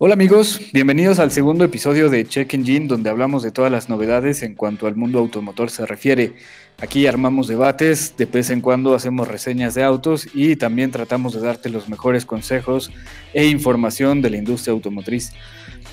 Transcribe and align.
Hola 0.00 0.14
amigos, 0.14 0.60
bienvenidos 0.72 1.18
al 1.18 1.32
segundo 1.32 1.64
episodio 1.64 2.08
de 2.08 2.24
Check 2.24 2.54
Engine 2.54 2.86
donde 2.86 3.10
hablamos 3.10 3.42
de 3.42 3.50
todas 3.50 3.72
las 3.72 3.88
novedades 3.88 4.44
en 4.44 4.54
cuanto 4.54 4.86
al 4.86 4.94
mundo 4.94 5.18
automotor 5.18 5.70
se 5.70 5.86
refiere. 5.86 6.34
Aquí 6.80 7.08
armamos 7.08 7.48
debates, 7.48 8.16
de 8.16 8.26
vez 8.26 8.50
en 8.50 8.60
cuando 8.60 8.94
hacemos 8.94 9.26
reseñas 9.26 9.74
de 9.74 9.82
autos 9.82 10.28
y 10.32 10.54
también 10.54 10.92
tratamos 10.92 11.34
de 11.34 11.40
darte 11.40 11.68
los 11.68 11.88
mejores 11.88 12.24
consejos 12.26 12.92
e 13.34 13.46
información 13.46 14.22
de 14.22 14.30
la 14.30 14.36
industria 14.36 14.72
automotriz. 14.72 15.32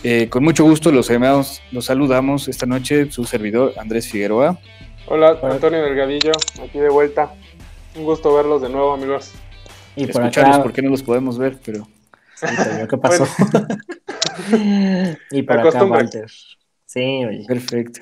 Eh, 0.04 0.30
con 0.30 0.44
mucho 0.44 0.66
gusto 0.66 0.92
los, 0.92 1.10
los 1.72 1.86
saludamos 1.86 2.48
esta 2.48 2.68
noche 2.68 3.10
su 3.10 3.26
servidor 3.26 3.74
Andrés 3.80 4.08
Figueroa. 4.08 4.60
Hola, 5.08 5.40
Antonio 5.42 5.82
Delgadillo, 5.82 6.34
aquí 6.64 6.78
de 6.78 6.90
vuelta. 6.90 7.34
Un 7.96 8.04
gusto 8.04 8.36
verlos 8.36 8.62
de 8.62 8.70
nuevo 8.70 8.94
amigos. 8.94 9.32
Y 9.96 10.06
por 10.06 10.22
Escucharlos 10.22 10.60
porque 10.60 10.84
no 10.84 10.92
los 10.92 11.02
podemos 11.02 11.40
ver, 11.40 11.58
pero... 11.66 11.88
¿Qué 12.90 12.98
pasó? 12.98 13.28
y 15.32 15.44
para 15.44 15.70
acá, 15.70 15.86
Walter. 15.86 16.30
Sí, 16.86 17.26
oye. 17.26 17.46
Perfecto. 17.48 18.02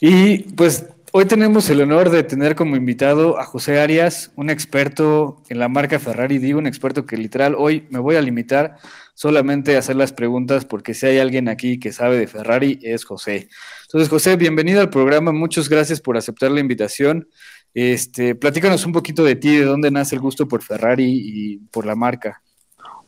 Y 0.00 0.38
pues 0.54 0.86
hoy 1.12 1.24
tenemos 1.24 1.68
el 1.70 1.80
honor 1.80 2.10
de 2.10 2.22
tener 2.22 2.54
como 2.54 2.76
invitado 2.76 3.38
a 3.38 3.44
José 3.44 3.80
Arias, 3.80 4.32
un 4.36 4.50
experto 4.50 5.42
en 5.48 5.58
la 5.58 5.68
marca 5.68 5.98
Ferrari. 5.98 6.38
Digo, 6.38 6.58
un 6.58 6.66
experto 6.66 7.06
que 7.06 7.16
literal 7.16 7.54
hoy 7.56 7.86
me 7.90 7.98
voy 7.98 8.16
a 8.16 8.22
limitar 8.22 8.76
solamente 9.14 9.76
a 9.76 9.78
hacer 9.78 9.96
las 9.96 10.12
preguntas 10.12 10.64
porque 10.66 10.92
si 10.92 11.06
hay 11.06 11.18
alguien 11.18 11.48
aquí 11.48 11.78
que 11.78 11.92
sabe 11.92 12.18
de 12.18 12.26
Ferrari 12.26 12.78
es 12.82 13.04
José. 13.04 13.48
Entonces, 13.84 14.08
José, 14.08 14.36
bienvenido 14.36 14.80
al 14.80 14.90
programa. 14.90 15.32
Muchas 15.32 15.68
gracias 15.68 16.00
por 16.00 16.16
aceptar 16.16 16.50
la 16.50 16.60
invitación. 16.60 17.28
Este, 17.72 18.34
platícanos 18.34 18.86
un 18.86 18.92
poquito 18.92 19.24
de 19.24 19.36
ti, 19.36 19.56
de 19.56 19.64
dónde 19.64 19.90
nace 19.90 20.14
el 20.14 20.20
gusto 20.20 20.46
por 20.48 20.62
Ferrari 20.62 21.06
y 21.08 21.58
por 21.70 21.86
la 21.86 21.94
marca. 21.94 22.42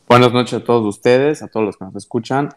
Buenas 0.08 0.32
noches 0.32 0.54
a 0.54 0.64
todos 0.64 0.86
ustedes, 0.86 1.42
a 1.42 1.48
todos 1.48 1.66
los 1.66 1.76
que 1.76 1.84
nos 1.84 1.94
escuchan. 1.94 2.48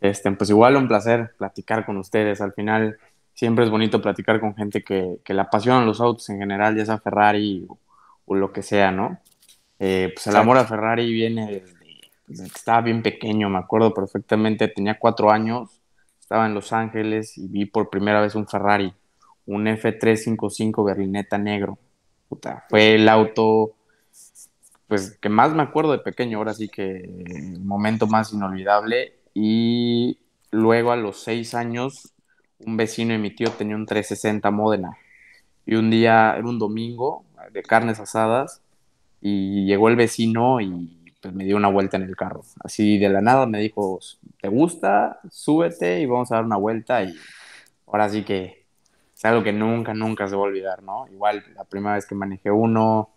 Este, 0.00 0.30
pues 0.30 0.50
igual 0.50 0.76
un 0.76 0.86
placer 0.86 1.34
platicar 1.36 1.84
con 1.84 1.96
ustedes. 1.96 2.40
Al 2.40 2.52
final 2.52 2.96
siempre 3.34 3.64
es 3.64 3.72
bonito 3.72 4.00
platicar 4.00 4.38
con 4.38 4.54
gente 4.54 4.84
que, 4.84 5.18
que 5.24 5.34
le 5.34 5.40
apasionan 5.40 5.84
los 5.84 6.00
autos 6.00 6.30
en 6.30 6.38
general, 6.38 6.76
ya 6.76 6.86
sea 6.86 6.98
Ferrari 6.98 7.66
o, 8.24 8.34
lo 8.36 8.52
que 8.52 8.62
sea, 8.62 8.92
¿no? 8.92 9.18
Eh, 9.80 10.12
pues 10.14 10.28
el 10.28 10.36
amor 10.36 10.58
a 10.58 10.64
Ferrari 10.64 11.12
viene 11.12 11.64
desde, 12.26 12.44
que 12.44 12.56
estaba 12.56 12.80
bien 12.82 13.02
pequeño, 13.02 13.50
me 13.50 13.58
acuerdo 13.58 13.92
perfectamente, 13.92 14.68
tenía 14.68 14.96
cuatro 14.96 15.32
años, 15.32 15.82
estaba 16.20 16.46
en 16.46 16.54
Los 16.54 16.72
Ángeles 16.72 17.36
y 17.36 17.48
vi 17.48 17.66
por 17.66 17.90
primera 17.90 18.20
vez 18.20 18.36
un 18.36 18.46
Ferrari, 18.46 18.94
un 19.46 19.66
F355 19.66 20.86
berlineta 20.86 21.36
negro. 21.36 21.78
Puta, 22.28 22.64
fue 22.70 22.94
el 22.94 23.08
auto 23.08 23.72
pues 24.92 25.16
que 25.22 25.30
más 25.30 25.54
me 25.54 25.62
acuerdo 25.62 25.92
de 25.92 26.00
pequeño, 26.00 26.36
ahora 26.36 26.52
sí 26.52 26.68
que 26.68 26.96
el 26.98 27.60
momento 27.60 28.06
más 28.06 28.34
inolvidable. 28.34 29.14
Y 29.32 30.18
luego 30.50 30.92
a 30.92 30.96
los 30.96 31.22
seis 31.22 31.54
años, 31.54 32.12
un 32.58 32.76
vecino 32.76 33.14
de 33.14 33.18
mi 33.18 33.34
tío 33.34 33.48
tenía 33.52 33.74
un 33.74 33.86
360 33.86 34.50
Modena. 34.50 34.98
Y 35.64 35.76
un 35.76 35.88
día, 35.88 36.34
era 36.36 36.46
un 36.46 36.58
domingo, 36.58 37.24
de 37.52 37.62
carnes 37.62 38.00
asadas, 38.00 38.60
y 39.22 39.64
llegó 39.64 39.88
el 39.88 39.96
vecino 39.96 40.60
y 40.60 41.14
pues, 41.22 41.32
me 41.32 41.46
dio 41.46 41.56
una 41.56 41.68
vuelta 41.68 41.96
en 41.96 42.02
el 42.02 42.14
carro. 42.14 42.42
Así 42.62 42.98
de 42.98 43.08
la 43.08 43.22
nada 43.22 43.46
me 43.46 43.60
dijo, 43.60 43.98
¿te 44.42 44.48
gusta? 44.48 45.20
Súbete 45.30 46.00
y 46.00 46.04
vamos 46.04 46.30
a 46.32 46.34
dar 46.34 46.44
una 46.44 46.58
vuelta. 46.58 47.02
Y 47.02 47.16
ahora 47.86 48.10
sí 48.10 48.24
que 48.24 48.66
es 49.16 49.24
algo 49.24 49.42
que 49.42 49.54
nunca, 49.54 49.94
nunca 49.94 50.28
se 50.28 50.36
va 50.36 50.42
a 50.42 50.44
olvidar, 50.44 50.82
¿no? 50.82 51.08
Igual 51.08 51.42
la 51.54 51.64
primera 51.64 51.94
vez 51.94 52.04
que 52.04 52.14
manejé 52.14 52.50
uno, 52.50 53.08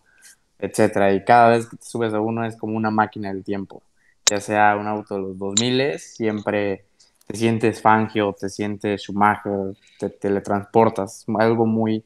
etcétera. 0.60 1.14
Y 1.14 1.24
cada 1.24 1.50
vez 1.50 1.68
que 1.68 1.78
te 1.78 1.86
subes 1.86 2.14
a 2.14 2.20
uno 2.20 2.46
es 2.46 2.56
como 2.56 2.76
una 2.76 2.92
máquina 2.92 3.30
del 3.30 3.44
tiempo. 3.44 3.84
Ya 4.30 4.42
sea 4.42 4.76
un 4.76 4.88
auto 4.88 5.16
de 5.16 5.22
los 5.22 5.38
2000, 5.38 6.00
siempre 6.00 6.86
te 7.28 7.38
sientes 7.38 7.82
Fangio, 7.82 8.36
te 8.40 8.50
sientes 8.50 9.02
Schumacher, 9.02 9.76
te 10.00 10.10
teletransportas. 10.10 11.26
Algo 11.38 11.66
muy, 11.66 12.04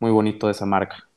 muy 0.00 0.10
bonito 0.10 0.46
de 0.46 0.52
esa 0.52 0.66
marca. 0.66 1.08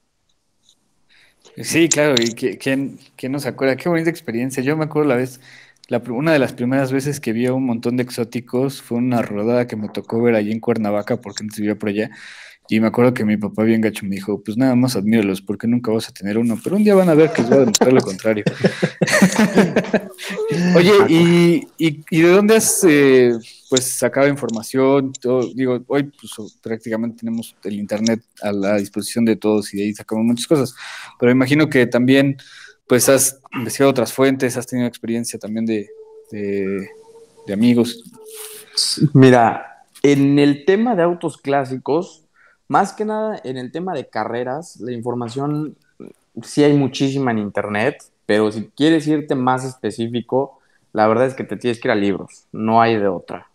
Sí, 1.57 1.87
claro, 1.87 2.15
y 2.21 2.33
¿quién, 2.33 2.99
quién 3.15 3.31
nos 3.31 3.45
acuerda? 3.45 3.77
Qué 3.77 3.87
bonita 3.87 4.09
experiencia. 4.09 4.61
Yo 4.61 4.75
me 4.75 4.85
acuerdo 4.85 5.09
la 5.09 5.15
vez, 5.15 5.39
la, 5.87 6.01
una 6.09 6.33
de 6.33 6.39
las 6.39 6.53
primeras 6.53 6.91
veces 6.91 7.19
que 7.21 7.31
vi 7.31 7.45
a 7.45 7.53
un 7.53 7.65
montón 7.65 7.95
de 7.95 8.03
exóticos 8.03 8.81
fue 8.81 8.97
una 8.97 9.21
rodada 9.21 9.67
que 9.67 9.77
me 9.77 9.87
tocó 9.87 10.21
ver 10.21 10.35
allí 10.35 10.51
en 10.51 10.59
Cuernavaca, 10.59 11.21
porque 11.21 11.43
antes 11.43 11.59
vivía 11.59 11.75
por 11.75 11.89
allá, 11.89 12.09
y 12.67 12.79
me 12.79 12.87
acuerdo 12.87 13.13
que 13.13 13.25
mi 13.25 13.37
papá 13.37 13.63
bien 13.63 13.81
gacho 13.81 14.05
me 14.05 14.15
dijo, 14.15 14.41
pues 14.43 14.57
nada 14.57 14.75
más 14.75 14.95
admíralos, 14.95 15.41
porque 15.41 15.67
nunca 15.67 15.91
vas 15.91 16.09
a 16.09 16.13
tener 16.13 16.37
uno, 16.37 16.59
pero 16.63 16.75
un 16.75 16.83
día 16.83 16.95
van 16.95 17.09
a 17.09 17.13
ver 17.13 17.31
que 17.31 17.41
les 17.41 17.49
voy 17.49 17.57
a 17.57 17.61
demostrar 17.61 17.93
lo 17.93 18.01
contrario. 18.01 18.43
Oye, 20.75 20.91
¿y, 21.07 21.67
y, 21.77 22.21
de 22.21 22.29
dónde 22.29 22.55
has 22.55 22.83
eh, 22.87 23.33
pues 23.69 23.91
sacado 23.91 24.27
información? 24.27 25.11
digo, 25.53 25.83
hoy 25.87 26.03
pues, 26.03 26.55
prácticamente 26.61 27.19
tenemos 27.19 27.55
el 27.63 27.75
internet 27.75 28.21
a 28.41 28.51
la 28.51 28.77
disposición 28.77 29.25
de 29.25 29.35
todos 29.35 29.73
y 29.73 29.77
de 29.77 29.83
ahí 29.83 29.93
sacamos 29.93 30.25
muchas 30.25 30.47
cosas, 30.47 30.75
pero 31.19 31.31
imagino 31.31 31.69
que 31.69 31.85
también 31.85 32.37
pues 32.87 33.09
has 33.09 33.39
investigado 33.53 33.91
otras 33.91 34.11
fuentes, 34.11 34.57
has 34.57 34.65
tenido 34.65 34.87
experiencia 34.87 35.37
también 35.37 35.65
de, 35.65 35.87
de 36.31 37.53
amigos. 37.53 38.03
Mira, 39.13 39.85
en 40.03 40.39
el 40.39 40.65
tema 40.65 40.95
de 40.95 41.03
autos 41.03 41.37
clásicos, 41.37 42.24
más 42.67 42.93
que 42.93 43.05
nada 43.05 43.39
en 43.43 43.57
el 43.57 43.71
tema 43.71 43.93
de 43.93 44.07
carreras, 44.07 44.79
la 44.79 44.91
información 44.91 45.75
sí 46.41 46.63
hay 46.63 46.73
muchísima 46.73 47.31
en 47.31 47.39
internet, 47.39 48.03
pero 48.25 48.51
si 48.51 48.67
quieres 48.75 49.07
irte 49.07 49.35
más 49.35 49.63
específico, 49.63 50.59
la 50.93 51.07
verdad 51.07 51.27
es 51.27 51.33
que 51.33 51.43
te 51.43 51.57
tienes 51.57 51.79
que 51.79 51.87
ir 51.87 51.91
a 51.91 51.95
libros, 51.95 52.45
no 52.51 52.81
hay 52.81 52.97
de 52.97 53.07
otra. 53.07 53.47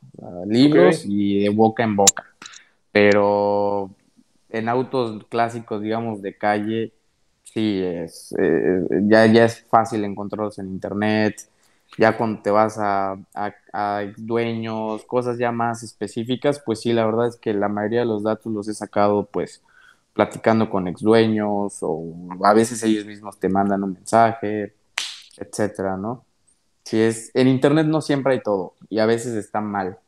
libros 0.47 1.05
y 1.07 1.41
de 1.41 1.49
boca 1.49 1.83
en 1.83 1.97
boca. 1.97 2.27
Pero 2.93 3.91
en 4.51 4.69
autos 4.69 5.25
clásicos, 5.27 5.81
digamos, 5.81 6.23
de 6.23 6.37
calle, 6.37 6.93
sí, 7.45 7.81
es, 7.83 8.35
eh, 8.39 8.85
ya, 9.03 9.27
ya 9.27 9.45
es 9.45 9.63
fácil 9.71 10.05
encontrarlos 10.05 10.59
en 10.59 10.69
internet 10.69 11.49
ya 11.99 12.17
cuando 12.17 12.43
te 12.43 12.51
vas 12.51 12.79
a, 12.79 13.17
dueños, 14.17 15.05
cosas 15.05 15.39
ya 15.39 15.53
más 15.53 15.83
específicas, 15.83 16.63
pues 16.65 16.81
sí, 16.81 16.93
la 16.93 17.05
verdad 17.07 17.29
es 17.29 17.37
que 17.37 17.53
la 17.53 17.69
mayoría 17.69 18.01
de 18.01 18.07
los 18.07 18.23
datos 18.23 18.53
los 18.53 18.69
he 18.69 18.75
sacado 18.75 19.27
pues 19.27 19.63
platicando 20.13 20.69
con 20.69 20.89
ex 20.89 21.01
dueños 21.01 21.79
o 21.83 22.05
a 22.43 22.53
veces 22.55 22.83
ellos 22.83 23.07
mismos 23.07 23.39
te 23.39 23.49
mandan 23.49 23.85
un 23.85 23.95
mensaje, 23.95 24.75
etcétera, 25.37 25.97
¿no? 25.97 26.25
Si 26.85 27.01
es, 27.01 27.31
en 27.35 27.49
internet 27.49 27.87
no 27.87 28.01
siempre 28.01 28.35
hay 28.35 28.43
todo 28.43 28.75
y 28.89 28.99
a 28.99 29.07
veces 29.07 29.35
está 29.35 29.61
mal. 29.61 29.99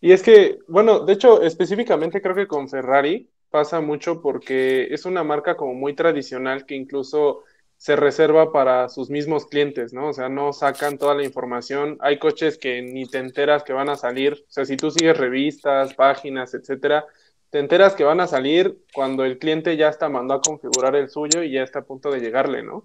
Y 0.00 0.10
es 0.12 0.22
que, 0.22 0.58
bueno, 0.66 1.00
de 1.00 1.12
hecho, 1.12 1.42
específicamente 1.42 2.20
creo 2.20 2.34
que 2.34 2.48
con 2.48 2.68
Ferrari 2.68 3.30
pasa 3.50 3.80
mucho 3.80 4.20
porque 4.20 4.92
es 4.92 5.04
una 5.04 5.22
marca 5.22 5.56
como 5.56 5.74
muy 5.74 5.94
tradicional 5.94 6.66
que 6.66 6.74
incluso 6.74 7.44
se 7.82 7.96
reserva 7.96 8.52
para 8.52 8.88
sus 8.88 9.10
mismos 9.10 9.46
clientes, 9.46 9.92
¿no? 9.92 10.10
O 10.10 10.12
sea, 10.12 10.28
no 10.28 10.52
sacan 10.52 10.98
toda 10.98 11.16
la 11.16 11.24
información. 11.24 11.98
Hay 12.00 12.20
coches 12.20 12.56
que 12.56 12.80
ni 12.80 13.06
te 13.06 13.18
enteras 13.18 13.64
que 13.64 13.72
van 13.72 13.88
a 13.88 13.96
salir. 13.96 14.34
O 14.34 14.52
sea, 14.52 14.64
si 14.64 14.76
tú 14.76 14.92
sigues 14.92 15.18
revistas, 15.18 15.92
páginas, 15.94 16.54
etcétera, 16.54 17.04
te 17.50 17.58
enteras 17.58 17.96
que 17.96 18.04
van 18.04 18.20
a 18.20 18.28
salir 18.28 18.78
cuando 18.94 19.24
el 19.24 19.36
cliente 19.36 19.76
ya 19.76 19.88
está 19.88 20.08
mandando 20.08 20.34
a 20.34 20.40
configurar 20.42 20.94
el 20.94 21.10
suyo 21.10 21.42
y 21.42 21.50
ya 21.50 21.64
está 21.64 21.80
a 21.80 21.84
punto 21.84 22.12
de 22.12 22.20
llegarle, 22.20 22.62
¿no? 22.62 22.84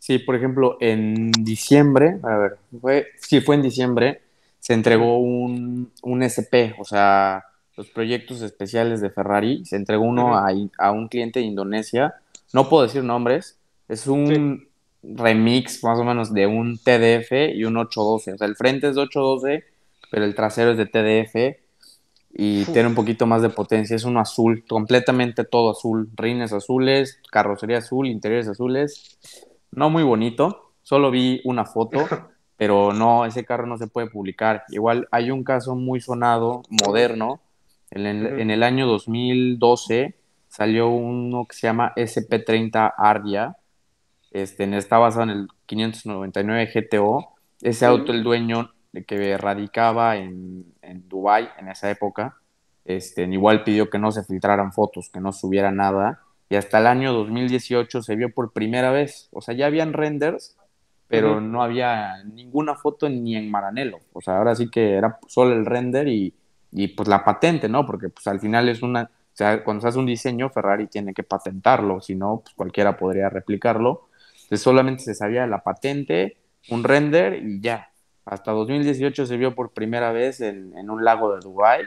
Sí, 0.00 0.18
por 0.18 0.34
ejemplo, 0.34 0.78
en 0.80 1.30
diciembre, 1.30 2.18
a 2.24 2.38
ver, 2.38 2.56
fue, 2.80 3.06
sí, 3.18 3.40
fue 3.40 3.54
en 3.54 3.62
diciembre, 3.62 4.22
se 4.58 4.74
entregó 4.74 5.18
un, 5.18 5.92
un 6.02 6.22
SP, 6.26 6.74
o 6.80 6.84
sea, 6.84 7.44
los 7.76 7.88
proyectos 7.90 8.42
especiales 8.42 9.00
de 9.00 9.10
Ferrari, 9.10 9.64
se 9.64 9.76
entregó 9.76 10.02
uno 10.02 10.36
a, 10.36 10.48
a 10.78 10.90
un 10.90 11.06
cliente 11.06 11.38
de 11.38 11.46
Indonesia, 11.46 12.16
no 12.52 12.68
puedo 12.68 12.82
decir 12.82 13.04
nombres, 13.04 13.57
es 13.88 14.06
un 14.06 14.68
remix 15.02 15.82
más 15.84 15.98
o 15.98 16.04
menos 16.04 16.32
de 16.32 16.46
un 16.46 16.78
TDF 16.78 17.54
y 17.54 17.64
un 17.64 17.76
812. 17.76 18.34
O 18.34 18.38
sea, 18.38 18.46
el 18.46 18.56
frente 18.56 18.88
es 18.88 18.94
de 18.94 19.02
812, 19.02 19.64
pero 20.10 20.24
el 20.24 20.34
trasero 20.34 20.72
es 20.72 20.76
de 20.76 20.86
TDF 20.86 21.58
y 22.30 22.64
tiene 22.66 22.88
un 22.88 22.94
poquito 22.94 23.26
más 23.26 23.42
de 23.42 23.50
potencia. 23.50 23.96
Es 23.96 24.04
uno 24.04 24.20
azul, 24.20 24.64
completamente 24.68 25.44
todo 25.44 25.70
azul. 25.70 26.10
Rines 26.14 26.52
azules, 26.52 27.20
carrocería 27.30 27.78
azul, 27.78 28.06
interiores 28.06 28.48
azules. 28.48 29.18
No 29.72 29.90
muy 29.90 30.02
bonito. 30.02 30.72
Solo 30.82 31.10
vi 31.10 31.40
una 31.44 31.64
foto, 31.64 32.06
pero 32.56 32.92
no, 32.92 33.26
ese 33.26 33.44
carro 33.44 33.66
no 33.66 33.78
se 33.78 33.86
puede 33.86 34.08
publicar. 34.08 34.64
Igual 34.68 35.08
hay 35.10 35.30
un 35.30 35.44
caso 35.44 35.74
muy 35.74 36.00
sonado, 36.00 36.62
moderno. 36.70 37.40
En 37.90 38.06
el, 38.06 38.40
en 38.40 38.50
el 38.50 38.62
año 38.62 38.86
2012 38.86 40.14
salió 40.48 40.88
uno 40.88 41.46
que 41.46 41.56
se 41.56 41.66
llama 41.66 41.92
SP30 41.96 42.92
Ardia 42.96 43.56
este, 44.30 44.76
está 44.76 44.98
basado 44.98 45.24
en 45.24 45.30
el 45.30 45.48
599 45.66 46.70
GTO. 46.74 47.34
Ese 47.60 47.86
auto, 47.86 48.12
el 48.12 48.22
dueño 48.22 48.72
que 49.06 49.36
radicaba 49.36 50.16
en, 50.16 50.74
en 50.82 51.08
Dubai 51.08 51.48
en 51.58 51.68
esa 51.68 51.90
época, 51.90 52.36
este, 52.84 53.24
igual 53.24 53.64
pidió 53.64 53.90
que 53.90 53.98
no 53.98 54.10
se 54.12 54.24
filtraran 54.24 54.72
fotos, 54.72 55.10
que 55.10 55.20
no 55.20 55.32
subiera 55.32 55.70
nada. 55.70 56.20
Y 56.48 56.56
hasta 56.56 56.78
el 56.78 56.86
año 56.86 57.12
2018 57.12 58.02
se 58.02 58.16
vio 58.16 58.32
por 58.32 58.52
primera 58.52 58.90
vez. 58.90 59.28
O 59.32 59.40
sea, 59.40 59.54
ya 59.54 59.66
habían 59.66 59.92
renders, 59.92 60.56
pero 61.06 61.40
no 61.40 61.62
había 61.62 62.22
ninguna 62.24 62.74
foto 62.74 63.08
ni 63.08 63.36
en 63.36 63.50
Maranello. 63.50 63.98
O 64.12 64.20
sea, 64.20 64.38
ahora 64.38 64.54
sí 64.54 64.70
que 64.70 64.94
era 64.94 65.18
solo 65.26 65.54
el 65.54 65.66
render 65.66 66.08
y, 66.08 66.34
y 66.72 66.88
pues 66.88 67.08
la 67.08 67.24
patente, 67.24 67.68
¿no? 67.68 67.86
Porque 67.86 68.08
pues 68.08 68.26
al 68.26 68.40
final 68.40 68.68
es 68.68 68.82
una, 68.82 69.04
o 69.04 69.36
sea, 69.38 69.62
cuando 69.64 69.82
se 69.82 69.88
hace 69.88 69.98
un 69.98 70.06
diseño, 70.06 70.50
Ferrari 70.50 70.86
tiene 70.86 71.14
que 71.14 71.22
patentarlo, 71.22 72.00
si 72.00 72.14
no, 72.14 72.40
pues 72.42 72.54
cualquiera 72.54 72.96
podría 72.96 73.28
replicarlo. 73.28 74.07
Entonces 74.48 74.62
solamente 74.62 75.02
se 75.04 75.14
sabía 75.14 75.46
la 75.46 75.62
patente, 75.62 76.38
un 76.70 76.82
render 76.82 77.42
y 77.44 77.60
ya. 77.60 77.92
Hasta 78.24 78.52
2018 78.52 79.26
se 79.26 79.36
vio 79.36 79.54
por 79.54 79.72
primera 79.72 80.10
vez 80.12 80.40
en, 80.40 80.76
en 80.76 80.88
un 80.90 81.04
lago 81.04 81.34
de 81.34 81.40
Dubái 81.40 81.84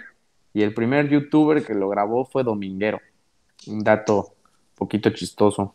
y 0.54 0.62
el 0.62 0.74
primer 0.74 1.10
youtuber 1.10 1.66
que 1.66 1.74
lo 1.74 1.90
grabó 1.90 2.26
fue 2.26 2.44
Dominguero. 2.44 3.00
Un 3.68 3.84
dato 3.84 4.36
poquito 4.76 5.10
chistoso. 5.12 5.74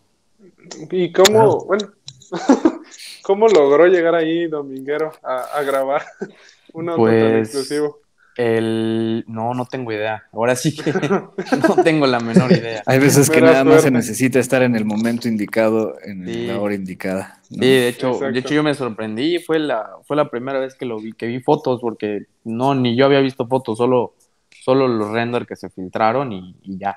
¿Y 0.91 1.13
cómo, 1.13 1.65
bueno, 1.65 1.93
cómo 3.23 3.49
logró 3.49 3.87
llegar 3.87 4.15
ahí 4.15 4.47
Dominguero 4.47 5.13
a, 5.23 5.43
a 5.59 5.63
grabar 5.63 6.05
un 6.73 6.89
auto 6.89 7.17
tan 7.17 7.33
Pues, 7.33 7.39
exclusivo? 7.39 8.01
El... 8.37 9.25
No, 9.29 9.55
no 9.55 9.65
tengo 9.65 9.93
idea. 9.93 10.25
Ahora 10.33 10.55
sí 10.57 10.75
que 10.77 10.93
no 11.69 11.83
tengo 11.83 12.07
la 12.07 12.21
menor 12.21 12.53
idea. 12.53 12.83
Hay 12.85 12.99
veces 12.99 13.31
que 13.31 13.41
nada 13.41 13.65
más 13.65 13.83
se 13.83 13.91
necesita 13.91 14.39
estar 14.39 14.63
en 14.63 14.77
el 14.77 14.85
momento 14.85 15.27
indicado, 15.29 15.97
en 16.05 16.27
Sí. 16.27 16.47
la 16.47 16.61
hora 16.61 16.75
indicada. 16.75 17.41
¿no? 17.51 17.63
Sí, 17.63 17.69
de 17.69 17.89
hecho, 17.89 18.09
Exacto. 18.09 18.33
de 18.33 18.39
hecho 18.41 18.55
yo 18.55 18.63
me 18.63 18.75
sorprendí, 18.75 19.39
fue 19.39 19.59
la, 19.59 19.89
fue 20.07 20.17
la 20.17 20.29
primera 20.29 20.59
vez 20.59 20.75
que 20.75 20.85
lo 20.85 20.99
vi, 21.01 21.13
que 21.13 21.27
vi 21.27 21.41
fotos, 21.41 21.81
porque 21.81 22.27
no, 22.45 22.75
ni 22.75 22.95
yo 22.97 23.07
había 23.07 23.21
visto 23.21 23.47
fotos, 23.47 23.79
solo, 23.79 24.15
solo 24.63 24.87
los 24.87 25.11
render 25.11 25.47
que 25.47 25.57
se 25.57 25.71
filtraron 25.71 26.33
y, 26.33 26.57
y 26.63 26.79
ya. 26.79 26.97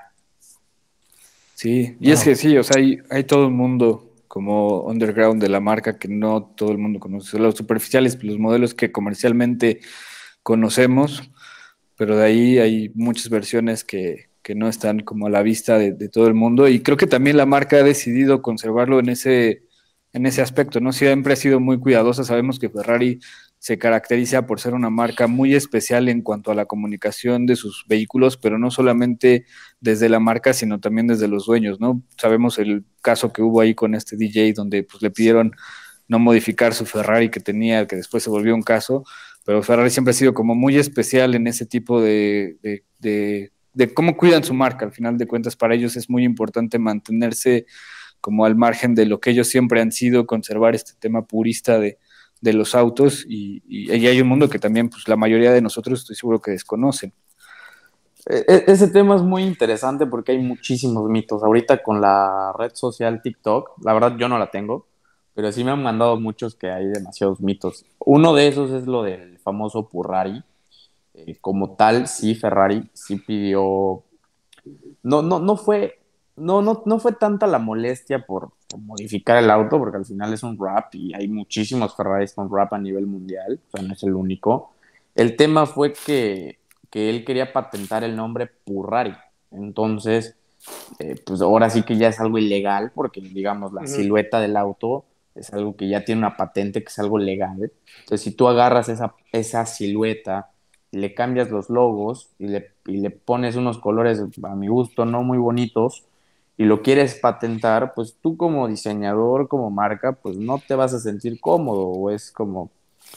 Sí, 1.54 1.98
y 2.00 2.12
es 2.12 2.24
que 2.24 2.36
sí, 2.36 2.58
o 2.58 2.64
sea, 2.64 2.78
hay, 2.82 3.00
hay 3.10 3.24
todo 3.26 3.48
un 3.48 3.56
mundo 3.56 4.06
como 4.28 4.82
underground 4.84 5.42
de 5.42 5.50
la 5.50 5.60
marca 5.60 5.98
que 5.98 6.08
no 6.08 6.44
todo 6.56 6.72
el 6.72 6.78
mundo 6.78 7.00
conoce. 7.00 7.38
Los 7.40 7.56
superficiales, 7.56 8.24
los 8.24 8.38
modelos 8.38 8.74
que 8.74 8.92
comercialmente 8.92 9.82
conocemos, 10.50 11.30
pero 11.96 12.18
de 12.18 12.26
ahí 12.26 12.58
hay 12.58 12.92
muchas 12.96 13.30
versiones 13.30 13.84
que, 13.84 14.30
que 14.42 14.56
no 14.56 14.68
están 14.68 15.02
como 15.02 15.28
a 15.28 15.30
la 15.30 15.44
vista 15.44 15.78
de, 15.78 15.92
de 15.92 16.10
todo 16.10 16.26
el 16.26 16.34
mundo. 16.34 16.68
Y 16.68 16.80
creo 16.82 16.98
que 16.98 17.06
también 17.06 17.38
la 17.38 17.46
marca 17.46 17.76
ha 17.76 17.84
decidido 17.84 18.42
conservarlo 18.42 18.98
en 18.98 19.10
ese, 19.10 19.62
en 20.12 20.26
ese 20.26 20.42
aspecto, 20.42 20.80
¿no? 20.80 20.92
Siempre 20.92 21.34
ha 21.34 21.36
sido 21.36 21.60
muy 21.60 21.78
cuidadosa. 21.80 22.24
Sabemos 22.24 22.58
que 22.58 22.72
Ferrari 22.72 23.20
se 23.60 23.78
caracteriza 23.78 24.48
por 24.48 24.60
ser 24.60 24.74
una 24.74 24.90
marca 24.90 25.28
muy 25.28 25.54
especial 25.54 26.10
en 26.10 26.24
cuanto 26.24 26.50
a 26.50 26.56
la 26.56 26.66
comunicación 26.66 27.46
de 27.46 27.56
sus 27.56 27.86
vehículos, 27.88 28.36
pero 28.36 28.58
no 28.58 28.72
solamente 28.72 29.46
desde 29.80 30.10
la 30.10 30.20
marca, 30.20 30.54
sino 30.54 30.80
también 30.80 31.06
desde 31.06 31.28
los 31.28 31.46
dueños, 31.46 31.80
¿no? 31.80 32.02
Sabemos 32.18 32.58
el 32.58 32.86
caso 33.04 33.32
que 33.32 33.44
hubo 33.44 33.62
ahí 33.62 33.76
con 33.76 33.94
este 33.94 34.18
DJ, 34.18 34.54
donde 34.54 34.82
pues, 34.82 35.04
le 35.04 35.12
pidieron 35.12 35.52
no 36.08 36.18
modificar 36.18 36.74
su 36.74 36.88
Ferrari 36.88 37.30
que 37.30 37.40
tenía, 37.40 37.86
que 37.86 37.98
después 37.98 38.24
se 38.24 38.32
volvió 38.32 38.56
un 38.56 38.64
caso, 38.64 39.04
pero 39.50 39.64
Ferrari 39.64 39.90
siempre 39.90 40.12
ha 40.12 40.14
sido 40.14 40.36
como 40.36 40.54
muy 40.54 40.78
especial 40.78 41.34
en 41.34 41.48
ese 41.48 41.66
tipo 41.66 42.00
de, 42.00 42.60
de, 43.00 43.52
de, 43.74 43.94
cómo 43.96 44.16
cuidan 44.16 44.44
su 44.44 44.54
marca. 44.54 44.86
Al 44.86 44.92
final 44.92 45.18
de 45.18 45.26
cuentas, 45.26 45.56
para 45.56 45.74
ellos 45.74 45.96
es 45.96 46.08
muy 46.08 46.24
importante 46.24 46.78
mantenerse 46.78 47.66
como 48.22 48.46
al 48.46 48.56
margen 48.56 48.94
de 48.94 49.08
lo 49.08 49.20
que 49.20 49.32
ellos 49.32 49.48
siempre 49.48 49.82
han 49.82 49.92
sido, 49.92 50.28
conservar 50.28 50.76
este 50.76 50.92
tema 51.00 51.26
purista 51.26 51.80
de, 51.80 51.98
los 52.44 52.76
autos 52.76 53.26
y, 53.28 53.64
y, 53.68 53.92
y 53.92 54.06
hay 54.06 54.22
un 54.22 54.28
mundo 54.28 54.50
que 54.50 54.60
también 54.60 54.88
pues 54.88 55.08
la 55.08 55.16
mayoría 55.16 55.52
de 55.52 55.64
nosotros 55.64 56.02
estoy 56.02 56.16
seguro 56.16 56.40
que 56.40 56.52
desconocen. 56.52 57.12
E- 58.28 58.46
e- 58.48 58.64
Ese 58.68 58.90
tema 58.90 59.16
es 59.16 59.24
muy 59.24 59.42
interesante 59.42 60.06
porque 60.06 60.34
hay 60.34 60.38
muchísimos 60.44 61.10
mitos. 61.10 61.42
Ahorita 61.42 61.82
con 61.82 62.02
la 62.02 62.54
red 62.56 62.74
social 62.76 63.24
TikTok, 63.24 63.84
la 63.84 63.94
verdad 63.94 64.16
yo 64.16 64.30
no 64.30 64.38
la 64.38 64.52
tengo, 64.52 64.86
pero 65.40 65.54
sí 65.54 65.64
me 65.64 65.72
han 65.72 65.82
mandado 65.82 66.20
muchos 66.20 66.54
que 66.54 66.70
hay 66.70 66.86
demasiados 66.88 67.40
mitos. 67.40 67.86
Uno 68.00 68.36
de 68.36 68.50
esos 68.50 68.72
es 68.72 68.86
lo 68.88 69.04
del 69.04 69.39
famoso 69.50 69.90
Purrari. 69.90 70.44
Eh, 71.14 71.38
como 71.42 71.76
tal, 71.76 72.08
sí, 72.08 72.36
Ferrari 72.36 72.90
sí 72.94 73.18
pidió. 73.18 74.04
No, 75.04 75.22
no, 75.22 75.40
no 75.40 75.58
fue. 75.58 76.00
No, 76.36 76.62
no, 76.62 76.84
no 76.86 77.00
fue 77.00 77.12
tanta 77.12 77.48
la 77.48 77.60
molestia 77.60 78.26
por, 78.26 78.52
por 78.70 78.80
modificar 78.80 79.36
el 79.44 79.50
auto, 79.50 79.78
porque 79.78 79.98
al 79.98 80.06
final 80.06 80.34
es 80.34 80.42
un 80.44 80.58
rap 80.58 80.96
y 80.96 81.14
hay 81.14 81.28
muchísimos 81.28 81.94
Ferraris 81.98 82.34
con 82.34 82.50
rap 82.50 82.74
a 82.74 82.78
nivel 82.78 83.08
mundial, 83.08 83.60
o 83.68 83.72
sea, 83.72 83.86
no 83.86 83.94
es 83.94 84.04
el 84.04 84.14
único. 84.14 84.72
El 85.16 85.36
tema 85.36 85.66
fue 85.66 85.92
que, 85.92 86.60
que 86.90 87.10
él 87.10 87.26
quería 87.26 87.52
patentar 87.52 88.06
el 88.06 88.16
nombre 88.16 88.48
Purrari. 88.48 89.16
Entonces, 89.52 90.38
eh, 91.00 91.16
pues 91.26 91.42
ahora 91.42 91.70
sí 91.70 91.84
que 91.84 91.98
ya 91.98 92.08
es 92.08 92.22
algo 92.22 92.38
ilegal, 92.38 92.94
porque 92.96 93.20
digamos 93.20 93.74
la 93.74 93.86
silueta 93.86 94.40
del 94.40 94.56
auto 94.56 95.04
es 95.40 95.54
algo 95.54 95.76
que 95.76 95.88
ya 95.90 96.06
tiene 96.06 96.20
una 96.20 96.38
patente, 96.38 96.82
que 96.84 96.90
es 96.90 97.00
algo 97.00 97.18
legal. 97.18 97.72
Entonces, 98.00 98.22
si 98.22 98.32
tú 98.32 98.48
agarras 98.48 98.90
esa, 98.90 99.16
esa 99.32 99.66
silueta, 99.66 100.52
le 100.92 101.14
cambias 101.14 101.50
los 101.52 101.70
logos 101.70 102.30
y 102.40 102.48
le, 102.48 102.72
y 102.86 102.98
le 102.98 103.12
pones 103.12 103.56
unos 103.56 103.78
colores, 103.80 104.20
a 104.44 104.56
mi 104.56 104.68
gusto, 104.68 105.06
no 105.06 105.24
muy 105.24 105.38
bonitos, 105.38 106.06
y 106.58 106.66
lo 106.66 106.82
quieres 106.82 107.16
patentar, 107.16 107.94
pues 107.94 108.18
tú 108.22 108.36
como 108.36 108.68
diseñador, 108.68 109.48
como 109.48 109.70
marca, 109.72 110.14
pues 110.14 110.36
no 110.38 110.60
te 110.60 110.76
vas 110.76 110.94
a 110.94 111.00
sentir 111.00 111.40
cómodo, 111.40 111.88
o 111.88 112.10
es 112.12 112.32
como, 112.32 112.70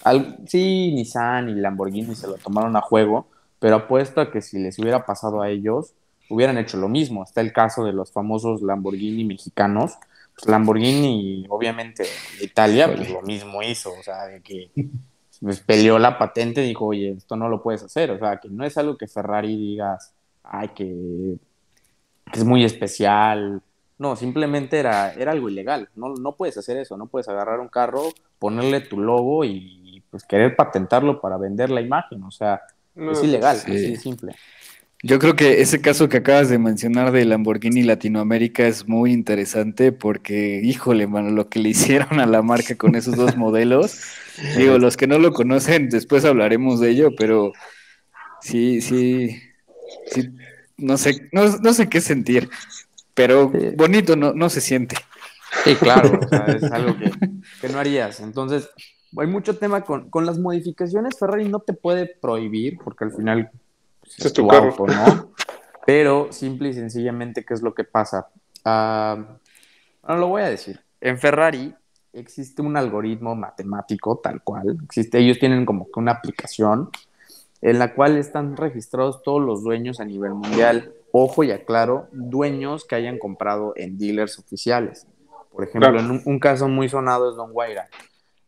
al- 0.04 0.38
sí, 0.46 0.92
Nissan 0.94 1.48
y 1.48 1.54
Lamborghini 1.54 2.14
se 2.14 2.26
lo 2.28 2.34
tomaron 2.34 2.76
a 2.76 2.80
juego, 2.80 3.26
pero 3.58 3.76
apuesto 3.76 4.20
a 4.20 4.30
que 4.30 4.42
si 4.42 4.58
les 4.58 4.78
hubiera 4.78 5.06
pasado 5.06 5.42
a 5.42 5.50
ellos, 5.50 5.92
hubieran 6.28 6.58
hecho 6.58 6.76
lo 6.78 6.88
mismo. 6.88 7.22
Está 7.24 7.40
el 7.40 7.52
caso 7.52 7.84
de 7.84 7.92
los 7.92 8.10
famosos 8.12 8.62
Lamborghini 8.62 9.24
mexicanos. 9.24 9.94
Pues 10.42 10.50
Lamborghini, 10.50 11.46
obviamente, 11.48 12.02
de 12.02 12.44
Italia, 12.44 12.92
pues 12.92 13.08
lo 13.08 13.22
mismo 13.22 13.62
hizo, 13.62 13.92
o 13.92 14.02
sea, 14.02 14.26
de 14.26 14.42
que 14.42 14.72
pues, 15.40 15.60
peleó 15.60 16.00
la 16.00 16.18
patente 16.18 16.64
y 16.64 16.68
dijo, 16.68 16.86
oye, 16.86 17.12
esto 17.12 17.36
no 17.36 17.48
lo 17.48 17.62
puedes 17.62 17.84
hacer, 17.84 18.10
o 18.10 18.18
sea, 18.18 18.38
que 18.38 18.48
no 18.48 18.64
es 18.64 18.76
algo 18.76 18.96
que 18.96 19.06
Ferrari 19.06 19.56
digas, 19.56 20.12
ay, 20.42 20.70
que, 20.70 21.36
que 22.32 22.38
es 22.40 22.44
muy 22.44 22.64
especial. 22.64 23.62
No, 23.98 24.16
simplemente 24.16 24.80
era, 24.80 25.12
era 25.12 25.30
algo 25.30 25.48
ilegal. 25.48 25.90
No, 25.94 26.14
no 26.14 26.34
puedes 26.34 26.58
hacer 26.58 26.76
eso, 26.76 26.96
no 26.96 27.06
puedes 27.06 27.28
agarrar 27.28 27.60
un 27.60 27.68
carro, 27.68 28.08
ponerle 28.40 28.80
tu 28.80 28.98
logo 28.98 29.44
y 29.44 30.02
pues 30.10 30.24
querer 30.24 30.56
patentarlo 30.56 31.20
para 31.20 31.36
vender 31.36 31.70
la 31.70 31.80
imagen, 31.80 32.20
o 32.24 32.32
sea, 32.32 32.62
No, 32.96 33.12
es 33.12 33.22
ilegal, 33.22 33.58
sí. 33.58 33.70
así 33.70 33.90
de 33.92 33.96
simple. 33.96 34.34
Yo 35.04 35.18
creo 35.18 35.34
que 35.34 35.60
ese 35.60 35.80
caso 35.80 36.08
que 36.08 36.18
acabas 36.18 36.48
de 36.48 36.60
mencionar 36.60 37.10
de 37.10 37.24
Lamborghini 37.24 37.82
Latinoamérica 37.82 38.68
es 38.68 38.86
muy 38.86 39.12
interesante 39.12 39.90
porque, 39.90 40.60
híjole, 40.62 41.08
mano, 41.08 41.30
lo 41.30 41.48
que 41.48 41.58
le 41.58 41.68
hicieron 41.70 42.20
a 42.20 42.26
la 42.26 42.40
marca 42.42 42.76
con 42.76 42.94
esos 42.94 43.16
dos 43.16 43.36
modelos. 43.36 44.00
Digo, 44.56 44.78
los 44.78 44.96
que 44.96 45.08
no 45.08 45.18
lo 45.18 45.32
conocen, 45.32 45.88
después 45.88 46.24
hablaremos 46.24 46.78
de 46.78 46.90
ello, 46.90 47.10
pero 47.16 47.52
sí, 48.40 48.80
sí, 48.80 49.42
sí, 50.06 50.30
no 50.76 50.96
sé, 50.96 51.28
no, 51.32 51.48
no 51.58 51.74
sé 51.74 51.88
qué 51.88 52.00
sentir, 52.00 52.48
pero 53.14 53.52
bonito 53.76 54.14
no, 54.14 54.32
no 54.34 54.48
se 54.50 54.60
siente. 54.60 54.96
Sí, 55.64 55.74
claro, 55.74 56.20
o 56.24 56.28
sea, 56.28 56.46
es 56.46 56.62
algo 56.72 56.96
que, 56.96 57.10
que 57.60 57.68
no 57.68 57.80
harías. 57.80 58.20
Entonces, 58.20 58.70
hay 59.18 59.26
mucho 59.26 59.58
tema 59.58 59.82
con, 59.82 60.10
con 60.10 60.26
las 60.26 60.38
modificaciones. 60.38 61.18
Ferrari 61.18 61.48
no 61.48 61.58
te 61.58 61.72
puede 61.72 62.06
prohibir, 62.06 62.78
porque 62.82 63.04
al 63.04 63.12
final 63.12 63.50
pues, 64.02 64.26
Es 64.26 64.32
tu 64.32 64.46
carro. 64.46 64.74
¿no? 64.86 65.30
Pero 65.86 66.28
simple 66.32 66.68
y 66.68 66.74
sencillamente, 66.74 67.44
¿qué 67.44 67.54
es 67.54 67.62
lo 67.62 67.74
que 67.74 67.84
pasa? 67.84 68.28
Ah, 68.64 69.16
bueno, 70.02 70.20
lo 70.20 70.28
voy 70.28 70.42
a 70.42 70.48
decir. 70.48 70.80
En 71.00 71.18
Ferrari 71.18 71.74
existe 72.12 72.62
un 72.62 72.76
algoritmo 72.76 73.34
matemático 73.34 74.18
tal 74.22 74.42
cual. 74.42 74.76
Existe, 74.84 75.18
ellos 75.18 75.38
tienen 75.40 75.66
como 75.66 75.86
que 75.86 75.98
una 75.98 76.12
aplicación 76.12 76.90
en 77.60 77.78
la 77.78 77.94
cual 77.94 78.16
están 78.16 78.56
registrados 78.56 79.22
todos 79.22 79.40
los 79.40 79.62
dueños 79.64 79.98
a 80.00 80.04
nivel 80.04 80.34
mundial. 80.34 80.92
Ojo 81.10 81.42
y 81.44 81.50
aclaro, 81.50 82.08
dueños 82.12 82.84
que 82.84 82.94
hayan 82.94 83.18
comprado 83.18 83.72
en 83.76 83.98
dealers 83.98 84.38
oficiales. 84.38 85.06
Por 85.52 85.64
ejemplo, 85.64 85.90
Claro. 85.90 86.00
en 86.04 86.10
un, 86.12 86.22
un 86.24 86.38
caso 86.38 86.68
muy 86.68 86.88
sonado 86.88 87.30
es 87.30 87.36
Don 87.36 87.52
Guaira. 87.52 87.88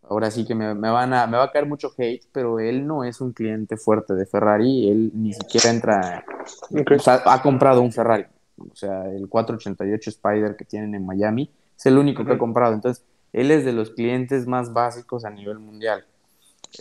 Ahora 0.09 0.31
sí 0.31 0.45
que 0.45 0.55
me, 0.55 0.75
me 0.75 0.91
van 0.91 1.15
a, 1.15 1.27
me 1.27 1.39
va 1.39 1.45
a 1.45 1.51
caer 1.51 1.67
mucho 1.67 1.93
hate, 1.97 2.25
pero 2.31 2.61
él 2.61 2.87
no 2.87 3.05
es 3.05 3.21
un 3.21 3.33
cliente 3.33 3.77
fuerte 3.77 4.15
de 4.15 4.27
Ferrari, 4.27 4.91
él 4.91 5.11
ni 5.15 5.33
siquiera 5.33 5.71
entra, 5.71 6.25
Ok. 6.71 6.93
o 6.97 6.99
sea, 6.99 7.23
ha 7.25 7.43
comprado 7.43 7.81
un 7.81 7.91
Ferrari, 7.91 8.27
o 8.59 8.75
sea, 8.77 9.07
el 9.07 9.29
488 9.29 10.11
Spider 10.11 10.57
que 10.57 10.65
tienen 10.65 10.95
en 10.95 11.07
Miami, 11.07 11.51
es 11.77 11.87
el 11.87 11.97
único 11.97 12.25
que 12.25 12.33
ha 12.33 12.39
comprado, 12.39 12.75
entonces, 12.75 13.05
él 13.33 13.51
es 13.51 13.65
de 13.65 13.73
los 13.73 13.91
clientes 13.91 14.47
más 14.47 14.73
básicos 14.73 15.25
a 15.25 15.31
nivel 15.31 15.59
mundial. 15.59 16.05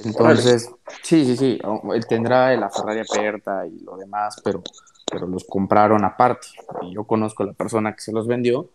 Entonces, 0.04 0.70
sí, 1.04 1.24
sí, 1.26 1.38
sí, 1.38 1.60
él 1.94 2.08
tendrá 2.08 2.56
la 2.58 2.70
Ferrari 2.70 3.02
aperta 3.02 3.66
y 3.66 3.80
lo 3.80 3.96
demás, 3.98 4.42
pero, 4.44 4.64
pero 5.10 5.28
los 5.28 5.44
compraron 5.46 6.04
aparte. 6.04 6.48
Y 6.82 6.94
yo 6.96 7.04
conozco 7.06 7.44
a 7.44 7.48
la 7.48 7.54
persona 7.54 7.94
que 7.94 8.02
se 8.02 8.12
los 8.12 8.28
vendió, 8.28 8.70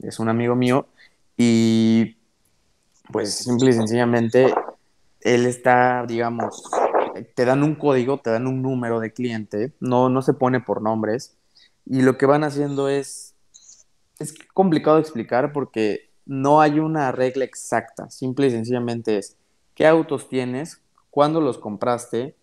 es 0.00 0.18
un 0.18 0.28
amigo 0.28 0.54
mío, 0.54 0.86
y 1.36 2.16
pues 3.10 3.34
simple 3.34 3.70
y 3.70 3.72
sencillamente 3.74 4.52
él 5.20 5.46
está, 5.46 6.04
digamos, 6.06 6.62
te 7.34 7.44
dan 7.44 7.62
un 7.62 7.74
código, 7.74 8.18
te 8.18 8.30
dan 8.30 8.46
un 8.46 8.62
número 8.62 9.00
de 9.00 9.12
cliente, 9.12 9.72
no, 9.80 10.08
no 10.08 10.22
se 10.22 10.34
pone 10.34 10.60
por 10.60 10.82
nombres, 10.82 11.36
y 11.84 12.02
lo 12.02 12.16
que 12.16 12.26
van 12.26 12.44
haciendo 12.44 12.88
es, 12.88 13.34
es 14.18 14.34
complicado 14.54 14.98
explicar 14.98 15.52
porque 15.52 16.10
no 16.26 16.60
hay 16.60 16.78
una 16.78 17.12
regla 17.12 17.44
exacta, 17.44 18.10
simple 18.10 18.46
y 18.46 18.50
sencillamente 18.50 19.18
es 19.18 19.36
qué 19.74 19.86
autos 19.86 20.28
tienes, 20.28 20.80
cuándo 21.10 21.40
los 21.40 21.58
compraste, 21.58 22.36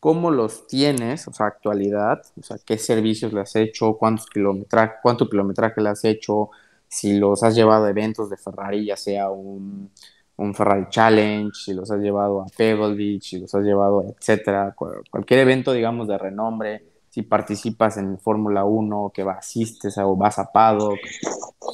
cómo 0.00 0.30
los 0.30 0.66
tienes, 0.66 1.26
o 1.26 1.32
sea, 1.32 1.46
actualidad, 1.46 2.22
o 2.38 2.42
sea, 2.42 2.58
qué 2.64 2.78
servicios 2.78 3.32
le 3.32 3.40
has 3.40 3.56
hecho, 3.56 3.94
cuántos 3.94 4.26
kilometraje, 4.26 4.94
cuánto 5.02 5.28
kilometraje 5.28 5.80
le 5.80 5.88
has 5.88 6.04
hecho, 6.04 6.50
si 6.88 7.18
los 7.18 7.42
has 7.42 7.54
llevado 7.54 7.84
a 7.84 7.90
eventos 7.90 8.30
de 8.30 8.36
Ferrari, 8.36 8.86
ya 8.86 8.96
sea 8.96 9.30
un, 9.30 9.90
un 10.36 10.54
Ferrari 10.54 10.86
Challenge, 10.90 11.52
si 11.54 11.74
los 11.74 11.90
has 11.90 12.00
llevado 12.00 12.42
a 12.42 12.46
Pebble 12.46 12.94
Beach, 12.94 13.22
si 13.22 13.38
los 13.40 13.54
has 13.54 13.62
llevado, 13.62 14.04
etcétera, 14.18 14.74
cualquier 15.10 15.40
evento, 15.40 15.72
digamos, 15.72 16.08
de 16.08 16.18
renombre, 16.18 16.84
si 17.08 17.22
participas 17.22 17.96
en 17.96 18.18
Fórmula 18.18 18.64
1, 18.64 19.10
que 19.14 19.22
asistes 19.22 19.96
o 19.96 20.16
vas 20.16 20.38
a 20.38 20.52
paddock, 20.52 20.98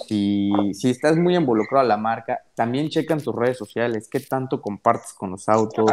si, 0.07 0.53
si 0.73 0.91
estás 0.91 1.17
muy 1.17 1.37
involucrado 1.37 1.85
a 1.85 1.89
la 1.89 1.97
marca, 1.97 2.43
también 2.55 2.89
checan 2.89 3.21
tus 3.21 3.35
redes 3.35 3.59
sociales, 3.59 4.09
qué 4.09 4.21
tanto 4.21 4.63
compartes 4.63 5.13
con 5.15 5.33
los 5.33 5.49
autos, 5.49 5.91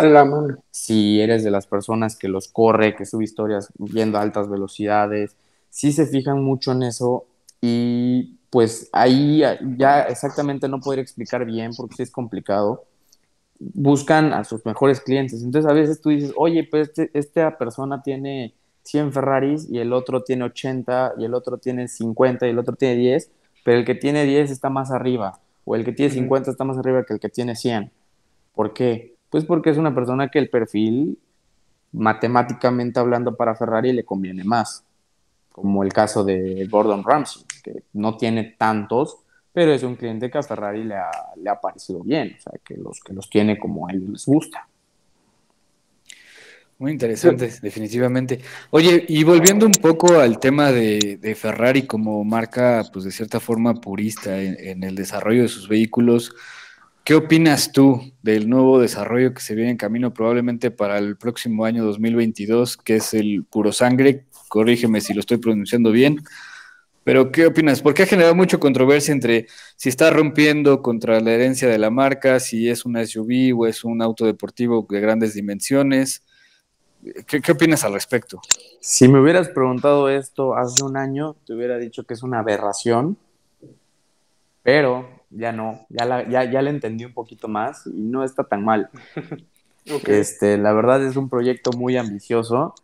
si 0.70 1.20
eres 1.20 1.44
de 1.44 1.50
las 1.50 1.66
personas 1.66 2.16
que 2.16 2.28
los 2.28 2.48
corre, 2.48 2.96
que 2.96 3.06
sube 3.06 3.24
historias 3.24 3.74
yendo 3.78 4.20
a 4.20 4.22
altas 4.22 4.50
velocidades, 4.50 5.36
si 5.72 5.92
se 5.92 6.06
fijan 6.06 6.44
mucho 6.44 6.72
en 6.72 6.84
eso 6.84 7.26
y 7.62 8.39
pues 8.50 8.90
ahí 8.92 9.44
ya 9.78 10.02
exactamente 10.02 10.68
no 10.68 10.80
podría 10.80 11.04
explicar 11.04 11.46
bien 11.46 11.72
porque 11.76 11.96
sí 11.96 12.04
es 12.04 12.12
complicado, 12.12 12.86
buscan 13.60 14.34
a 14.34 14.44
sus 14.44 14.66
mejores 14.66 15.02
clientes. 15.02 15.44
Entonces 15.44 15.70
a 15.70 15.74
veces 15.74 16.02
tú 16.02 16.10
dices, 16.10 16.34
oye, 16.36 16.64
pues 16.64 16.90
este, 16.90 17.12
esta 17.14 17.58
persona 17.58 18.02
tiene 18.02 18.56
100 18.84 19.14
Ferraris 19.14 19.68
y 19.70 19.80
el 19.80 19.94
otro 19.94 20.24
tiene 20.24 20.46
80 20.46 21.14
y 21.18 21.26
el 21.26 21.34
otro 21.34 21.58
tiene 21.58 21.88
50 21.88 22.48
y 22.48 22.50
el 22.50 22.60
otro 22.60 22.76
tiene 22.76 22.96
10, 22.96 23.32
pero 23.64 23.78
el 23.78 23.86
que 23.86 23.96
tiene 23.96 24.26
10 24.26 24.50
está 24.50 24.70
más 24.70 24.92
arriba 24.92 25.40
o 25.66 25.76
el 25.76 25.86
que 25.86 25.92
tiene 25.92 26.12
50 26.12 26.50
está 26.52 26.64
más 26.64 26.78
arriba 26.78 27.04
que 27.04 27.14
el 27.14 27.20
que 27.20 27.30
tiene 27.30 27.56
100. 27.56 27.92
¿Por 28.56 28.74
qué? 28.74 29.16
Pues 29.30 29.46
porque 29.46 29.70
es 29.70 29.78
una 29.78 29.94
persona 29.94 30.30
que 30.30 30.40
el 30.40 30.50
perfil, 30.50 31.20
matemáticamente 31.92 33.00
hablando 33.00 33.36
para 33.36 33.56
Ferrari, 33.56 33.94
le 33.94 34.04
conviene 34.04 34.44
más, 34.44 34.84
como 35.62 35.84
el 35.84 35.94
caso 35.94 36.24
de 36.24 36.68
Gordon 36.70 37.04
Ramsay, 37.04 37.44
que 37.64 37.84
no 37.94 38.18
tiene 38.18 38.56
tantos, 38.58 39.18
pero 39.52 39.74
es 39.74 39.84
un 39.84 39.96
cliente 39.96 40.30
que 40.30 40.38
a 40.38 40.44
Ferrari 40.44 40.84
le 40.84 40.96
ha, 40.96 41.12
le 41.36 41.50
ha 41.50 41.60
parecido 41.60 42.02
bien, 42.02 42.36
o 42.38 42.42
sea, 42.42 42.54
que 42.64 42.76
los, 42.76 43.00
que 43.00 43.14
los 43.14 43.30
tiene 43.30 43.58
como 43.58 43.88
a 43.88 43.92
ellos 43.92 44.10
les 44.10 44.26
gusta. 44.26 44.68
Muy 46.80 46.94
interesante, 46.94 47.52
definitivamente. 47.62 48.40
Oye, 48.70 49.04
y 49.10 49.26
volviendo 49.26 49.66
un 49.66 49.74
poco 49.74 50.18
al 50.18 50.40
tema 50.40 50.72
de, 50.72 51.36
Ferrari 51.38 51.82
como 51.82 52.24
marca, 52.24 52.86
pues 52.94 53.04
de 53.04 53.12
cierta 53.12 53.42
forma 53.42 53.82
purista 53.82 54.42
en, 54.42 54.82
el 54.86 54.96
desarrollo 54.96 55.42
de 55.42 55.50
sus 55.50 55.68
vehículos, 55.68 56.34
¿qué 57.04 57.16
opinas 57.16 57.74
tú 57.74 58.14
del 58.24 58.50
nuevo 58.50 58.80
desarrollo 58.80 59.34
que 59.34 59.42
se 59.42 59.56
viene 59.56 59.72
en 59.72 59.78
camino 59.78 60.14
probablemente 60.14 60.72
para 60.72 60.98
el 61.00 61.18
próximo 61.18 61.66
año 61.66 61.84
2022, 61.84 62.78
que 62.78 62.96
es 62.96 63.14
el 63.14 63.44
puro 63.44 63.74
sangre? 63.74 64.28
Corrígeme 64.50 65.00
si 65.00 65.14
lo 65.14 65.22
estoy 65.22 65.38
pronunciando 65.38 65.92
bien. 65.92 66.22
Pero, 67.06 67.32
¿qué 67.32 67.48
opinas? 67.48 67.82
Porque 67.82 68.04
ha 68.04 68.06
generado 68.06 68.36
mucha 68.36 68.58
controversia 68.58 69.14
entre 69.14 69.48
si 69.78 69.90
está 69.90 70.10
rompiendo 70.10 70.82
contra 70.82 71.20
la 71.22 71.32
herencia 71.32 71.68
de 71.68 71.78
la 71.78 71.90
marca, 71.90 72.40
si 72.40 72.70
es 72.70 72.86
una 72.86 73.06
SUV 73.06 73.58
o 73.58 73.66
es 73.66 73.84
un 73.84 74.02
auto 74.02 74.26
deportivo 74.26 74.86
de 74.90 75.00
grandes 75.00 75.34
dimensiones. 75.34 76.24
¿Qué, 77.26 77.52
opinas 77.52 77.86
al 77.86 77.94
respecto? 77.94 78.42
Si 78.82 79.08
me 79.08 79.22
hubieras 79.22 79.48
preguntado 79.50 80.10
esto 80.10 80.56
hace 80.56 80.84
un 80.84 80.98
año, 80.98 81.36
te 81.46 81.54
hubiera 81.54 81.78
dicho 81.78 82.04
que 82.04 82.14
es 82.14 82.24
una 82.24 82.40
aberración, 82.40 83.18
pero 84.62 85.08
ya 85.30 85.52
no, 85.52 85.86
ya 85.90 86.06
la, 86.06 86.28
ya, 86.28 86.44
ya 86.44 86.60
entendí 86.60 87.06
un 87.06 87.14
poquito 87.14 87.48
más 87.48 87.88
y 87.88 88.02
no 88.02 88.24
está 88.24 88.44
tan 88.44 88.66
mal. 88.66 88.90
este, 90.06 90.58
la 90.58 90.74
verdad 90.74 91.04
es 91.04 91.16
un 91.16 91.30
proyecto 91.30 91.72
muy 91.72 91.96
ambicioso, 91.98 92.76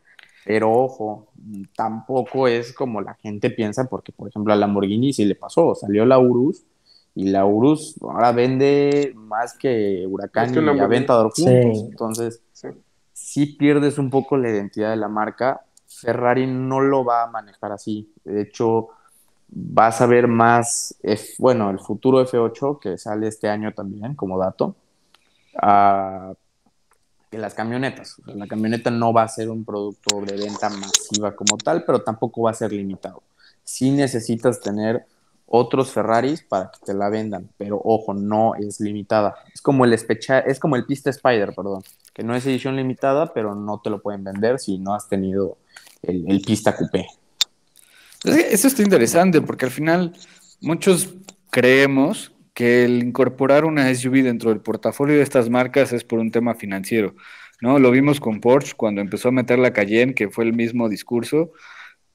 pero 0.45 0.71
ojo, 0.71 1.27
tampoco 1.75 2.47
es 2.47 2.71
como 2.73 3.01
la 3.01 3.15
gente 3.15 3.49
piensa, 3.49 3.85
porque 3.89 4.11
por 4.11 4.29
ejemplo 4.29 4.53
a 4.53 4.55
Lamborghini 4.55 5.11
sí 5.11 5.25
le 5.25 5.35
pasó, 5.35 5.75
salió 5.75 6.05
la 6.05 6.19
Urus 6.19 6.63
y 7.15 7.29
la 7.29 7.45
Urus 7.45 7.95
ahora 8.01 8.31
vende 8.31 9.13
más 9.15 9.57
que 9.57 10.05
Huracán 10.07 10.53
y 10.53 10.79
Aventador 10.79 11.31
juntos, 11.31 11.85
entonces 11.89 12.41
si 13.15 13.47
pierdes 13.47 13.97
un 13.97 14.09
poco 14.09 14.37
la 14.37 14.49
identidad 14.49 14.91
de 14.91 14.97
la 14.97 15.07
marca. 15.07 15.61
Ferrari 15.87 16.45
no 16.45 16.81
lo 16.81 17.05
va 17.05 17.23
a 17.23 17.27
manejar 17.27 17.71
así. 17.71 18.11
De 18.23 18.41
hecho, 18.41 18.89
vas 19.47 20.01
a 20.01 20.05
ver 20.05 20.27
más, 20.27 20.95
bueno, 21.39 21.69
el 21.69 21.79
futuro 21.79 22.21
F8 22.25 22.79
que 22.79 22.97
sale 22.97 23.27
este 23.27 23.47
año 23.47 23.73
también 23.73 24.15
como 24.15 24.37
dato, 24.37 24.75
uh, 25.63 26.33
las 27.37 27.53
camionetas. 27.53 28.17
la 28.25 28.47
camioneta 28.47 28.91
no 28.91 29.13
va 29.13 29.23
a 29.23 29.27
ser 29.27 29.49
un 29.49 29.65
producto 29.65 30.21
de 30.21 30.37
venta 30.37 30.69
masiva 30.69 31.35
como 31.35 31.57
tal, 31.57 31.83
pero 31.85 32.01
tampoco 32.01 32.43
va 32.43 32.51
a 32.51 32.53
ser 32.53 32.71
limitado. 32.71 33.23
Si 33.63 33.91
necesitas 33.91 34.59
tener 34.61 35.05
otros 35.47 35.91
Ferraris 35.91 36.41
para 36.41 36.71
que 36.71 36.85
te 36.85 36.93
la 36.93 37.09
vendan, 37.09 37.49
pero 37.57 37.79
ojo, 37.83 38.13
no 38.13 38.55
es 38.55 38.79
limitada. 38.79 39.35
Es 39.53 39.61
como 39.61 39.85
el 39.85 39.93
es 39.93 40.59
como 40.59 40.75
el 40.75 40.85
Pista 40.85 41.09
Spider, 41.09 41.53
perdón, 41.55 41.83
que 42.13 42.23
no 42.23 42.35
es 42.35 42.45
edición 42.45 42.75
limitada, 42.75 43.33
pero 43.33 43.55
no 43.55 43.79
te 43.81 43.89
lo 43.89 44.01
pueden 44.01 44.23
vender 44.23 44.59
si 44.59 44.77
no 44.77 44.93
has 44.93 45.07
tenido 45.07 45.57
el, 46.01 46.41
Pista 46.41 46.75
Coupé. 46.75 47.07
Eso 48.23 48.67
está 48.67 48.81
interesante 48.81 49.41
porque 49.41 49.65
al 49.65 49.71
final 49.71 50.13
muchos 50.61 51.13
creemos 51.51 52.31
que 52.55 52.85
el 52.85 53.03
incorporar 53.03 53.65
una 53.65 53.93
SUV 53.93 54.23
dentro 54.23 54.49
del 54.49 54.61
portafolio 54.61 55.17
de 55.17 55.21
estas 55.21 55.49
marcas 55.49 55.93
es 55.93 56.03
por 56.03 56.17
un 56.17 56.31
tema 56.31 56.55
financiero, 56.55 57.13
¿no? 57.61 57.77
Lo 57.77 57.91
vimos 57.91 58.19
con 58.19 58.39
Porsche 58.39 58.73
cuando 58.75 59.01
empezó 59.01 59.27
a 59.27 59.33
meter 59.33 59.59
la 59.59 59.73
Cayenne, 59.73 60.15
que 60.15 60.29
fue 60.29 60.45
el 60.45 60.53
mismo 60.53 60.89
discurso, 60.89 61.51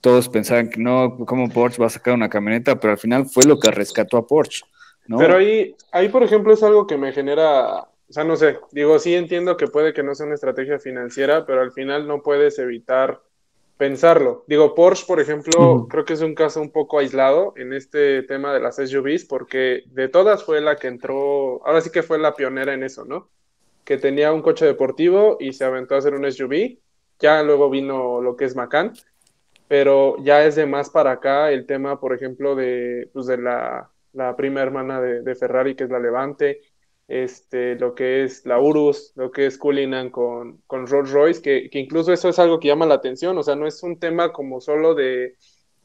todos 0.00 0.30
pensaban 0.30 0.70
que 0.70 0.80
no, 0.80 1.18
¿cómo 1.26 1.50
Porsche 1.50 1.80
va 1.80 1.86
a 1.86 1.90
sacar 1.90 2.14
una 2.14 2.30
camioneta? 2.30 2.80
Pero 2.80 2.92
al 2.92 2.98
final 2.98 3.26
fue 3.26 3.44
lo 3.44 3.60
que 3.60 3.70
rescató 3.70 4.16
a 4.16 4.26
Porsche. 4.26 4.64
¿no? 5.06 5.18
Pero 5.18 5.36
ahí, 5.36 5.76
ahí, 5.92 6.08
por 6.08 6.22
ejemplo, 6.22 6.54
es 6.54 6.62
algo 6.62 6.86
que 6.86 6.96
me 6.96 7.12
genera, 7.12 7.82
o 7.82 7.88
sea, 8.08 8.24
no 8.24 8.36
sé, 8.36 8.58
digo, 8.72 8.98
sí 8.98 9.14
entiendo 9.14 9.58
que 9.58 9.66
puede 9.66 9.92
que 9.92 10.02
no 10.02 10.14
sea 10.14 10.24
una 10.24 10.36
estrategia 10.36 10.78
financiera, 10.78 11.44
pero 11.44 11.60
al 11.60 11.72
final 11.72 12.06
no 12.08 12.22
puedes 12.22 12.58
evitar 12.58 13.20
pensarlo. 13.80 14.44
Digo, 14.46 14.74
Porsche, 14.74 15.06
por 15.06 15.20
ejemplo, 15.20 15.86
creo 15.88 16.04
que 16.04 16.12
es 16.12 16.20
un 16.20 16.34
caso 16.34 16.60
un 16.60 16.70
poco 16.70 16.98
aislado 16.98 17.54
en 17.56 17.72
este 17.72 18.22
tema 18.24 18.52
de 18.52 18.60
las 18.60 18.76
SUVs, 18.76 19.24
porque 19.24 19.84
de 19.86 20.08
todas 20.08 20.44
fue 20.44 20.60
la 20.60 20.76
que 20.76 20.88
entró, 20.88 21.66
ahora 21.66 21.80
sí 21.80 21.90
que 21.90 22.02
fue 22.02 22.18
la 22.18 22.34
pionera 22.34 22.74
en 22.74 22.82
eso, 22.82 23.06
¿no? 23.06 23.30
Que 23.84 23.96
tenía 23.96 24.34
un 24.34 24.42
coche 24.42 24.66
deportivo 24.66 25.38
y 25.40 25.54
se 25.54 25.64
aventó 25.64 25.94
a 25.94 25.98
hacer 25.98 26.12
un 26.12 26.30
SUV. 26.30 26.78
Ya 27.20 27.42
luego 27.42 27.70
vino 27.70 28.20
lo 28.20 28.36
que 28.36 28.44
es 28.44 28.54
Macan 28.54 28.92
pero 29.70 30.16
ya 30.24 30.44
es 30.44 30.56
de 30.56 30.66
más 30.66 30.90
para 30.90 31.12
acá 31.12 31.52
el 31.52 31.64
tema, 31.64 32.00
por 32.00 32.12
ejemplo, 32.12 32.56
de, 32.56 33.08
pues 33.12 33.26
de 33.26 33.38
la, 33.38 33.88
la 34.12 34.34
prima 34.34 34.62
hermana 34.62 35.00
de, 35.00 35.34
Ferrari, 35.36 35.76
que 35.76 35.84
es 35.84 35.90
la 35.90 36.00
Levante, 36.00 36.60
este, 37.10 37.74
lo 37.74 37.96
que 37.96 38.22
es 38.22 38.46
la 38.46 38.60
Urus, 38.60 39.12
lo 39.16 39.32
que 39.32 39.46
es 39.46 39.58
Cullinan 39.58 40.10
con, 40.10 40.58
con 40.68 40.86
Rolls 40.86 41.10
Royce, 41.10 41.42
que, 41.42 41.68
que, 41.68 41.80
incluso 41.80 42.12
eso 42.12 42.28
es 42.28 42.38
algo 42.38 42.60
que 42.60 42.68
llama 42.68 42.86
la 42.86 42.94
atención, 42.94 43.36
o 43.36 43.42
sea, 43.42 43.56
no 43.56 43.66
es 43.66 43.82
un 43.82 43.98
tema 43.98 44.32
como 44.32 44.60
solo 44.60 44.94
de, 44.94 45.34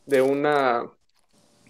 de, 0.05 0.21
una, 0.21 0.87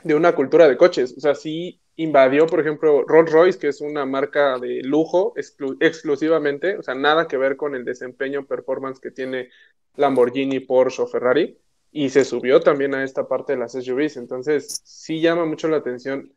de 0.03 0.13
una 0.13 0.35
cultura 0.35 0.67
de 0.67 0.75
coches, 0.75 1.15
o 1.17 1.21
sea, 1.21 1.35
sí 1.35 1.79
invadió, 1.95 2.47
por 2.47 2.59
ejemplo, 2.59 3.03
Rolls 3.07 3.31
Royce, 3.31 3.57
que 3.57 3.69
es 3.69 3.79
una 3.79 4.05
marca 4.05 4.59
de 4.59 4.81
lujo 4.83 5.33
exclusivamente, 5.79 6.77
o 6.77 6.83
sea, 6.83 6.93
nada 6.93 7.25
que 7.25 7.37
ver 7.37 7.55
con 7.55 7.75
el 7.75 7.85
desempeño, 7.85 8.45
performance 8.45 8.99
que 8.99 9.11
tiene 9.11 9.49
Lamborghini, 9.95 10.59
Porsche 10.59 11.03
o 11.03 11.07
Ferrari, 11.07 11.57
y 11.93 12.09
se 12.09 12.25
subió 12.25 12.59
también 12.59 12.93
a 12.93 13.05
esta 13.05 13.25
parte 13.25 13.53
de 13.53 13.59
las 13.59 13.71
SUVs. 13.71 14.17
Entonces, 14.17 14.81
sí 14.83 15.21
llama 15.21 15.45
mucho 15.45 15.69
la 15.69 15.77
atención 15.77 16.33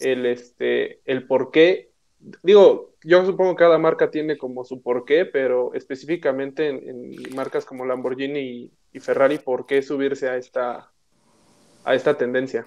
el, 0.00 0.26
este, 0.26 1.00
el 1.06 1.26
por 1.26 1.50
qué. 1.50 1.87
Digo, 2.42 2.94
yo 3.04 3.24
supongo 3.24 3.54
que 3.54 3.64
cada 3.64 3.78
marca 3.78 4.10
tiene 4.10 4.36
como 4.36 4.64
su 4.64 4.82
porqué, 4.82 5.24
pero 5.24 5.72
específicamente 5.74 6.68
en, 6.68 7.34
marcas 7.34 7.64
como 7.64 7.84
Lamborghini 7.84 8.72
y, 8.92 9.00
Ferrari, 9.00 9.38
¿por 9.38 9.66
qué 9.66 9.80
subirse 9.80 10.28
a 10.28 10.36
esta, 10.36 10.90
a 11.84 11.94
esta 11.94 12.16
tendencia? 12.16 12.66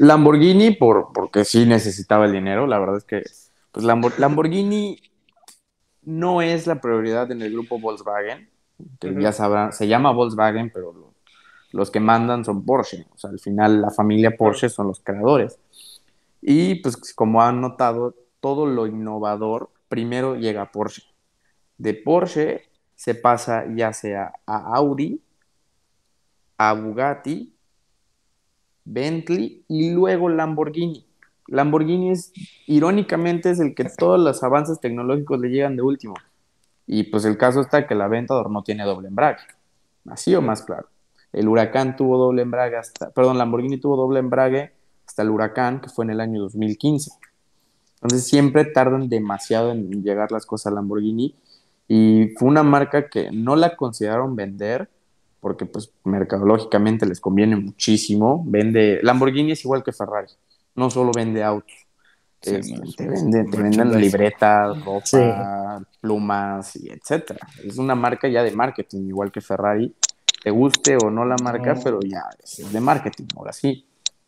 Lamborghini, 0.00 0.72
por, 0.72 1.12
porque 1.14 1.44
sí 1.44 1.64
necesitaba 1.64 2.26
el 2.26 2.32
dinero, 2.32 2.66
la 2.66 2.78
verdad 2.78 2.98
es 2.98 3.04
que 3.04 3.22
pues 3.70 3.86
Lamborghini 3.86 4.98
no 6.02 6.42
es 6.42 6.66
la 6.66 6.80
prioridad 6.80 7.30
en 7.30 7.40
el 7.40 7.52
grupo 7.52 7.78
Volkswagen 7.78 8.52
que 8.98 9.14
ya 9.20 9.32
sabrán, 9.32 9.72
se 9.72 9.86
llama 9.86 10.12
Volkswagen, 10.12 10.70
pero 10.72 11.14
los 11.72 11.90
que 11.90 12.00
mandan 12.00 12.44
son 12.44 12.64
Porsche. 12.64 13.06
O 13.14 13.18
sea, 13.18 13.30
al 13.30 13.38
final 13.38 13.80
la 13.80 13.90
familia 13.90 14.36
Porsche 14.36 14.68
son 14.68 14.88
los 14.88 15.00
creadores. 15.00 15.58
Y 16.42 16.76
pues 16.76 17.14
como 17.14 17.40
han 17.40 17.60
notado, 17.60 18.16
todo 18.40 18.66
lo 18.66 18.86
innovador 18.86 19.70
primero 19.88 20.34
llega 20.34 20.62
a 20.62 20.72
Porsche. 20.72 21.02
De 21.78 21.94
Porsche 21.94 22.62
se 22.96 23.14
pasa 23.14 23.64
ya 23.74 23.92
sea 23.92 24.32
a 24.44 24.74
Audi, 24.74 25.22
a 26.58 26.74
Bugatti, 26.74 27.54
Bentley 28.84 29.64
y 29.68 29.90
luego 29.92 30.28
Lamborghini. 30.28 31.06
Lamborghini 31.46 32.10
es, 32.10 32.32
irónicamente, 32.66 33.50
es 33.50 33.60
el 33.60 33.74
que 33.74 33.84
todos 33.84 34.20
los 34.20 34.42
avances 34.42 34.80
tecnológicos 34.80 35.38
le 35.40 35.50
llegan 35.50 35.76
de 35.76 35.82
último. 35.82 36.14
Y 36.86 37.04
pues 37.04 37.24
el 37.24 37.36
caso 37.36 37.60
está 37.60 37.86
que 37.86 37.94
la 37.94 38.06
Aventador 38.06 38.50
no 38.50 38.62
tiene 38.62 38.84
doble 38.84 39.08
embrague. 39.08 39.42
Así 40.08 40.34
o 40.34 40.42
más 40.42 40.62
claro. 40.62 40.88
El 41.32 41.48
Huracán 41.48 41.96
tuvo 41.96 42.18
doble 42.18 42.42
embrague 42.42 42.76
hasta, 42.76 43.10
perdón, 43.10 43.38
Lamborghini 43.38 43.78
tuvo 43.78 43.96
doble 43.96 44.18
embrague 44.18 44.72
hasta 45.12 45.22
el 45.22 45.30
Huracán, 45.30 45.82
que 45.82 45.90
fue 45.90 46.06
en 46.06 46.12
el 46.12 46.20
año 46.20 46.40
2015. 46.40 47.10
Entonces 47.96 48.26
siempre 48.26 48.64
tardan 48.64 49.10
demasiado 49.10 49.70
en 49.70 50.02
llegar 50.02 50.32
las 50.32 50.46
cosas 50.46 50.72
a 50.72 50.74
Lamborghini 50.74 51.34
y 51.86 52.30
fue 52.38 52.48
una 52.48 52.62
marca 52.62 53.10
que 53.10 53.30
no 53.30 53.54
la 53.54 53.76
consideraron 53.76 54.34
vender 54.34 54.88
porque 55.38 55.66
pues 55.66 55.92
mercadológicamente 56.04 57.04
les 57.04 57.20
conviene 57.20 57.56
muchísimo. 57.56 58.42
Vende 58.46 59.00
Lamborghini 59.02 59.52
es 59.52 59.62
igual 59.64 59.84
que 59.84 59.92
Ferrari, 59.92 60.28
no 60.76 60.88
solo 60.88 61.12
vende 61.14 61.44
autos. 61.44 61.76
te, 62.40 62.62
venden 63.02 64.00
libretas, 64.00 64.82
ropa, 64.82 65.84
plumas, 66.00 66.74
y 66.76 66.88
etcétera. 66.88 67.46
Es 67.62 67.76
una 67.76 67.94
marca 67.94 68.28
ya 68.28 68.42
de 68.42 68.52
marketing, 68.52 69.08
igual 69.08 69.30
que 69.30 69.42
Ferrari. 69.42 69.94
Te 70.42 70.50
guste 70.50 70.96
o 70.96 71.10
no 71.10 71.26
la 71.26 71.36
marca, 71.42 71.78
pero 71.84 72.00
ya 72.00 72.22
es 72.42 72.72
de 72.72 72.80
marketing, 72.80 73.26
ahora 73.36 73.52
sí. 73.52 73.86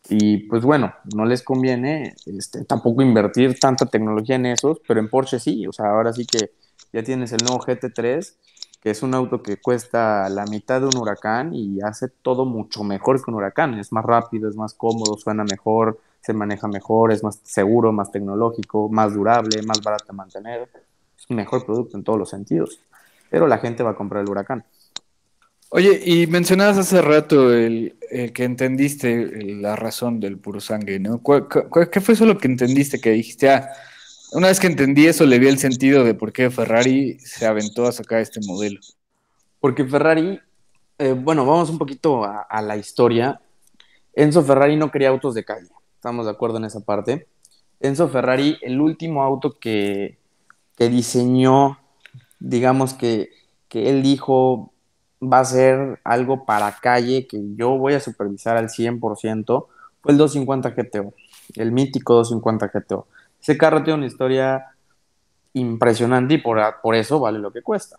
Y 0.09 0.49
pues 0.49 0.63
bueno, 0.63 0.93
no 1.15 1.25
les 1.25 1.43
conviene 1.43 2.15
este, 2.27 2.65
tampoco 2.65 3.03
invertir 3.03 3.59
tanta 3.59 3.87
tecnología 3.87 4.37
en 4.37 4.47
esos, 4.47 4.81
pero 4.87 5.01
en 5.01 5.09
Porsche 5.09 5.39
sí, 5.39 5.67
o 5.67 5.73
sea, 5.73 5.87
ahora 5.87 6.13
sí 6.13 6.27
que 6.27 6.53
ya 6.93 7.03
tienes 7.03 7.33
el 7.33 7.43
nuevo 7.43 7.61
GT3, 7.61 8.35
que 8.83 8.91
es 8.91 9.03
un 9.03 9.15
auto 9.15 9.43
que 9.43 9.57
cuesta 9.57 10.29
la 10.29 10.45
mitad 10.45 10.81
de 10.81 10.89
un 10.89 10.97
huracán 10.99 11.55
y 11.55 11.81
hace 11.81 12.09
todo 12.09 12.45
mucho 12.45 12.85
mejor 12.85 13.25
que 13.25 13.31
un 13.31 13.39
huracán. 13.39 13.75
Es 13.79 13.93
más 13.93 14.05
rápido, 14.05 14.47
es 14.49 14.57
más 14.57 14.75
cómodo, 14.75 15.17
suena 15.17 15.43
mejor, 15.43 15.99
se 16.21 16.35
maneja 16.35 16.69
mejor, 16.69 17.11
es 17.11 17.25
más 17.25 17.41
seguro, 17.43 17.93
más 17.93 18.13
tecnológico, 18.13 18.91
más 18.91 19.15
durable, 19.15 19.63
más 19.63 19.81
barato 19.83 20.05
de 20.09 20.13
mantener. 20.13 20.69
Es 21.19 21.25
un 21.31 21.37
mejor 21.37 21.65
producto 21.65 21.97
en 21.97 22.05
todos 22.05 22.19
los 22.19 22.29
sentidos. 22.29 22.79
Pero 23.31 23.47
la 23.47 23.59
gente 23.59 23.83
va 23.83 23.91
a 23.91 23.97
comprar 23.97 24.23
el 24.23 24.31
huracán. 24.31 24.65
Oye, 25.77 26.01
y 26.05 26.29
mencionabas 26.29 26.79
hace 26.79 27.03
rato 27.03 27.53
el, 27.53 27.97
que 28.33 28.45
entendiste 28.45 29.27
la 29.57 29.75
razón 29.75 30.21
del 30.21 30.39
puro 30.39 30.61
sangre, 30.61 31.01
¿no? 31.01 31.21
qué 31.91 32.01
fue 32.01 32.15
eso 32.15 32.27
lo 32.27 32.39
que 32.39 32.47
entendiste? 32.47 33.01
Que 33.01 33.11
dijiste, 33.11 33.51
ah, 33.51 33.73
una 34.31 34.47
vez 34.47 34.61
que 34.61 34.69
entendí 34.69 35.09
eso, 35.09 35.27
le 35.27 35.41
vi 35.41 35.49
el 35.49 35.59
sentido 35.59 36.05
de 36.05 36.15
por 36.15 36.33
qué 36.33 36.49
Ferrari 36.49 37.19
se 37.19 37.45
aventó 37.45 37.87
a 37.87 37.93
sacar 37.93 38.21
este 38.21 38.39
modelo. 38.47 38.79
Porque 39.59 39.85
Ferrari, 39.85 40.39
eh, 40.99 41.11
bueno, 41.11 41.45
vamos 41.45 41.71
un 41.71 41.79
poquito 41.79 42.23
a, 42.23 42.63
la 42.63 42.77
historia. 42.77 43.41
Enzo 44.13 44.45
Ferrari 44.45 44.77
no 44.77 44.93
quería 44.93 45.09
autos 45.09 45.35
de 45.35 45.45
calle, 45.45 45.67
estamos 45.97 46.27
de 46.27 46.31
acuerdo 46.31 46.59
en 46.59 46.67
esa 46.67 46.85
parte. 46.85 47.27
Enzo 47.81 48.09
Ferrari, 48.09 48.59
el 48.63 48.81
último 48.81 49.25
auto 49.25 49.59
que, 49.59 50.19
que 50.77 50.89
diseñó, 50.89 51.81
digamos 52.39 52.95
que, 52.95 53.31
que 53.69 53.91
él 53.91 54.05
dijo, 54.05 54.71
va 55.33 55.41
a 55.41 55.45
ser 55.45 56.01
algo 56.05 56.45
para 56.45 56.77
calle 56.77 57.27
que 57.27 57.41
yo 57.57 57.77
voy 57.79 57.95
a 57.95 58.01
supervisar 58.01 58.57
al 58.57 58.69
100%, 58.69 59.67
fue 60.01 60.13
el 60.13 60.19
250 60.19 60.71
GTO, 60.71 61.15
el 61.57 61.73
mítico 61.73 62.15
250 62.15 62.69
GTO. 62.69 63.07
Ese 63.41 63.57
carro 63.59 63.83
tiene 63.83 63.99
una 63.99 64.07
historia 64.07 64.75
impresionante 65.53 66.35
y 66.35 66.39
por, 66.39 66.61
por 66.83 66.95
eso 66.95 67.21
vale 67.21 67.39
lo 67.39 67.53
que 67.53 67.63
cuesta. 67.63 67.99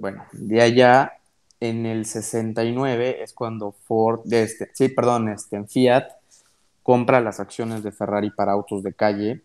Bueno, 0.00 0.24
de 0.32 0.60
allá 0.62 1.12
en 1.60 1.86
el 1.86 2.06
69 2.06 3.22
es 3.22 3.32
cuando 3.32 3.72
Ford, 3.72 4.20
este, 4.32 4.70
sí, 4.72 4.88
perdón, 4.88 5.28
este, 5.28 5.56
en 5.56 5.68
Fiat 5.68 6.08
compra 6.82 7.20
las 7.20 7.40
acciones 7.40 7.82
de 7.82 7.92
Ferrari 7.92 8.30
para 8.30 8.52
autos 8.52 8.82
de 8.82 8.92
calle 8.92 9.42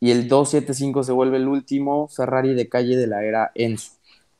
y 0.00 0.10
el 0.10 0.28
275 0.28 1.04
se 1.04 1.12
vuelve 1.12 1.38
el 1.38 1.48
último 1.48 2.08
Ferrari 2.08 2.54
de 2.54 2.68
calle 2.68 2.96
de 2.96 3.06
la 3.06 3.24
era 3.24 3.50
Enzo. 3.54 3.92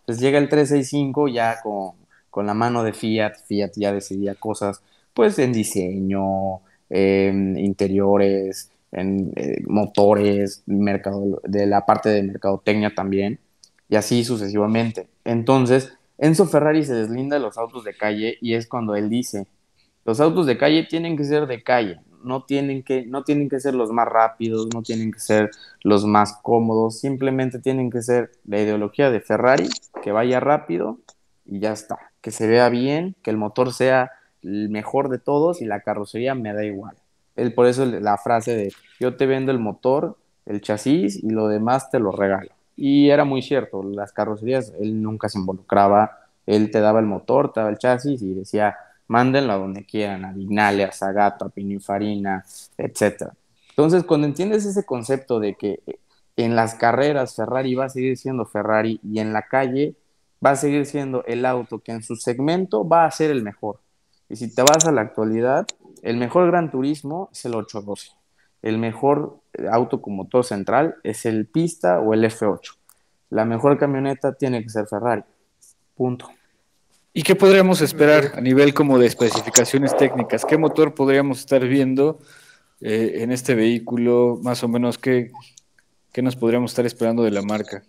Pues 0.06 0.18
llega 0.20 0.38
el 0.38 0.48
365 0.48 1.28
ya 1.28 1.56
con, 1.62 2.46
la 2.46 2.54
mano 2.54 2.82
de 2.82 2.92
Fiat, 2.92 3.34
Fiat 3.46 3.72
ya 3.76 3.92
decidía 3.92 4.34
cosas 4.34 4.82
pues 5.12 5.38
en 5.38 5.52
diseño, 5.52 6.60
interiores, 6.90 8.70
en 8.92 9.32
eh, 9.36 9.62
motores, 9.66 10.62
mercado, 10.66 11.40
de 11.44 11.66
la 11.66 11.86
parte 11.86 12.10
de 12.10 12.22
mercadotecnia 12.22 12.94
también, 12.94 13.38
y 13.88 13.96
así 13.96 14.24
sucesivamente. 14.24 15.08
Entonces, 15.24 15.92
Enzo 16.18 16.46
Ferrari 16.46 16.84
se 16.84 16.94
deslinda 16.94 17.36
de 17.36 17.42
los 17.42 17.58
autos 17.58 17.84
de 17.84 17.94
calle 17.94 18.38
y 18.40 18.54
es 18.54 18.66
cuando 18.66 18.94
él 18.94 19.08
dice, 19.08 19.46
los 20.04 20.20
autos 20.20 20.46
de 20.46 20.56
calle 20.56 20.84
tienen 20.84 21.16
que 21.16 21.24
ser 21.24 21.46
de 21.46 21.62
calle, 21.62 22.00
no 22.24 22.44
tienen 22.44 22.82
que, 22.82 23.04
no 23.06 23.22
tienen 23.22 23.48
que 23.48 23.60
ser 23.60 23.74
los 23.74 23.92
más 23.92 24.08
rápidos, 24.08 24.68
no 24.72 24.82
tienen 24.82 25.12
que 25.12 25.18
ser 25.18 25.50
los 25.82 26.06
más 26.06 26.38
cómodos, 26.42 26.98
simplemente 26.98 27.58
tienen 27.58 27.90
que 27.90 28.02
ser 28.02 28.32
la 28.46 28.60
ideología 28.60 29.10
de 29.10 29.20
Ferrari, 29.20 29.68
que 30.06 30.12
vaya 30.12 30.38
rápido 30.38 31.00
y 31.44 31.58
ya 31.58 31.72
está, 31.72 31.98
que 32.20 32.30
se 32.30 32.46
vea 32.46 32.68
bien, 32.68 33.16
que 33.24 33.30
el 33.32 33.36
motor 33.36 33.72
sea 33.72 34.12
el 34.40 34.68
mejor 34.68 35.08
de 35.08 35.18
todos 35.18 35.60
y 35.60 35.64
la 35.64 35.80
carrocería 35.80 36.36
me 36.36 36.54
da 36.54 36.64
igual. 36.64 36.94
Él, 37.34 37.52
por 37.52 37.66
eso 37.66 37.84
la 37.84 38.16
frase 38.16 38.54
de 38.54 38.72
yo 39.00 39.16
te 39.16 39.26
vendo 39.26 39.50
el 39.50 39.58
motor, 39.58 40.16
el 40.44 40.60
chasis 40.60 41.16
y 41.16 41.30
lo 41.30 41.48
demás 41.48 41.90
te 41.90 41.98
lo 41.98 42.12
regalo. 42.12 42.50
Y 42.76 43.10
era 43.10 43.24
muy 43.24 43.42
cierto, 43.42 43.82
las 43.82 44.12
carrocerías 44.12 44.72
él 44.78 45.02
nunca 45.02 45.28
se 45.28 45.40
involucraba, 45.40 46.20
él 46.46 46.70
te 46.70 46.78
daba 46.78 47.00
el 47.00 47.06
motor, 47.06 47.52
te 47.52 47.58
daba 47.58 47.70
el 47.70 47.78
chasis 47.78 48.22
y 48.22 48.32
decía, 48.32 48.76
mándenlo 49.08 49.54
a 49.54 49.56
donde 49.56 49.84
quieran, 49.84 50.24
a 50.24 50.32
Vignale, 50.32 50.84
a 50.84 50.92
Zagato, 50.92 51.46
a 51.46 51.48
Pininfarina, 51.48 52.44
etc. 52.78 53.32
Entonces, 53.70 54.04
cuando 54.04 54.28
entiendes 54.28 54.66
ese 54.66 54.86
concepto 54.86 55.40
de 55.40 55.54
que 55.54 55.80
en 56.36 56.54
las 56.54 56.74
carreras 56.74 57.34
Ferrari 57.34 57.74
va 57.74 57.86
a 57.86 57.88
seguir 57.88 58.16
siendo 58.16 58.44
Ferrari 58.44 59.00
y 59.02 59.20
en 59.20 59.32
la 59.32 59.42
calle 59.42 59.94
va 60.44 60.50
a 60.50 60.56
seguir 60.56 60.84
siendo 60.86 61.24
el 61.24 61.46
auto 61.46 61.78
que 61.78 61.92
en 61.92 62.02
su 62.02 62.16
segmento 62.16 62.86
va 62.86 63.06
a 63.06 63.10
ser 63.10 63.30
el 63.30 63.42
mejor. 63.42 63.80
Y 64.28 64.36
si 64.36 64.54
te 64.54 64.62
vas 64.62 64.84
a 64.86 64.92
la 64.92 65.00
actualidad, 65.00 65.66
el 66.02 66.18
mejor 66.18 66.46
Gran 66.48 66.70
Turismo 66.70 67.30
es 67.32 67.44
el 67.46 67.54
812. 67.54 68.10
El 68.62 68.78
mejor 68.78 69.40
auto 69.70 70.02
con 70.02 70.16
motor 70.16 70.44
central 70.44 70.96
es 71.02 71.24
el 71.24 71.46
Pista 71.46 72.00
o 72.00 72.12
el 72.12 72.24
F8. 72.24 72.76
La 73.30 73.44
mejor 73.44 73.78
camioneta 73.78 74.34
tiene 74.34 74.62
que 74.62 74.68
ser 74.68 74.86
Ferrari. 74.86 75.22
Punto. 75.94 76.28
¿Y 77.12 77.22
qué 77.22 77.34
podríamos 77.34 77.80
esperar 77.80 78.32
a 78.34 78.40
nivel 78.40 78.74
como 78.74 78.98
de 78.98 79.06
especificaciones 79.06 79.96
técnicas? 79.96 80.44
¿Qué 80.44 80.58
motor 80.58 80.94
podríamos 80.94 81.40
estar 81.40 81.66
viendo 81.66 82.18
eh, 82.80 83.22
en 83.22 83.32
este 83.32 83.54
vehículo? 83.54 84.38
Más 84.42 84.62
o 84.62 84.68
menos, 84.68 84.98
¿qué, 84.98 85.30
¿qué 86.16 86.22
nos 86.22 86.34
podríamos 86.34 86.70
estar 86.70 86.86
esperando 86.86 87.24
de 87.24 87.30
la 87.30 87.42
marca? 87.42 87.82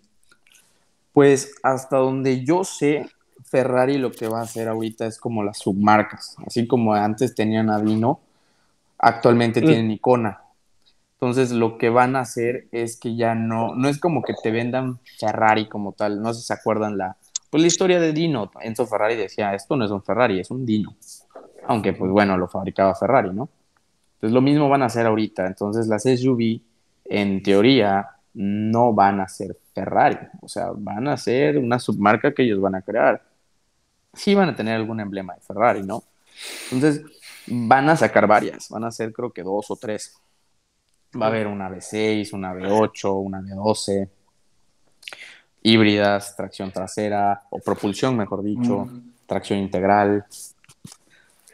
Pues 1.14 1.54
hasta 1.62 1.96
donde 1.96 2.44
yo 2.44 2.62
sé, 2.62 3.08
Ferrari 3.42 3.96
lo 3.96 4.12
que 4.12 4.28
va 4.28 4.40
a 4.40 4.42
hacer 4.42 4.68
ahorita 4.68 5.06
es 5.06 5.18
como 5.18 5.42
las 5.42 5.56
submarcas. 5.56 6.36
Así 6.46 6.66
como 6.66 6.92
antes 6.92 7.34
tenían 7.34 7.70
a 7.70 7.80
Dino, 7.80 8.20
actualmente 8.98 9.62
mm. 9.62 9.64
tienen 9.64 9.90
Icona. 9.92 10.42
Entonces 11.14 11.52
lo 11.52 11.78
que 11.78 11.88
van 11.88 12.16
a 12.16 12.20
hacer 12.20 12.68
es 12.70 13.00
que 13.00 13.16
ya 13.16 13.34
no, 13.34 13.74
no 13.74 13.88
es 13.88 13.98
como 13.98 14.20
que 14.22 14.34
te 14.42 14.50
vendan 14.50 14.98
Ferrari 15.18 15.66
como 15.66 15.92
tal. 15.92 16.20
No 16.20 16.34
sé 16.34 16.42
si 16.42 16.48
se 16.48 16.52
acuerdan 16.52 16.98
la, 16.98 17.16
pues 17.48 17.62
la 17.62 17.66
historia 17.66 17.98
de 17.98 18.12
Dino, 18.12 18.50
Enzo 18.60 18.86
Ferrari 18.86 19.16
decía, 19.16 19.54
esto 19.54 19.74
no 19.74 19.86
es 19.86 19.90
un 19.90 20.02
Ferrari, 20.02 20.38
es 20.38 20.50
un 20.50 20.66
Dino. 20.66 20.94
Aunque, 21.66 21.94
pues 21.94 22.10
bueno, 22.10 22.36
lo 22.36 22.46
fabricaba 22.46 22.94
Ferrari, 22.94 23.30
¿no? 23.32 23.48
Entonces 24.16 24.34
lo 24.34 24.42
mismo 24.42 24.68
van 24.68 24.82
a 24.82 24.86
hacer 24.86 25.06
ahorita. 25.06 25.46
Entonces 25.46 25.86
las 25.86 26.02
SUV, 26.02 26.60
en 27.06 27.42
teoría, 27.42 28.10
no 28.34 28.92
van 28.92 29.20
a 29.20 29.28
ser 29.28 29.56
Ferrari. 29.74 30.18
O 30.40 30.48
sea, 30.48 30.70
van 30.74 31.08
a 31.08 31.16
ser 31.16 31.58
una 31.58 31.78
submarca 31.78 32.32
que 32.32 32.42
ellos 32.42 32.60
van 32.60 32.74
a 32.74 32.82
crear. 32.82 33.22
Sí 34.12 34.34
van 34.34 34.48
a 34.48 34.56
tener 34.56 34.74
algún 34.74 35.00
emblema 35.00 35.34
de 35.34 35.40
Ferrari, 35.40 35.82
¿no? 35.82 36.04
Entonces, 36.70 37.04
van 37.46 37.88
a 37.88 37.96
sacar 37.96 38.26
varias. 38.26 38.68
Van 38.70 38.84
a 38.84 38.90
ser 38.90 39.12
creo 39.12 39.32
que 39.32 39.42
dos 39.42 39.70
o 39.70 39.76
tres. 39.76 40.16
Va 41.20 41.26
a 41.26 41.28
haber 41.28 41.46
una 41.46 41.70
V6, 41.70 42.32
una 42.32 42.52
V8, 42.54 43.24
una 43.24 43.40
V12 43.40 44.08
híbridas, 45.62 46.36
tracción 46.36 46.70
trasera 46.70 47.42
o 47.50 47.58
propulsión, 47.58 48.16
mejor 48.16 48.42
dicho, 48.42 48.86
mm. 48.86 49.12
tracción 49.26 49.58
integral. 49.58 50.24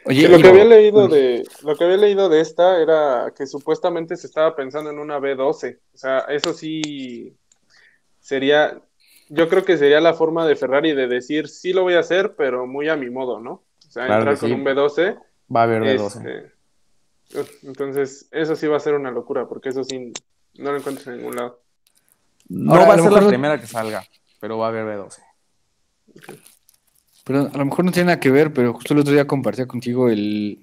Oye, 0.07 0.29
lo 0.29 0.39
que 0.39 0.49
había 0.49 0.65
leído 0.65 1.09
de 1.09 1.45
lo 1.63 1.77
que 1.77 1.85
había 1.85 1.97
leído 1.97 2.29
de 2.29 2.41
esta 2.41 2.81
era 2.81 3.33
que 3.37 3.47
supuestamente 3.47 4.17
se 4.17 4.27
estaba 4.27 4.55
pensando 4.55 4.91
en 4.91 4.99
una 4.99 5.19
B12. 5.19 5.79
O 5.95 5.97
sea, 5.97 6.19
eso 6.29 6.53
sí 6.53 7.35
sería 8.21 8.81
yo 9.29 9.49
creo 9.49 9.65
que 9.65 9.79
sería 9.79 10.01
la 10.01 10.15
forma 10.15 10.47
de 10.47 10.57
Ferrari 10.57 10.93
de 10.93 11.09
decir 11.09 11.49
sí 11.49 11.73
lo 11.73 11.83
voy 11.83 11.95
a 11.95 12.01
hacer, 12.01 12.35
pero 12.37 12.67
muy 12.67 12.89
a 12.89 12.97
mi 12.97 13.11
modo, 13.11 13.41
¿no? 13.41 13.53
O 13.87 13.91
sea, 13.91 14.05
entrar 14.05 14.39
con 14.39 14.53
un 14.53 14.65
B12. 14.65 15.19
Va 15.55 15.61
a 15.61 15.63
haber 15.65 15.83
B12. 15.83 16.53
Este, 17.29 17.67
entonces, 17.67 18.29
eso 18.31 18.57
sí 18.57 18.67
va 18.67 18.77
a 18.77 18.81
ser 18.81 18.95
una 18.95 19.11
locura, 19.11 19.49
porque 19.49 19.71
eso 19.71 19.83
sí 19.85 20.13
no 20.55 20.73
lo 20.73 20.79
encuentras 20.79 21.07
en 21.09 21.19
ningún 21.19 21.37
lado. 21.37 21.61
No 22.49 22.75
va 22.75 22.95
a, 22.95 22.99
ser 22.99 23.13
la 23.13 23.27
primera 23.27 23.61
que 23.61 23.67
salga, 23.67 24.05
pero 24.41 24.59
va 24.59 24.67
a 24.67 24.69
haber 24.69 24.85
B12. 24.85 25.21
Pero 27.25 27.51
a 27.53 27.59
lo 27.59 27.65
mejor 27.65 27.85
no 27.85 27.93
tiene 27.93 28.09
nada 28.09 28.21
que 28.21 28.31
ver, 28.31 28.53
pero 28.53 28.75
justo 28.75 28.93
el 28.93 29.01
otro 29.01 29.13
día 29.13 29.27
compartía 29.27 29.67
contigo 29.67 30.11
el, 30.11 30.63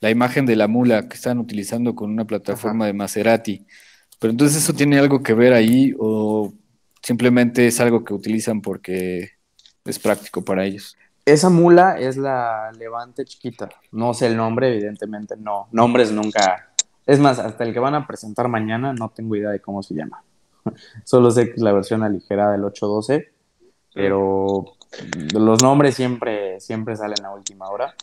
la 0.00 0.10
imagen 0.10 0.46
de 0.46 0.56
la 0.56 0.68
mula 0.68 1.08
que 1.08 1.14
están 1.14 1.38
utilizando 1.38 1.94
con 1.94 2.10
una 2.10 2.24
plataforma 2.24 2.86
de 2.86 2.94
Maserati. 2.94 3.66
Pero 4.18 4.30
entonces 4.30 4.62
eso 4.62 4.72
tiene 4.72 4.98
algo 4.98 5.22
que 5.22 5.34
ver 5.34 5.52
ahí 5.52 5.94
o 5.98 6.52
simplemente 7.02 7.66
es 7.66 7.78
algo 7.80 8.04
que 8.04 8.14
utilizan 8.14 8.60
porque 8.60 9.32
es 9.84 9.98
práctico 9.98 10.42
para 10.42 10.64
ellos. 10.64 10.96
Esa 11.24 11.50
mula 11.50 11.98
es 11.98 12.16
la 12.16 12.72
Levante 12.78 13.24
chiquita. 13.24 13.68
No 13.92 14.14
sé 14.14 14.26
el 14.26 14.36
nombre, 14.36 14.72
evidentemente 14.72 15.36
no. 15.36 15.68
Nombres 15.72 16.10
nunca. 16.10 16.70
Es 17.04 17.20
más, 17.20 17.38
hasta 17.38 17.64
el 17.64 17.74
que 17.74 17.80
van 17.80 17.94
a 17.94 18.06
presentar 18.06 18.48
mañana 18.48 18.94
no 18.94 19.10
tengo 19.10 19.36
idea 19.36 19.50
de 19.50 19.60
cómo 19.60 19.82
se 19.82 19.94
llama. 19.94 20.22
Solo 21.04 21.30
sé 21.30 21.46
que 21.46 21.56
es 21.56 21.60
la 21.60 21.72
versión 21.72 22.02
aligerada 22.02 22.52
del 22.52 22.64
812, 22.64 23.30
pero 23.92 24.77
los 25.34 25.62
nombres 25.62 25.94
siempre, 25.94 26.60
siempre 26.60 26.96
salen 26.96 27.24
a 27.24 27.32
última 27.32 27.68
hora. 27.68 27.94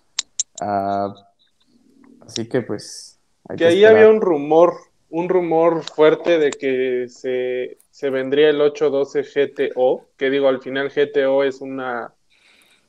Ah, 0.62 1.14
así 2.26 2.48
que 2.48 2.62
pues... 2.62 3.20
que, 3.58 3.66
ahí 3.66 3.84
había 3.86 4.10
un 4.10 4.22
rumor, 4.22 4.74
un 5.10 5.30
rumor 5.30 5.84
fuerte 5.84 6.40
de 6.40 6.52
que 6.52 7.08
se, 7.10 7.78
se 7.92 8.10
vendría 8.10 8.50
el 8.50 8.62
812 8.62 9.24
GTO, 9.24 10.08
que 10.18 10.30
digo, 10.30 10.48
al 10.48 10.62
final 10.62 10.90
GTO 10.90 11.44
es 11.44 11.62
una... 11.62 12.14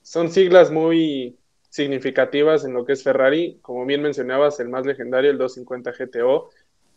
Son 0.02 0.30
siglas 0.30 0.70
muy 0.70 1.36
significativas 1.76 2.64
en 2.64 2.72
lo 2.72 2.84
que 2.84 2.94
es 2.94 3.02
Ferrari. 3.02 3.58
Como 3.60 3.84
bien 3.84 4.02
mencionabas, 4.02 4.58
el 4.60 4.68
más 4.68 4.86
legendario, 4.86 5.30
el 5.30 5.38
250 5.38 5.92
GTO. 5.92 6.50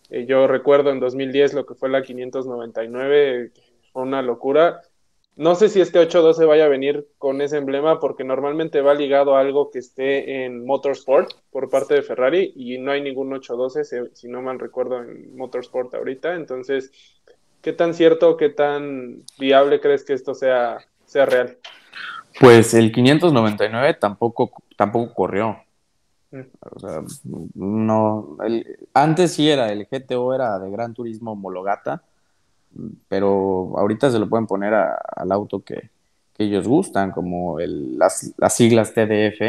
Eh, 0.09 0.25
yo 0.25 0.47
recuerdo 0.47 0.91
en 0.91 0.99
2010 0.99 1.53
lo 1.53 1.65
que 1.65 1.75
fue 1.75 1.89
la 1.89 2.01
599, 2.01 3.51
fue 3.91 4.03
una 4.03 4.21
locura. 4.21 4.81
No 5.39 5.55
sé 5.55 5.69
si 5.69 5.79
este 5.79 5.99
812 5.99 6.43
vaya 6.43 6.65
a 6.65 6.67
venir 6.67 7.07
con 7.17 7.39
ese 7.39 7.55
emblema 7.55 8.01
porque 8.01 8.25
normalmente 8.25 8.81
va 8.81 8.93
ligado 8.93 9.37
a 9.37 9.39
algo 9.39 9.71
que 9.71 9.79
esté 9.79 10.43
en 10.43 10.65
Motorsport 10.65 11.31
por 11.49 11.69
parte 11.69 11.93
de 11.93 12.01
Ferrari 12.01 12.51
y 12.57 12.77
no 12.77 12.91
hay 12.91 13.01
ningún 13.01 13.31
812, 13.31 14.09
si 14.13 14.27
no 14.27 14.41
mal 14.41 14.59
recuerdo, 14.59 15.01
en 15.01 15.37
Motorsport 15.37 15.93
ahorita. 15.95 16.35
Entonces, 16.35 16.91
¿qué 17.61 17.71
tan 17.71 17.93
cierto, 17.93 18.35
qué 18.35 18.49
tan 18.49 19.23
viable 19.37 19.79
crees 19.79 20.03
que 20.03 20.11
esto 20.11 20.33
sea, 20.33 20.79
sea 21.05 21.25
real? 21.25 21.57
Pues 22.37 22.73
el 22.73 22.91
599 22.91 23.93
tampoco, 23.93 24.51
tampoco 24.75 25.13
corrió. 25.13 25.57
Mm. 26.31 26.41
O 26.69 26.79
sea, 26.81 27.01
no, 27.55 28.37
antes 28.93 29.35
sí 29.35 29.49
era, 29.49 29.71
el 29.71 29.87
GTO 29.89 30.33
era 30.33 30.59
de 30.59 30.69
Gran 30.69 30.93
Turismo 30.93 31.31
homologata 31.31 32.03
pero 33.07 33.77
ahorita 33.77 34.11
se 34.11 34.19
lo 34.19 34.29
pueden 34.29 34.47
poner 34.47 34.73
al 34.73 35.31
auto 35.31 35.61
que, 35.63 35.89
ellos 36.39 36.69
gustan, 36.69 37.11
como 37.11 37.59
las, 37.59 38.33
siglas 38.51 38.93
TDF, 38.93 39.39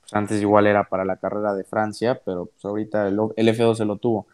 pues 0.00 0.12
antes 0.12 0.40
igual 0.40 0.68
era 0.68 0.84
para 0.84 1.04
la 1.04 1.16
carrera 1.16 1.54
de 1.54 1.64
Francia, 1.64 2.20
pero 2.24 2.46
pues 2.46 2.64
ahorita 2.64 3.08
el, 3.08 3.18
F2 3.18 3.74
se 3.74 3.84
lo 3.84 3.96
tuvo. 3.96 4.28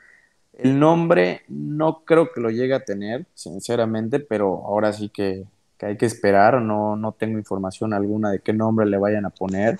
El 0.53 0.79
nombre 0.79 1.41
no 1.49 2.05
creo 2.05 2.31
que 2.35 2.43
lo 2.43 2.51
llegue 2.51 2.75
a 2.75 2.85
tener, 2.85 3.25
sinceramente, 3.33 4.21
pero 4.21 4.63
ahora 4.67 4.93
sí 4.93 5.09
que, 5.09 5.47
hay 5.81 5.97
que 5.97 6.05
esperar, 6.05 6.61
no, 6.61 6.97
no 6.97 7.13
tengo 7.13 7.39
información 7.39 7.95
alguna 7.95 8.31
de 8.31 8.41
qué 8.41 8.53
nombre 8.53 8.85
le 8.85 8.99
vayan 8.99 9.25
a 9.25 9.31
poner. 9.31 9.79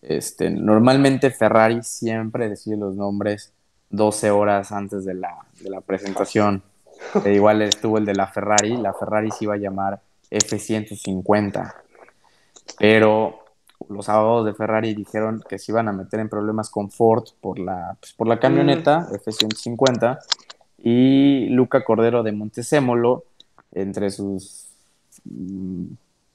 Este, 0.00 0.48
normalmente 0.48 1.30
Ferrari 1.30 1.82
siempre 1.82 2.48
decide 2.48 2.78
los 2.78 2.94
nombres 2.94 3.52
12 3.90 4.30
horas 4.30 4.72
antes 4.72 5.04
de 5.04 5.12
la, 5.12 5.36
de 5.60 5.68
la 5.68 5.82
presentación 5.82 6.62
igual 7.26 7.62
estuvo 7.62 7.98
el 7.98 8.04
de 8.04 8.14
la 8.14 8.26
Ferrari, 8.26 8.76
la 8.76 8.92
Ferrari 8.92 9.30
se 9.30 9.44
iba 9.44 9.54
a 9.54 9.58
llamar 9.58 10.00
F-150, 10.30 11.74
pero 12.78 13.44
los 13.88 14.08
abogados 14.08 14.46
de 14.46 14.54
Ferrari 14.54 14.94
dijeron 14.94 15.42
que 15.48 15.58
se 15.58 15.72
iban 15.72 15.88
a 15.88 15.92
meter 15.92 16.20
en 16.20 16.28
problemas 16.28 16.70
con 16.70 16.90
Ford 16.90 17.24
por 17.40 17.58
la, 17.58 17.96
pues, 18.00 18.12
por 18.14 18.26
la 18.26 18.40
camioneta 18.40 19.08
mm. 19.10 19.14
F-150 19.16 20.18
y 20.78 21.48
Luca 21.50 21.84
Cordero 21.84 22.22
de 22.22 22.32
Montesémolo, 22.32 23.24
entre 23.72 24.10
sus 24.10 24.68
mm, 25.24 25.86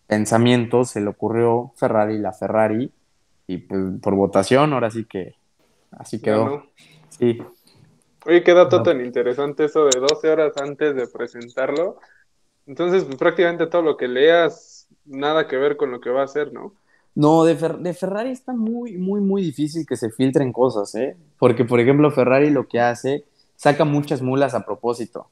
pensamientos 0.08 0.89
se 0.89 1.02
le 1.02 1.08
ocurrió 1.08 1.71
Ferrari, 1.76 2.17
la 2.17 2.34
Ferrari, 2.34 2.91
y 3.47 3.58
pues, 3.58 3.82
por 4.02 4.15
votación 4.15 4.74
ahora 4.74 4.91
sí 4.91 5.06
que 5.06 5.36
así 5.91 6.21
quedó. 6.21 6.65
Sí. 7.10 7.41
Oye, 8.26 8.44
qué 8.44 8.54
dato 8.54 8.84
tan 8.84 9.04
interesante 9.04 9.66
eso 9.66 9.86
de 9.86 10.00
12 10.00 10.30
horas 10.30 10.54
antes 10.58 10.96
de 10.96 11.08
presentarlo. 11.08 11.98
Entonces, 12.68 13.04
pues, 13.04 13.18
prácticamente 13.18 13.68
todo 13.68 13.82
lo 13.82 13.98
que 13.98 14.08
leas, 14.08 14.88
nada 15.06 15.48
que 15.48 15.58
ver 15.58 15.78
con 15.78 15.92
lo 15.92 16.00
que 16.00 16.10
va 16.10 16.22
a 16.22 16.26
hacer, 16.26 16.54
¿no? 16.54 16.74
No, 17.16 17.44
de, 17.44 17.56
de, 17.56 17.94
Ferrari 17.94 18.30
está 18.30 18.54
muy, 18.54 18.98
muy, 18.98 19.20
muy 19.20 19.42
difícil 19.42 19.86
que 19.86 19.98
se 19.98 20.12
filtren 20.12 20.54
cosas, 20.54 20.96
¿eh? 20.96 21.18
Porque, 21.40 21.66
por 21.66 21.80
ejemplo, 21.80 22.12
Ferrari 22.12 22.50
lo 22.50 22.68
que 22.68 22.80
hace, 22.80 23.26
saca 23.56 23.84
muchas 23.84 24.22
mulas 24.22 24.54
a 24.54 24.66
propósito. 24.66 25.30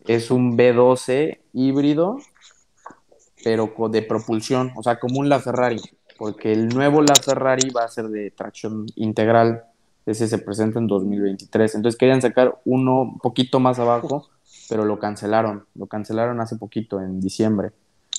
Es 0.05 0.31
un 0.31 0.57
B12 0.57 1.39
híbrido, 1.53 2.17
pero 3.41 3.73
de 3.89 4.01
propulsión, 4.01 4.73
o 4.75 4.83
sea, 4.83 4.99
como 4.99 5.21
un 5.21 5.29
LaFerrari, 5.29 5.79
porque 6.17 6.51
el 6.51 6.67
nuevo 6.67 7.01
LaFerrari 7.01 7.69
va 7.69 7.85
a 7.85 7.87
ser 7.87 8.09
de 8.09 8.31
tracción 8.31 8.87
integral. 8.95 9.63
Ese 10.05 10.27
se 10.27 10.39
presenta 10.39 10.77
en 10.77 10.87
2023. 10.87 11.75
Entonces 11.75 11.97
querían 11.97 12.21
sacar 12.21 12.59
uno 12.65 13.03
un 13.03 13.19
poquito 13.19 13.61
más 13.61 13.79
abajo, 13.79 14.29
pero 14.67 14.83
lo 14.83 14.99
cancelaron. 14.99 15.63
Lo 15.73 15.87
cancelaron 15.87 16.41
hace 16.41 16.57
poquito, 16.57 16.99
en 16.99 17.21
diciembre. 17.21 17.71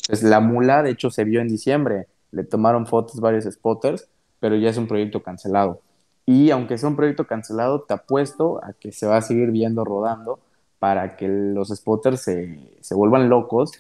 Pues 0.07 0.23
la 0.23 0.41
mula, 0.41 0.83
de 0.83 0.93
hecho, 0.93 1.11
se 1.11 1.25
vio 1.25 1.43
en 1.43 1.49
diciembre. 1.49 2.07
Le 2.31 2.45
tomaron 2.45 2.87
fotos 2.87 3.21
varios 3.21 3.45
spotters, 3.45 4.09
pero 4.41 4.57
ya 4.57 4.71
es 4.71 4.79
un 4.79 4.89
proyecto 4.89 5.23
cancelado. 5.23 5.83
Y 6.27 6.51
aunque 6.51 6.79
sea 6.79 6.89
un 6.89 6.97
proyecto 6.97 7.27
cancelado, 7.27 7.83
te 7.83 7.95
apuesto 7.95 8.63
a 8.65 8.73
que 8.73 8.93
se 8.93 9.07
va 9.07 9.19
a 9.19 9.23
seguir 9.23 9.51
viendo 9.51 9.85
rodando 9.85 10.41
para 10.79 11.17
que 11.17 11.29
los 11.29 11.69
spotters 11.69 12.21
se, 12.21 12.59
se 12.81 12.95
vuelvan 12.95 13.29
locos 13.29 13.73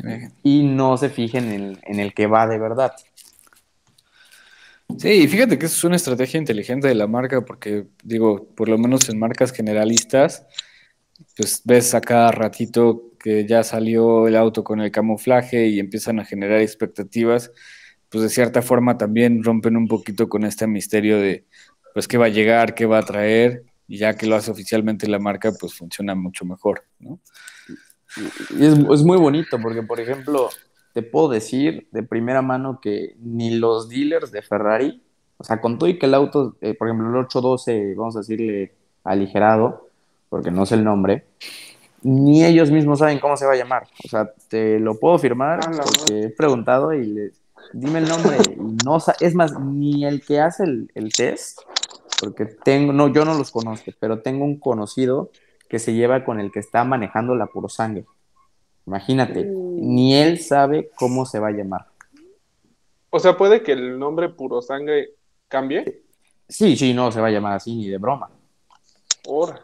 y 0.42 0.62
no 0.62 0.96
se 0.96 1.11
fijen 1.11 1.52
en, 1.52 1.78
en, 1.83 2.00
el 2.00 2.14
que 2.14 2.26
va 2.26 2.46
de 2.46 2.59
verdad. 2.59 2.92
Sí, 4.98 5.28
fíjate 5.28 5.59
que 5.59 5.66
eso 5.66 5.76
es 5.76 5.85
una 5.85 5.96
estrategia 5.96 6.38
inteligente 6.38 6.88
de 6.88 6.94
la 6.94 7.07
marca 7.07 7.44
porque, 7.44 7.87
digo, 8.02 8.46
por 8.54 8.68
lo 8.68 8.78
menos 8.78 9.09
en 9.09 9.18
marcas 9.18 9.52
generalistas, 9.52 10.46
pues 11.37 11.62
ves 11.64 11.94
a 11.94 12.00
cada 12.00 12.30
ratito 12.30 13.11
que 13.18 13.46
ya 13.46 13.64
salió 13.64 14.28
el 14.28 14.37
auto 14.37 14.64
con 14.64 14.80
el 14.80 14.90
camuflaje 14.90 15.66
y 15.66 15.80
empiezan 15.80 16.20
a 16.20 16.24
generar 16.24 16.61
expectativas, 16.61 17.50
pues 18.09 18.22
de 18.22 18.30
cierta 18.30 18.62
forma 18.62 18.96
también 18.96 19.42
rompen 19.42 19.76
un 19.76 19.88
poquito 19.88 20.28
con 20.28 20.44
este 20.44 20.66
misterio 20.66 21.18
de, 21.18 21.46
pues 21.94 22.07
qué 22.07 22.18
va 22.18 22.26
a 22.26 22.30
llegar, 22.30 22.74
qué 22.74 22.85
va 22.85 22.98
a 22.98 23.02
traer, 23.02 23.64
y 23.87 23.98
ya 23.98 24.14
que 24.14 24.26
lo 24.26 24.37
hace 24.37 24.50
oficialmente 24.50 25.09
la 25.09 25.18
marca, 25.18 25.52
pues 25.59 25.74
funciona 25.74 26.14
mucho 26.14 26.44
mejor, 26.44 26.85
¿no? 26.98 27.20
Y 28.59 28.66
es, 28.66 29.02
muy 29.02 29.16
bonito 29.16 29.59
porque, 29.61 29.83
por 29.83 30.00
ejemplo, 30.00 30.50
te 30.92 31.02
puedo 31.02 31.28
decir 31.28 31.88
de 31.90 32.02
primera 32.02 32.42
mano 32.42 32.80
que 32.80 33.16
ni 33.18 33.57
los 33.57 33.88
dealers 33.88 34.30
de 34.30 34.42
Ferrari, 34.42 35.02
o 35.37 35.44
sea, 35.44 35.61
con 35.61 35.78
todo 35.78 35.88
y 35.88 35.98
que 35.98 36.07
el 36.07 36.14
auto, 36.14 36.57
eh, 36.61 36.74
por 36.74 36.88
ejemplo, 36.88 37.09
el 37.09 37.16
812, 37.16 37.94
vamos 37.96 38.16
a 38.16 38.20
decirle 38.20 38.74
aligerado, 39.02 39.88
porque 40.28 40.50
no 40.50 40.66
sé 40.66 40.76
el 40.76 40.85
nombre, 40.85 41.24
ni 42.02 42.44
ellos 42.44 42.70
mismos 42.70 43.00
saben 43.00 43.18
cómo 43.18 43.37
se 43.37 43.46
va 43.46 43.52
a 43.52 43.57
llamar. 43.57 43.87
O 44.04 44.09
sea, 44.09 44.30
te 44.48 44.78
lo 44.78 44.98
puedo 44.98 45.18
firmar 45.18 45.61
ah, 45.64 45.70
porque 45.85 46.26
he 46.26 46.30
preguntado 46.30 46.92
y 46.92 47.07
les, 47.07 47.40
dime 47.72 47.98
el 47.98 48.09
nombre. 48.09 48.38
No, 48.85 48.98
es 49.20 49.35
más, 49.35 49.59
ni 49.59 50.04
el 50.04 50.24
que 50.24 50.40
hace 50.40 50.64
el, 50.64 50.90
el, 50.94 51.12
test, 51.12 51.61
porque 52.24 52.46
tengo, 52.46 52.92
no, 52.92 53.08
yo 53.08 53.24
no 53.24 53.34
los 53.34 53.50
conozco, 53.50 53.92
pero 54.00 54.20
tengo 54.20 54.44
un 54.44 54.58
conocido 54.58 55.30
que 55.68 55.78
se 55.78 55.94
lleva 55.94 56.24
con 56.24 56.40
el 56.40 56.50
que 56.50 56.60
está 56.60 56.84
manejando 56.84 57.34
la 57.34 57.46
puro 57.46 57.68
sangre. 57.68 58.04
Imagínate, 58.87 59.44
ni 59.44 60.14
él 60.14 60.40
sabe 60.40 60.90
cómo 60.96 61.24
se 61.26 61.38
va 61.38 61.48
a 61.48 61.52
llamar. 61.52 61.87
O 63.10 63.18
sea, 63.18 63.37
puede 63.37 63.62
que 63.62 63.72
el 63.72 63.98
nombre 63.98 64.28
puro 64.28 64.60
sangre 64.60 65.10
cambie. 65.48 66.02
Sí, 66.48 66.76
sí, 66.76 66.92
no 66.92 67.10
se 67.10 67.20
va 67.20 67.28
a 67.28 67.30
llamar 67.30 67.54
así 67.54 67.74
ni 67.74 67.88
de 67.88 67.98
broma. 67.98 68.30
Ahora. 69.26 69.60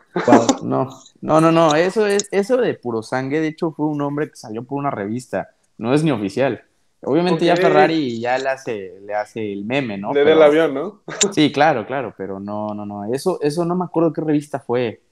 No, 0.62 0.88
no, 1.20 1.40
no, 1.40 1.53
no, 1.53 1.75
eso 1.75 2.07
es, 2.07 2.29
eso 2.31 2.57
de 2.57 2.75
puro 2.75 3.03
sangre, 3.03 3.40
de 3.40 3.49
hecho, 3.49 3.73
fue 3.73 3.87
un 3.87 3.99
nombre 3.99 4.31
que 4.31 4.37
salió 4.37 4.62
por 4.62 4.79
una 4.79 4.90
revista, 4.90 5.51
no 5.77 5.92
es 5.92 6.03
ni 6.03 6.11
oficial. 6.11 6.64
Obviamente 7.03 7.47
ya 7.47 7.57
Ferrari 7.57 8.21
ya 8.21 8.37
le 8.39 8.49
hace, 8.49 9.01
le 9.01 9.15
hace 9.15 9.53
el 9.53 9.65
meme, 9.65 9.97
¿no? 9.97 10.13
Le 10.13 10.21
el 10.21 10.43
avión, 10.43 10.75
¿no? 10.75 11.03
sí, 11.33 11.51
claro, 11.51 11.87
claro, 11.87 12.15
pero 12.17 12.39
no, 12.39 12.75
no, 12.75 12.85
no. 12.85 13.13
Eso, 13.13 13.39
eso 13.41 13.65
no 13.65 13.75
me 13.75 13.85
acuerdo 13.85 14.13
qué 14.13 14.21
revista 14.21 14.61
fue. 14.61 15.03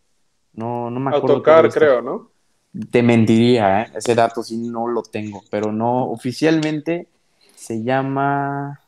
No, 0.53 0.91
no 0.91 1.01
me 1.01 1.11
acuerdo. 1.11 1.37
Autocar, 1.37 1.71
creo, 1.71 2.03
¿no? 2.03 2.31
Te 2.91 3.03
mentiría, 3.03 3.83
¿eh? 3.83 3.93
Ese 3.95 4.15
dato 4.15 4.43
sí 4.43 4.59
no 4.59 4.87
lo 4.89 5.03
tengo, 5.03 5.43
pero 5.51 5.73
no, 5.73 6.11
oficialmente 6.11 7.09
se 7.55 7.83
llama. 7.83 8.81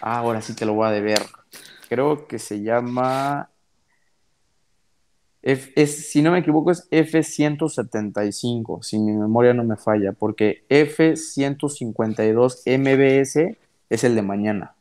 Ah, 0.00 0.18
ahora 0.18 0.40
sí 0.42 0.54
te 0.54 0.66
lo 0.66 0.74
voy 0.74 0.86
a 0.86 0.92
deber. 0.92 1.22
Creo 1.88 2.28
que 2.28 2.38
se 2.38 2.62
llama 2.62 3.50
es, 5.44 6.08
si 6.10 6.22
no 6.22 6.32
me 6.32 6.38
equivoco, 6.38 6.70
es 6.70 6.88
F175, 6.90 8.82
si 8.82 8.98
mi 8.98 9.12
memoria 9.12 9.52
no 9.52 9.62
me 9.62 9.76
falla, 9.76 10.12
porque 10.12 10.64
F152 10.70 12.62
MBS 12.66 13.56
es 13.90 14.04
el 14.04 14.14
de 14.14 14.22
mañana. 14.22 14.74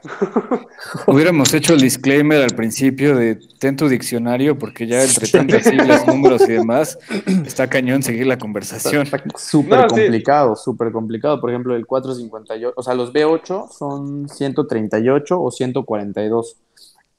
Hubiéramos 1.08 1.52
hecho 1.54 1.74
el 1.74 1.80
disclaimer 1.80 2.40
al 2.40 2.54
principio 2.54 3.16
de 3.16 3.40
ten 3.58 3.74
tu 3.74 3.88
diccionario, 3.88 4.56
porque 4.56 4.86
ya 4.86 5.02
entre 5.02 5.26
tantas 5.26 5.64
siglas, 5.64 6.06
números 6.06 6.42
y 6.42 6.52
demás, 6.52 6.96
está 7.44 7.68
cañón 7.68 8.04
seguir 8.04 8.28
la 8.28 8.38
conversación. 8.38 9.08
Súper 9.36 9.88
complicado, 9.88 10.54
súper 10.54 10.92
complicado. 10.92 11.40
Por 11.40 11.50
ejemplo, 11.50 11.74
el 11.74 11.84
458, 11.84 12.74
o 12.76 12.82
sea, 12.84 12.94
los 12.94 13.12
B8 13.12 13.72
son 13.72 14.28
138 14.28 15.42
o 15.42 15.50
142 15.50 16.56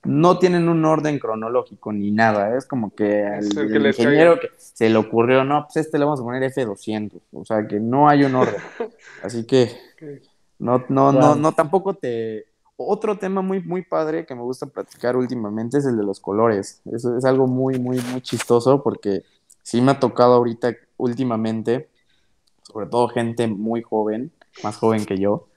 no 0.03 0.39
tienen 0.39 0.69
un 0.69 0.85
orden 0.85 1.19
cronológico 1.19 1.91
ni 1.91 2.11
nada. 2.11 2.55
Es 2.57 2.65
como 2.65 2.93
que 2.95 3.25
el, 3.27 3.85
ingeniero 3.85 4.39
que 4.39 4.49
se 4.57 4.89
le 4.89 4.97
ocurrió, 4.97 5.43
no, 5.43 5.65
pues 5.65 5.85
este 5.85 5.99
le 5.99 6.05
vamos 6.05 6.21
a 6.21 6.23
poner 6.23 6.43
F200. 6.43 7.19
O 7.33 7.45
sea, 7.45 7.67
que 7.67 7.79
no 7.79 8.07
hay 8.07 8.23
un 8.23 8.35
orden. 8.35 8.55
Así 9.23 9.45
que 9.45 9.69
no, 10.57 10.83
no, 10.89 11.11
no, 11.11 11.35
no, 11.35 11.51
tampoco 11.51 11.93
te... 11.95 12.45
Otro 12.81 13.17
tema 13.17 13.41
muy, 13.41 13.61
muy 13.61 13.81
padre 13.81 14.25
que 14.25 14.33
me 14.35 14.41
gusta 14.41 14.65
platicar 14.65 15.17
últimamente 15.17 15.79
es 15.79 15.85
el 15.85 15.97
de 15.97 16.03
los 16.03 16.21
colores. 16.21 16.81
Eso 16.89 17.17
es 17.17 17.25
algo 17.25 17.45
muy, 17.45 17.77
muy, 17.77 17.99
muy 17.99 18.21
chistoso 18.21 18.81
porque 18.81 19.23
sí 19.63 19.81
me 19.81 19.91
ha 19.91 19.99
tocado 19.99 20.35
ahorita 20.35 20.75
últimamente, 20.95 21.89
sobre 22.63 22.87
todo 22.87 23.09
gente 23.09 23.47
muy 23.47 23.81
joven, 23.81 24.31
más 24.63 24.77
joven 24.77 25.05
que 25.05 25.17
yo, 25.17 25.47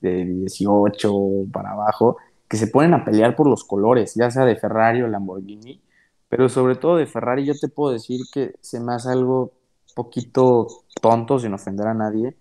de 0.00 0.24
18 0.24 1.12
para 1.52 1.72
abajo, 1.72 2.18
que 2.50 2.56
se 2.56 2.66
ponen 2.66 2.94
a 2.94 3.04
pelear 3.04 3.36
por 3.36 3.46
los 3.46 3.62
colores, 3.62 4.14
ya 4.16 4.28
sea 4.28 4.44
de 4.44 4.56
Ferrari 4.56 5.02
o 5.02 5.06
Lamborghini, 5.06 5.80
pero 6.28 6.48
sobre 6.48 6.74
todo 6.74 6.96
de 6.96 7.06
Ferrari 7.06 7.46
yo 7.46 7.54
te 7.56 7.68
puedo 7.68 7.92
decir 7.92 8.22
que 8.32 8.56
se 8.60 8.80
me 8.80 8.92
hace 8.92 9.08
algo 9.08 9.52
poquito 9.94 10.66
tonto 11.00 11.38
sin 11.38 11.54
ofender 11.54 11.86
a 11.86 11.94
nadie, 11.94 12.36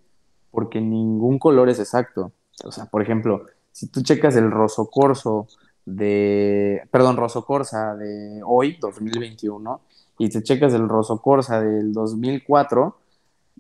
porque 0.50 0.82
ningún 0.82 1.38
color 1.38 1.70
es 1.70 1.78
exacto. 1.78 2.32
O 2.66 2.72
sea, 2.72 2.86
por 2.86 3.04
ejemplo, 3.04 3.46
si 3.72 3.86
tú 3.88 4.02
checas 4.02 4.36
el 4.36 4.50
Rosso 4.50 4.88
Corso 4.88 5.48
de, 5.86 6.82
perdón, 6.90 7.16
Rosso 7.16 7.46
Corsa 7.46 7.96
de 7.96 8.42
hoy, 8.44 8.78
2021, 8.82 9.80
y 10.18 10.30
te 10.30 10.42
checas 10.42 10.74
el 10.74 10.90
Rosso 10.90 11.22
Corsa 11.22 11.62
del 11.62 11.94
2004, 11.94 12.98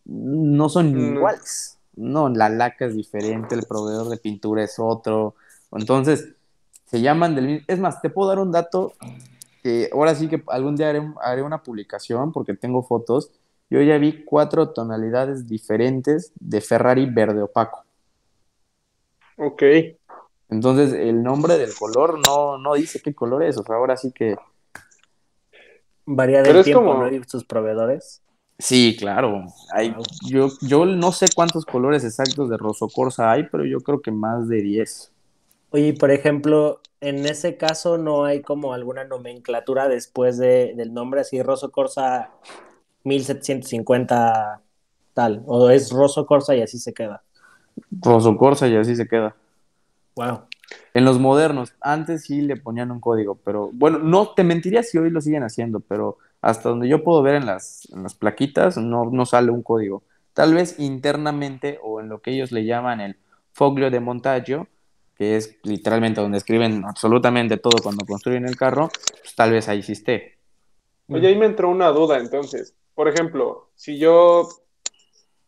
no 0.05 0.67
son 0.67 0.93
mm. 0.95 1.15
iguales. 1.15 1.77
No, 1.95 2.27
la 2.27 2.49
laca 2.49 2.85
es 2.85 2.95
diferente, 2.95 3.53
el 3.53 3.67
proveedor 3.67 4.09
de 4.09 4.17
pintura 4.17 4.63
es 4.63 4.79
otro. 4.79 5.35
Entonces, 5.71 6.33
se 6.89 7.01
llaman 7.01 7.35
del 7.35 7.45
mismo. 7.45 7.65
Es 7.67 7.79
más, 7.79 8.01
te 8.01 8.09
puedo 8.09 8.29
dar 8.29 8.39
un 8.39 8.51
dato 8.51 8.93
que 9.61 9.89
ahora 9.93 10.15
sí 10.15 10.27
que 10.27 10.43
algún 10.47 10.75
día 10.75 10.89
haré, 11.21 11.43
una 11.43 11.61
publicación 11.61 12.31
porque 12.31 12.55
tengo 12.55 12.83
fotos. 12.83 13.31
Yo 13.69 13.81
ya 13.81 13.99
vi 13.99 14.23
cuatro 14.23 14.69
tonalidades 14.69 15.47
diferentes 15.47 16.31
de 16.39 16.61
Ferrari 16.61 17.05
verde 17.05 17.43
opaco. 17.43 17.83
Ok. 19.37 19.61
Entonces, 20.49 20.93
el 20.93 21.21
nombre 21.21 21.59
del 21.59 21.75
color 21.75 22.17
no, 22.25 22.57
no 22.57 22.73
dice 22.73 22.99
qué 22.99 23.13
color 23.13 23.43
es. 23.43 23.57
O 23.57 23.63
sea, 23.63 23.75
ahora 23.75 23.95
sí 23.95 24.11
que. 24.11 24.35
Varía 26.07 26.41
del 26.41 26.63
tiempo, 26.63 26.83
como... 26.83 27.05
¿no? 27.05 27.23
sus 27.27 27.45
proveedores. 27.45 28.23
Sí, 28.57 28.97
claro. 28.97 29.45
Hay, 29.71 29.95
yo, 30.27 30.49
yo 30.61 30.85
no 30.87 31.11
sé 31.11 31.27
cuántos 31.35 31.65
colores 31.65 32.03
exactos 32.03 32.49
de 32.49 32.57
Rosso 32.57 32.89
Corsa 32.89 33.31
hay, 33.31 33.43
pero 33.51 33.63
yo 33.63 33.79
creo 33.81 34.01
que 34.01 34.11
más 34.11 34.47
de 34.47 34.63
10. 34.63 35.11
Oye, 35.71 35.93
por 35.93 36.11
ejemplo, 36.11 36.81
en 37.01 37.25
ese 37.25 37.57
caso 37.57 37.97
no 37.97 38.25
hay 38.25 38.41
como 38.41 38.73
alguna 38.73 39.03
nomenclatura 39.03 39.87
después 39.87 40.37
de, 40.37 40.73
del 40.75 40.93
nombre, 40.93 41.21
así 41.21 41.41
Rosso 41.41 41.71
Corsa 41.71 42.31
1750 43.03 44.61
tal, 45.13 45.43
o 45.45 45.69
es 45.69 45.91
Rosso 45.91 46.25
Corsa 46.25 46.55
y 46.55 46.61
así 46.61 46.79
se 46.79 46.93
queda. 46.93 47.23
Rosso 47.91 48.35
Corsa 48.35 48.67
y 48.67 48.75
así 48.75 48.95
se 48.95 49.07
queda. 49.07 49.35
Wow. 50.15 50.41
En 50.93 51.05
los 51.05 51.19
modernos, 51.19 51.73
antes 51.81 52.23
sí 52.23 52.41
le 52.41 52.57
ponían 52.57 52.91
un 52.91 52.99
código, 52.99 53.35
pero 53.35 53.69
bueno, 53.73 53.99
no 53.99 54.33
te 54.33 54.43
mentiría 54.43 54.83
si 54.83 54.97
hoy 54.97 55.09
lo 55.09 55.21
siguen 55.21 55.43
haciendo, 55.43 55.79
pero 55.79 56.17
hasta 56.41 56.69
donde 56.69 56.87
yo 56.87 57.03
puedo 57.03 57.21
ver 57.21 57.35
en 57.35 57.45
las, 57.45 57.87
en 57.93 58.03
las 58.03 58.15
plaquitas 58.15 58.77
no, 58.77 59.05
no 59.05 59.25
sale 59.25 59.51
un 59.51 59.63
código. 59.63 60.03
Tal 60.33 60.53
vez 60.53 60.79
internamente 60.79 61.79
o 61.83 61.99
en 61.99 62.09
lo 62.09 62.21
que 62.21 62.31
ellos 62.31 62.51
le 62.51 62.65
llaman 62.65 63.01
el 63.01 63.17
foglio 63.51 63.91
de 63.91 63.99
montaggio, 63.99 64.67
que 65.19 65.35
es 65.35 65.57
literalmente 65.63 66.21
donde 66.21 66.37
escriben 66.37 66.85
absolutamente 66.85 67.57
todo 67.57 67.83
cuando 67.83 68.05
construyen 68.05 68.47
el 68.47 68.55
carro, 68.55 68.89
pues 69.21 69.35
tal 69.35 69.51
vez 69.51 69.67
ahí 69.67 69.83
sí 69.83 69.91
esté. 69.91 70.37
Oye, 71.09 71.27
ahí 71.27 71.35
me 71.35 71.45
entró 71.45 71.67
una 71.67 71.89
duda 71.89 72.19
entonces. 72.19 72.73
Por 72.95 73.09
ejemplo, 73.09 73.69
si 73.75 73.99
yo 73.99 74.47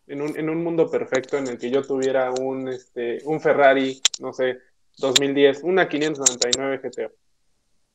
en 0.08 0.22
un, 0.22 0.38
en 0.38 0.50
un 0.50 0.62
mundo 0.62 0.92
perfecto 0.92 1.38
en 1.38 1.48
el 1.48 1.58
que 1.58 1.72
yo 1.72 1.84
tuviera 1.84 2.32
un, 2.32 2.68
este, 2.68 3.20
un 3.24 3.40
Ferrari, 3.40 4.02
no 4.20 4.34
sé, 4.34 4.58
2010, 4.98 5.64
una 5.64 5.88
599 5.88 6.82
GTO, 6.84 7.12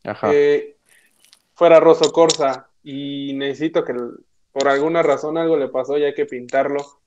Ajá. 0.04 0.32
fuera 1.52 1.78
Rosso 1.78 2.10
Corsa 2.10 2.70
y 2.82 3.34
necesito 3.34 3.84
que 3.84 3.92
por 4.50 4.68
alguna 4.68 5.02
razón 5.02 5.36
algo 5.36 5.58
le 5.58 5.68
pasó 5.68 5.98
y 5.98 6.04
hay 6.04 6.14
que 6.14 6.24
pintarlo, 6.24 7.00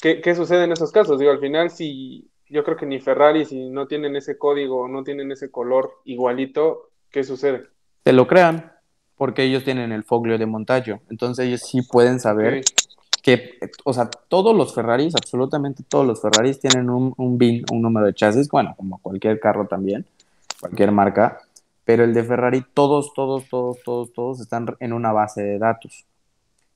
¿qué, 0.00 0.20
¿qué 0.20 0.36
sucede 0.36 0.62
en 0.62 0.72
esos 0.72 0.92
casos? 0.92 1.18
Digo, 1.18 1.32
al 1.32 1.40
final 1.40 1.70
si 1.70 2.30
yo 2.50 2.64
creo 2.64 2.76
que 2.76 2.86
ni 2.86 3.00
Ferrari, 3.00 3.44
si 3.44 3.68
no 3.68 3.86
tienen 3.86 4.16
ese 4.16 4.38
código, 4.38 4.88
no 4.88 5.04
tienen 5.04 5.30
ese 5.32 5.50
color 5.50 6.00
igualito, 6.04 6.90
¿qué 7.10 7.24
sucede? 7.24 7.66
Te 8.02 8.12
lo 8.12 8.26
crean, 8.26 8.72
porque 9.16 9.42
ellos 9.42 9.64
tienen 9.64 9.92
el 9.92 10.04
foglio 10.04 10.38
de 10.38 10.46
montaggio. 10.46 11.00
Entonces 11.10 11.46
ellos 11.46 11.62
sí 11.62 11.82
pueden 11.82 12.20
saber 12.20 12.62
que, 13.22 13.58
o 13.84 13.92
sea, 13.92 14.08
todos 14.28 14.56
los 14.56 14.74
Ferraris, 14.74 15.14
absolutamente 15.14 15.82
todos 15.86 16.06
los 16.06 16.22
Ferraris 16.22 16.60
tienen 16.60 16.88
un, 16.88 17.12
un 17.16 17.36
BIN, 17.36 17.64
un 17.70 17.82
número 17.82 18.06
de 18.06 18.14
chasis, 18.14 18.48
bueno, 18.48 18.74
como 18.76 18.98
cualquier 18.98 19.38
carro 19.40 19.66
también, 19.66 20.06
cualquier 20.60 20.92
marca, 20.92 21.40
pero 21.84 22.04
el 22.04 22.14
de 22.14 22.24
Ferrari, 22.24 22.64
todos, 22.74 23.12
todos, 23.14 23.48
todos, 23.48 23.82
todos, 23.82 24.12
todos 24.12 24.40
están 24.40 24.66
en 24.80 24.92
una 24.92 25.12
base 25.12 25.42
de 25.42 25.58
datos. 25.58 26.04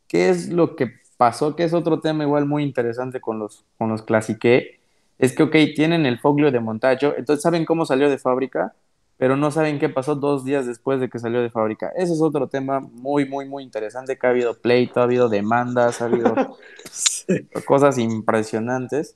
¿Qué 0.08 0.28
es 0.28 0.50
lo 0.50 0.74
que 0.76 0.90
pasó? 1.16 1.54
Que 1.54 1.64
es 1.64 1.72
otro 1.72 2.00
tema 2.00 2.24
igual 2.24 2.46
muy 2.46 2.62
interesante 2.62 3.20
con 3.20 3.38
los, 3.38 3.64
con 3.78 3.88
los 3.88 4.02
Classique 4.02 4.82
es 5.22 5.37
que, 5.37 5.44
ok, 5.44 5.52
tienen 5.76 6.04
el 6.04 6.18
foglio 6.18 6.50
de 6.50 6.58
montaggio, 6.58 7.14
entonces 7.16 7.44
saben 7.44 7.64
cómo 7.64 7.87
salió 7.87 8.11
de 8.11 8.18
fábrica, 8.18 8.74
pero 9.18 9.37
no 9.37 9.52
saben 9.52 9.78
qué 9.78 9.88
pasó 9.88 10.16
dos 10.16 10.44
días 10.44 10.66
después 10.66 10.98
de 10.98 11.08
que 11.08 11.20
salió 11.20 11.40
de 11.40 11.48
fábrica. 11.48 11.92
Ese 11.94 12.12
es 12.12 12.20
otro 12.20 12.48
tema 12.48 12.80
muy, 12.80 13.24
muy, 13.24 13.48
muy 13.48 13.62
interesante, 13.62 14.18
que 14.18 14.26
ha 14.26 14.30
habido 14.30 14.58
pleito, 14.58 14.98
ha 14.98 15.04
habido 15.04 15.28
demandas, 15.28 16.02
ha 16.02 16.06
habido 16.06 16.35
cosas 17.66 17.98
impresionantes, 17.98 19.14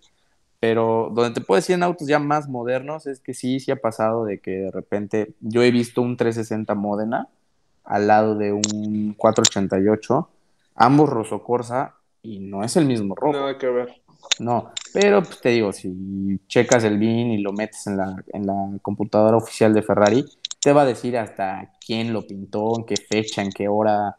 pero 0.61 1.11
donde 1.12 1.40
te 1.40 1.45
puedes 1.45 1.64
decir 1.64 1.75
en 1.75 1.83
autos 1.83 2.07
ya 2.07 2.21
más 2.21 2.49
modernos 2.49 3.09
es 3.09 3.19
que 3.19 3.35
sí, 3.35 3.59
sí 3.59 3.73
ha 3.73 3.77
pasado 3.77 4.25
de 4.25 4.38
que 4.38 4.53
de 4.53 4.71
repente 4.71 5.35
yo 5.40 5.64
he 5.64 5.73
visto 5.73 6.03
un 6.03 6.16
360 6.16 6.73
Modena 6.77 7.27
al 7.83 8.07
lado 8.07 8.37
de 8.37 8.53
un 8.53 9.12
488, 9.19 10.29
ambos 10.77 11.11
roso 11.11 11.42
corsa 11.42 11.97
y 12.23 12.38
no 12.38 12.62
es 12.62 12.77
el 12.77 12.87
mismo 12.87 13.16
rojo. 13.16 13.33
Nada 13.33 13.59
que 13.59 13.66
ver. 13.66 14.06
No, 14.39 14.73
pero 14.93 15.23
pues, 15.23 15.41
te 15.41 15.51
digo, 15.51 15.73
si 15.73 16.41
checas 16.47 16.85
el 16.85 16.99
BIN 16.99 17.33
y 17.33 17.43
lo 17.43 17.53
metes 17.53 17.87
en 17.87 17.97
la, 17.97 18.17
en 18.33 18.47
la 18.47 18.79
computadora 18.83 19.37
oficial 19.37 19.73
de 19.73 19.83
Ferrari, 19.83 20.25
te 20.61 20.73
va 20.73 20.83
a 20.83 20.87
decir 20.87 21.17
hasta 21.17 21.73
quién 21.85 22.12
lo 22.12 22.27
pintó, 22.27 22.79
en 22.79 22.85
qué 22.85 22.97
fecha, 22.97 23.43
en 23.43 23.51
qué 23.51 23.69
hora. 23.69 24.17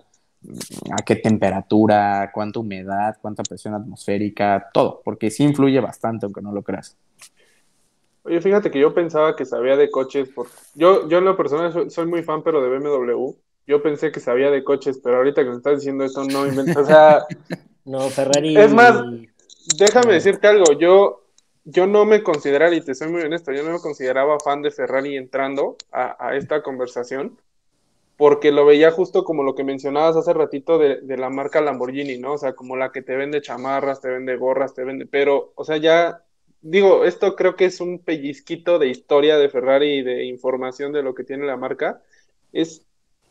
a 0.92 1.04
qué 1.06 1.16
temperatura, 1.16 2.32
cuánta 2.34 2.60
humedad, 2.60 3.18
cuánta 3.22 3.44
presión 3.44 3.74
atmosférica, 3.74 4.70
todo, 4.74 5.02
porque 5.04 5.30
sí 5.30 5.44
influye 5.44 5.80
bastante, 5.80 6.26
aunque 6.26 6.42
no 6.42 6.52
lo 6.52 6.62
creas. 6.62 6.96
Oye, 8.24 8.42
fíjate 8.42 8.70
que 8.70 8.80
yo 8.80 8.94
pensaba 8.94 9.36
que 9.36 9.46
sabía 9.46 9.78
de 9.78 9.90
coches, 9.90 10.28
por... 10.30 10.48
yo, 10.76 11.08
yo 11.08 11.20
en 11.20 11.26
lo 11.26 11.38
personal 11.38 11.90
soy, 11.90 12.06
muy 12.08 12.24
fan, 12.24 12.44
pero 12.44 12.62
de 12.62 12.78
BMW. 12.78 13.34
Yo 13.66 13.82
pensé 13.82 14.12
que 14.12 14.20
sabía 14.20 14.52
de 14.52 14.64
coches, 14.64 15.00
pero 15.02 15.18
ahorita 15.18 15.44
que 15.44 15.50
me 15.50 15.58
estás 15.58 15.80
diciendo 15.80 16.04
esto, 16.04 16.24
no 16.26 16.46
invento. 16.46 16.80
O 16.80 16.86
sea. 16.86 17.26
no, 17.86 18.02
Ferrari. 18.10 18.58
Es 18.58 18.74
más, 18.74 19.02
déjame 19.76 20.14
decirte 20.14 20.48
algo. 20.48 20.74
Yo, 20.74 21.24
yo 21.66 21.88
no 21.88 22.06
me 22.06 22.24
consideraba, 22.24 22.74
y 22.74 22.82
te 22.82 22.96
soy 22.96 23.10
muy 23.10 23.22
honesto, 23.22 23.52
yo 23.52 23.64
no 23.64 23.72
me 23.72 23.80
consideraba 23.80 24.40
fan 24.40 24.62
de 24.62 24.72
Ferrari 24.72 25.18
entrando 25.18 25.78
a, 25.92 26.28
a 26.28 26.36
esta 26.36 26.64
conversación 26.64 27.38
porque 28.18 28.52
lo 28.52 28.66
veía 28.66 28.92
justo 28.92 29.24
como 29.24 29.44
lo 29.44 29.54
que 29.56 29.64
mencionabas 29.64 30.18
hace 30.18 30.34
ratito 30.34 30.80
de, 30.80 31.02
de, 31.02 31.18
la 31.18 31.30
marca 31.30 31.62
Lamborghini, 31.62 32.18
¿no? 32.18 32.34
O 32.34 32.38
sea, 32.40 32.54
como 32.54 32.76
la 32.76 32.92
que 32.92 33.04
te 33.04 33.16
vende 33.16 33.42
chamarras, 33.42 34.02
te 34.02 34.10
vende 34.10 34.36
gorras, 34.36 34.74
te 34.74 34.84
vende, 34.84 35.06
pero, 35.06 35.54
o 35.56 35.64
sea, 35.64 35.78
ya, 35.78 36.24
digo, 36.62 37.06
esto 37.06 37.36
creo 37.36 37.56
que 37.56 37.66
es 37.66 37.80
un 37.80 38.00
pellizquito 38.00 38.80
de 38.80 38.88
historia 38.88 39.38
de 39.38 39.50
Ferrari 39.50 40.00
y 40.00 40.02
de 40.02 40.26
información 40.26 40.92
de 40.94 41.04
lo 41.04 41.14
que 41.14 41.24
tiene 41.24 41.46
la 41.46 41.58
marca. 41.58 42.02
Es, 42.52 42.86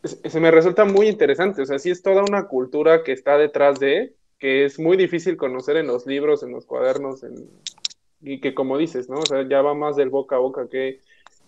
se 0.05 0.41
me 0.41 0.53
resulta 0.53 0.85
muy 0.85 1.09
interesante, 1.09 1.63
o 1.63 1.67
sea, 1.67 1.81
sí 1.81 1.91
es 1.91 2.03
toda 2.03 2.23
una 2.23 2.47
cultura 2.47 3.03
que 3.03 3.13
está 3.13 3.37
detrás 3.39 3.81
de, 3.81 4.15
que 4.39 4.65
es 4.65 4.79
muy 4.79 4.97
difícil 4.97 5.37
conocer 5.37 5.77
en 5.77 5.87
los 5.87 6.07
libros, 6.07 6.43
en 6.43 6.53
los 6.53 6.67
cuadernos, 6.67 7.23
en, 7.23 7.49
y 8.21 8.41
que 8.41 8.55
como 8.55 8.79
dices, 8.79 9.09
¿no? 9.09 9.19
O 9.19 9.27
sea, 9.27 9.47
ya 9.49 9.63
va 9.63 9.75
más 9.75 9.97
del 9.97 10.11
boca 10.11 10.37
a 10.37 10.41
boca 10.41 10.69
que 10.69 11.01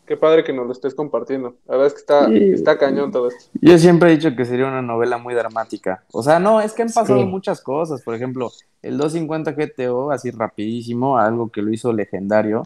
Qué 0.09 0.17
padre 0.17 0.43
que 0.43 0.55
nos 0.55 0.67
lo 0.67 0.73
estés 0.73 0.95
compartiendo. 0.95 1.57
La 1.67 1.77
verdad 1.77 1.89
es 1.89 1.93
que 1.93 2.01
está, 2.01 2.27
está 2.33 2.79
cañón 2.79 3.13
todo 3.13 3.29
esto. 3.29 3.51
Yo 3.61 3.77
siempre 3.77 4.09
he 4.11 4.17
dicho 4.17 4.35
que 4.35 4.47
sería 4.47 4.67
una 4.67 4.81
novela 4.81 5.19
muy 5.19 5.35
dramática. 5.35 6.03
O 6.13 6.23
sea, 6.23 6.39
no, 6.39 6.63
es 6.63 6.73
que 6.73 6.81
han 6.81 6.89
pasado 6.89 7.27
muchas 7.27 7.61
cosas. 7.61 8.01
Por 8.01 8.15
ejemplo, 8.15 8.51
el 8.81 8.97
250 8.97 9.53
GTO, 9.53 10.11
así 10.11 10.31
rapidísimo, 10.31 11.19
algo 11.19 11.51
que 11.51 11.61
lo 11.61 11.71
hizo 11.71 11.93
legendario, 11.93 12.63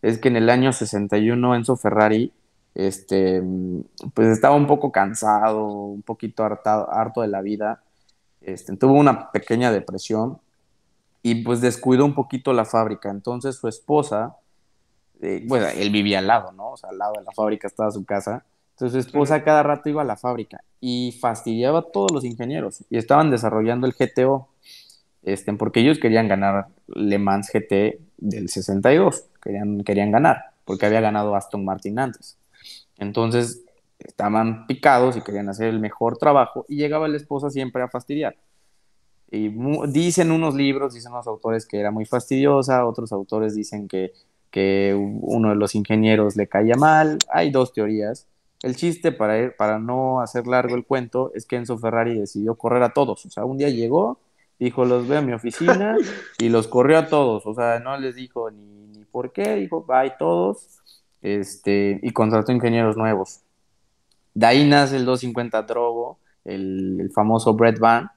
es 0.00 0.18
que 0.18 0.28
en 0.28 0.36
el 0.36 0.48
año 0.48 0.72
61 0.72 1.56
Enzo 1.56 1.76
Ferrari, 1.76 2.30
este, 2.76 3.42
pues 4.14 4.28
estaba 4.28 4.54
un 4.54 4.68
poco 4.68 4.92
cansado, 4.92 5.66
un 5.66 6.02
poquito 6.02 6.44
hartado, 6.44 6.88
harto 6.92 7.22
de 7.22 7.28
la 7.28 7.42
vida. 7.42 7.82
Este, 8.46 8.74
tuvo 8.76 8.94
una 8.94 9.30
pequeña 9.30 9.70
depresión 9.70 10.38
y 11.22 11.42
pues 11.42 11.60
descuidó 11.60 12.04
un 12.04 12.14
poquito 12.14 12.52
la 12.52 12.64
fábrica. 12.64 13.10
Entonces 13.10 13.56
su 13.56 13.68
esposa 13.68 14.36
bueno, 15.46 15.66
él 15.68 15.90
vivía 15.90 16.18
al 16.18 16.26
lado, 16.26 16.52
¿no? 16.52 16.72
O 16.72 16.76
sea, 16.76 16.90
al 16.90 16.98
lado 16.98 17.14
de 17.18 17.24
la 17.24 17.32
fábrica 17.32 17.66
estaba 17.66 17.90
su 17.90 18.04
casa. 18.04 18.44
Entonces 18.72 18.92
su 18.92 19.08
esposa 19.08 19.42
cada 19.42 19.62
rato 19.62 19.88
iba 19.88 20.02
a 20.02 20.04
la 20.04 20.16
fábrica 20.16 20.62
y 20.80 21.16
fastidiaba 21.20 21.78
a 21.78 21.82
todos 21.82 22.12
los 22.12 22.24
ingenieros 22.24 22.84
y 22.90 22.98
estaban 22.98 23.30
desarrollando 23.30 23.86
el 23.86 23.94
GTO, 23.94 24.48
este, 25.22 25.52
porque 25.54 25.80
ellos 25.80 25.98
querían 25.98 26.28
ganar 26.28 26.68
Le 26.86 27.18
Mans 27.18 27.50
GT 27.50 28.00
del 28.18 28.48
62, 28.50 29.24
querían, 29.42 29.82
querían 29.82 30.10
ganar, 30.10 30.50
porque 30.66 30.84
había 30.84 31.00
ganado 31.00 31.34
Aston 31.34 31.64
Martin 31.64 31.98
antes. 31.98 32.36
Entonces 32.98 33.62
estaban 33.98 34.66
picados 34.66 35.16
y 35.16 35.22
querían 35.22 35.48
hacer 35.48 35.68
el 35.68 35.80
mejor 35.80 36.18
trabajo 36.18 36.64
y 36.68 36.76
llegaba 36.76 37.08
la 37.08 37.16
esposa 37.16 37.50
siempre 37.50 37.82
a 37.82 37.88
fastidiar. 37.88 38.36
Y 39.30 39.50
dicen 39.88 40.30
unos 40.30 40.54
libros, 40.54 40.94
dicen 40.94 41.12
unos 41.12 41.26
autores 41.26 41.66
que 41.66 41.80
era 41.80 41.90
muy 41.90 42.06
fastidiosa, 42.06 42.86
otros 42.86 43.12
autores 43.12 43.54
dicen 43.54 43.88
que 43.88 44.12
que 44.56 44.94
uno 44.94 45.50
de 45.50 45.54
los 45.56 45.74
ingenieros 45.74 46.34
le 46.34 46.46
caía 46.48 46.76
mal. 46.76 47.18
Hay 47.30 47.50
dos 47.50 47.74
teorías. 47.74 48.26
El 48.62 48.74
chiste, 48.74 49.12
para, 49.12 49.54
para 49.54 49.78
no 49.78 50.22
hacer 50.22 50.46
largo 50.46 50.74
el 50.76 50.86
cuento, 50.86 51.30
es 51.34 51.44
que 51.44 51.56
Enzo 51.56 51.76
Ferrari 51.76 52.18
decidió 52.18 52.54
correr 52.54 52.82
a 52.82 52.94
todos. 52.94 53.26
O 53.26 53.30
sea, 53.30 53.44
un 53.44 53.58
día 53.58 53.68
llegó, 53.68 54.18
dijo, 54.58 54.86
los 54.86 55.06
veo 55.06 55.18
a 55.18 55.22
mi 55.22 55.34
oficina 55.34 55.96
y 56.38 56.48
los 56.48 56.68
corrió 56.68 56.98
a 56.98 57.08
todos. 57.08 57.44
O 57.44 57.54
sea, 57.54 57.80
no 57.80 57.98
les 57.98 58.16
dijo 58.16 58.50
ni, 58.50 58.86
ni 58.86 59.04
por 59.04 59.32
qué, 59.32 59.56
dijo, 59.56 59.84
bye 59.84 60.14
todos. 60.18 60.78
Este, 61.20 62.00
y 62.02 62.10
contrató 62.12 62.50
ingenieros 62.50 62.96
nuevos. 62.96 63.40
De 64.36 64.44
ahí 64.44 64.68
nace 64.68 64.96
el 64.96 65.06
250 65.06 65.62
Drogo, 65.62 66.18
el, 66.44 67.00
el 67.00 67.10
famoso 67.10 67.54
Brett 67.54 67.78
Van, 67.78 68.10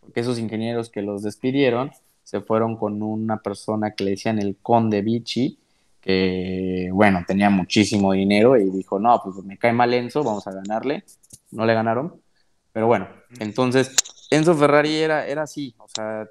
porque 0.00 0.18
esos 0.18 0.40
ingenieros 0.40 0.90
que 0.90 1.00
los 1.00 1.22
despidieron 1.22 1.92
se 2.24 2.40
fueron 2.40 2.76
con 2.76 3.00
una 3.04 3.36
persona 3.36 3.92
que 3.92 4.02
le 4.02 4.10
decían 4.10 4.40
el 4.40 4.56
Conde 4.60 5.00
Vichy, 5.00 5.60
que, 6.00 6.90
bueno, 6.92 7.22
tenía 7.24 7.50
muchísimo 7.50 8.12
dinero 8.14 8.56
y 8.56 8.68
dijo, 8.68 8.98
no, 8.98 9.20
pues 9.22 9.36
me 9.44 9.58
cae 9.58 9.72
mal 9.72 9.94
Enzo, 9.94 10.24
vamos 10.24 10.44
a 10.48 10.52
ganarle. 10.52 11.04
No 11.52 11.64
le 11.64 11.74
ganaron. 11.74 12.20
Pero 12.72 12.88
bueno, 12.88 13.06
entonces 13.38 13.94
Enzo 14.28 14.56
Ferrari 14.56 14.96
era, 14.96 15.24
era 15.28 15.42
así, 15.42 15.76
o 15.78 15.86
sea, 15.86 16.26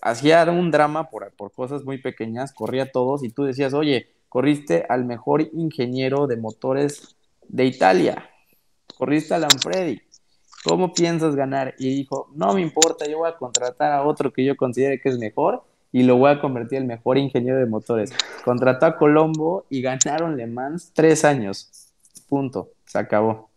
hacía 0.00 0.50
un 0.50 0.70
drama 0.70 1.10
por, 1.10 1.30
por 1.32 1.52
cosas 1.52 1.84
muy 1.84 1.98
pequeñas, 1.98 2.54
corría 2.54 2.90
todos 2.90 3.22
y 3.22 3.28
tú 3.28 3.44
decías, 3.44 3.74
oye, 3.74 4.08
corriste 4.30 4.86
al 4.88 5.04
mejor 5.04 5.42
ingeniero 5.52 6.26
de 6.26 6.38
motores 6.38 7.16
de 7.48 7.66
Italia, 7.66 8.30
corriste 8.96 9.34
a 9.34 9.38
Lanfredi, 9.38 10.00
¿cómo 10.64 10.92
piensas 10.92 11.34
ganar? 11.36 11.74
Y 11.78 11.94
dijo, 11.94 12.30
no 12.34 12.54
me 12.54 12.62
importa, 12.62 13.06
yo 13.06 13.18
voy 13.18 13.28
a 13.28 13.36
contratar 13.36 13.92
a 13.92 14.02
otro 14.02 14.32
que 14.32 14.44
yo 14.44 14.56
considere 14.56 15.00
que 15.00 15.08
es 15.08 15.18
mejor 15.18 15.64
y 15.92 16.02
lo 16.02 16.16
voy 16.16 16.30
a 16.30 16.40
convertir 16.40 16.78
en 16.78 16.84
el 16.84 16.88
mejor 16.88 17.18
ingeniero 17.18 17.58
de 17.58 17.66
motores. 17.66 18.12
Contrató 18.44 18.86
a 18.86 18.96
Colombo 18.96 19.66
y 19.70 19.80
ganaron 19.80 20.36
Le 20.36 20.46
Mans 20.46 20.90
tres 20.92 21.24
años. 21.24 21.90
Punto. 22.28 22.70
Se 22.86 22.98
acabó. 22.98 23.50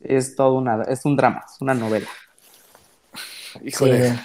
Es 0.00 0.34
todo 0.34 0.54
una, 0.54 0.82
es 0.82 1.04
un 1.04 1.16
drama, 1.16 1.44
es 1.50 1.60
una 1.60 1.74
novela. 1.74 2.06
Híjole. 3.64 4.18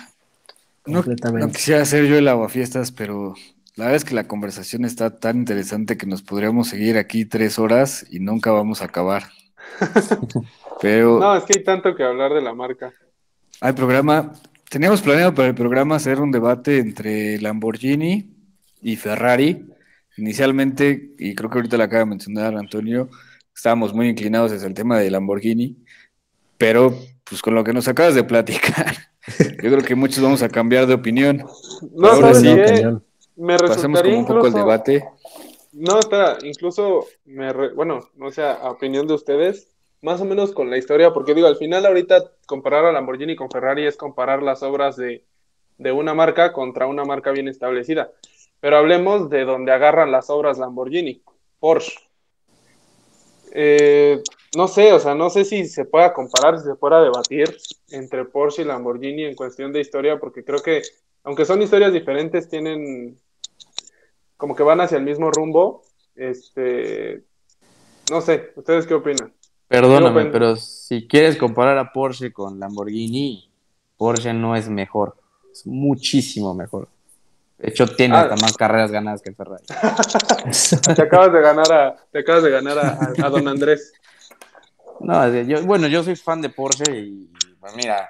no, 0.86 1.04
no, 1.04 1.48
quisiera 1.50 1.84
hacer 1.84 2.06
yo 2.06 2.18
el 2.18 2.28
aguafiestas, 2.28 2.92
pero 2.92 3.36
la 3.76 3.86
verdad 3.86 3.98
es 3.98 4.06
que 4.06 4.16
la 4.16 4.28
conversación 4.28 4.84
está 4.84 5.20
tan 5.20 5.38
interesante 5.38 5.98
que 5.98 6.06
nos 6.06 6.22
podríamos 6.22 6.68
seguir 6.68 6.98
aquí 6.98 7.26
tres 7.26 7.60
horas 7.60 8.06
y 8.10 8.20
nunca 8.20 8.52
vamos 8.52 8.82
a 8.82 8.86
acabar. 8.86 9.30
pero. 10.82 11.20
No, 11.20 11.36
es 11.36 11.44
que 11.44 11.60
hay 11.60 11.64
tanto 11.64 11.96
que 11.96 12.04
hablar 12.04 12.34
de 12.34 12.42
la 12.42 12.54
marca. 12.54 12.94
Hay 13.62 13.74
programa. 13.74 14.34
Teníamos 14.70 15.02
planeado 15.02 15.34
para 15.34 15.48
el 15.48 15.56
programa 15.56 15.96
hacer 15.96 16.20
un 16.20 16.32
debate 16.32 16.78
entre 16.78 17.40
Lamborghini 17.40 18.30
y 18.82 18.96
Ferrari. 18.96 19.66
Inicialmente, 20.18 21.16
y 21.18 21.34
creo 21.34 21.50
que 21.50 21.58
ahorita 21.58 21.78
lo 21.78 21.84
acaba 21.84 22.00
de 22.02 22.10
mencionar 22.10 22.56
Antonio, 22.56 23.10
estábamos 23.56 23.94
muy 23.94 24.10
inclinados 24.10 24.52
hacia 24.52 24.68
el 24.68 24.74
tema 24.74 25.00
de 25.00 25.10
Lamborghini, 25.10 25.78
pero 26.58 26.94
pues 27.24 27.42
con 27.42 27.56
lo 27.56 27.64
que 27.64 27.74
nos 27.74 27.88
acabas 27.88 28.16
de 28.16 28.24
platicar, 28.24 28.96
yo 29.40 29.70
creo 29.70 29.82
que 29.82 29.96
muchos 29.96 30.22
vamos 30.22 30.42
a 30.42 30.50
cambiar 30.50 30.88
de 30.88 30.94
opinión. 30.94 31.46
No, 31.96 32.08
Ahora 32.08 32.34
sí, 32.34 32.54
me 33.38 33.58
pasemos 33.58 34.02
como 34.02 34.20
un 34.20 34.26
poco 34.26 34.48
el 34.48 34.54
debate. 34.54 35.06
No, 35.72 36.00
está, 36.00 36.38
incluso, 36.44 37.06
me 37.26 37.54
bueno, 37.74 38.10
no 38.16 38.32
sé, 38.32 38.42
a 38.44 38.72
opinión 38.72 39.08
de 39.08 39.14
ustedes, 39.14 39.72
más 40.02 40.20
o 40.22 40.26
menos 40.26 40.52
con 40.52 40.70
la 40.70 40.78
historia, 40.78 41.14
porque 41.14 41.34
digo, 41.34 41.48
al 41.48 41.58
final 41.58 41.86
ahorita 41.86 42.32
comparar 42.48 42.86
a 42.86 42.92
Lamborghini 42.92 43.36
con 43.36 43.52
Ferrari 43.52 43.86
es 43.86 43.98
comparar 43.98 44.42
las 44.42 44.64
obras 44.64 44.96
de, 44.96 45.24
una 45.92 46.14
marca 46.14 46.54
contra 46.54 46.88
una 46.88 47.06
marca 47.06 47.32
bien 47.32 47.48
establecida. 47.48 48.12
Pero 48.60 48.78
hablemos 48.78 49.30
de 49.30 49.46
donde 49.46 49.72
agarran 49.72 50.12
las 50.12 50.30
obras 50.30 50.58
Lamborghini, 50.58 51.22
Porsche. 51.60 52.00
Eh, 53.52 54.22
no 54.56 54.68
sé, 54.68 54.92
o 54.94 55.00
sea, 55.00 55.16
no 55.16 55.30
sé 55.30 55.46
si 55.46 55.66
se 55.66 55.86
pueda 55.86 56.14
comparar, 56.14 56.58
si 56.58 56.66
se 56.66 56.76
pueda 56.76 57.02
debatir 57.02 57.56
entre 57.90 58.26
Porsche 58.26 58.64
y 58.64 58.66
Lamborghini 58.66 59.26
en 59.26 59.36
cuestión 59.36 59.72
de 59.72 59.82
historia, 59.82 60.20
porque 60.20 60.44
creo 60.44 60.62
que, 60.62 60.82
aunque 61.24 61.46
son 61.46 61.62
historias 61.62 61.94
diferentes, 61.94 62.50
tienen 62.50 63.18
como 64.40 64.56
que 64.56 64.64
van 64.64 64.80
hacia 64.80 64.98
el 64.98 65.04
mismo 65.04 65.30
rumbo. 65.32 65.84
Este, 66.16 67.26
no 68.10 68.22
sé, 68.22 68.54
¿ustedes 68.56 68.88
qué 68.88 68.94
opinan? 68.94 69.34
Perdóname, 69.68 70.28
pero 70.28 70.56
si 70.56 71.08
quieres 71.08 71.36
comparar 71.36 71.78
a 71.78 71.92
Porsche 71.92 72.32
con 72.32 72.58
Lamborghini, 72.58 73.52
Porsche 73.98 74.34
no 74.34 74.56
es 74.56 74.70
mejor, 74.70 75.18
es 75.52 75.68
muchísimo 75.68 76.56
mejor. 76.56 76.88
De 77.58 77.70
hecho, 77.70 77.86
tiene 77.86 78.16
ah. 78.16 78.22
hasta 78.22 78.38
más 78.38 78.56
carreras 78.56 78.92
ganadas 78.92 79.22
que 79.22 79.34
Ferrari. 79.34 79.66
te 80.96 81.02
acabas 81.02 81.34
de 81.34 81.42
ganar 81.42 81.72
a, 81.74 81.96
te 82.10 82.20
acabas 82.20 82.44
de 82.44 82.50
ganar 82.50 82.78
a, 83.22 83.30
don 83.30 83.46
Andrés. 83.46 83.92
No, 85.02 85.28
yo, 85.42 85.64
bueno, 85.66 85.88
yo 85.88 86.02
soy 86.02 86.16
fan 86.16 86.42
de 86.42 86.50
Porsche 86.50 86.98
y 86.98 87.30
pues 87.60 87.76
mira, 87.76 88.08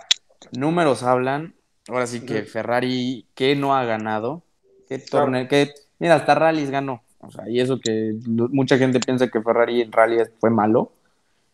números 0.51 1.01
hablan. 1.01 1.55
Ahora 1.87 2.05
sí 2.05 2.21
que 2.21 2.43
Ferrari, 2.43 3.25
¿qué 3.33 3.55
no 3.55 3.75
ha 3.75 3.83
ganado? 3.83 4.43
¿Qué 4.87 4.99
torneo? 4.99 5.47
¿Qué? 5.47 5.73
Mira, 5.99 6.15
hasta 6.15 6.35
rallies 6.35 6.71
ganó. 6.71 7.03
O 7.19 7.29
sea, 7.29 7.49
y 7.49 7.59
eso 7.59 7.79
que 7.79 8.15
mucha 8.25 8.77
gente 8.77 8.99
piensa 8.99 9.27
que 9.27 9.41
Ferrari 9.41 9.81
en 9.81 9.91
rally 9.91 10.17
fue 10.39 10.49
malo. 10.49 10.91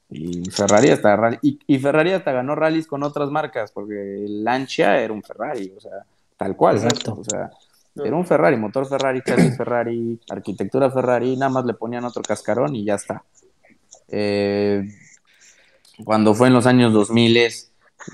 Y 0.10 0.48
Ferrari 0.52 0.92
hasta 0.92 1.40
y, 1.42 1.80
Ferrari 1.80 2.12
hasta 2.12 2.32
ganó 2.32 2.54
rallies 2.54 2.86
con 2.86 3.02
otras 3.02 3.32
marcas, 3.32 3.72
porque 3.72 4.26
el 4.26 4.44
Lancia 4.44 5.02
era 5.02 5.12
un 5.12 5.24
Ferrari, 5.24 5.74
o 5.76 5.80
sea, 5.80 6.06
tal 6.38 6.56
cual, 6.56 6.76
Exacto. 6.76 7.18
o 7.20 7.24
sea, 7.24 7.50
era 7.96 8.16
un 8.16 8.26
Ferrari, 8.26 8.56
motor 8.56 8.88
Ferrari, 8.88 9.22
chasis 9.26 9.58
Ferrari, 9.58 10.20
arquitectura 10.30 10.92
Ferrari, 10.92 11.36
nada 11.36 11.50
más 11.50 11.66
le 11.66 11.74
ponían 11.74 12.06
otro 12.06 12.22
cascarón 12.22 12.76
y 12.76 12.86
ya 12.86 12.96
está. 12.96 13.24
Eh, 14.10 14.88
cuando 16.04 16.36
fue 16.36 16.50
en 16.50 16.54
los 16.54 16.68
años 16.68 16.94
2000, 16.94 17.40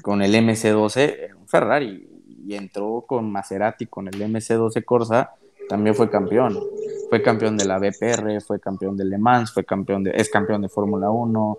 con 0.01 0.21
el 0.21 0.33
MC12, 0.33 1.35
un 1.35 1.47
Ferrari, 1.49 2.07
y 2.47 2.55
entró 2.55 3.03
con 3.05 3.29
Maserati, 3.29 3.87
con 3.87 4.07
el 4.07 4.13
MC12 4.13 4.85
Corsa, 4.85 5.31
también 5.71 5.95
fue 5.95 6.09
campeón. 6.09 6.59
Fue 7.09 7.21
campeón 7.23 7.55
de 7.55 7.63
la 7.63 7.79
BPR, 7.79 8.41
fue 8.41 8.59
campeón 8.59 8.97
de 8.97 9.05
Le 9.05 9.17
Mans, 9.17 9.53
fue 9.53 9.63
campeón 9.63 10.03
de, 10.03 10.11
es 10.13 10.29
campeón 10.29 10.61
de 10.61 10.67
Fórmula 10.67 11.09
1, 11.09 11.57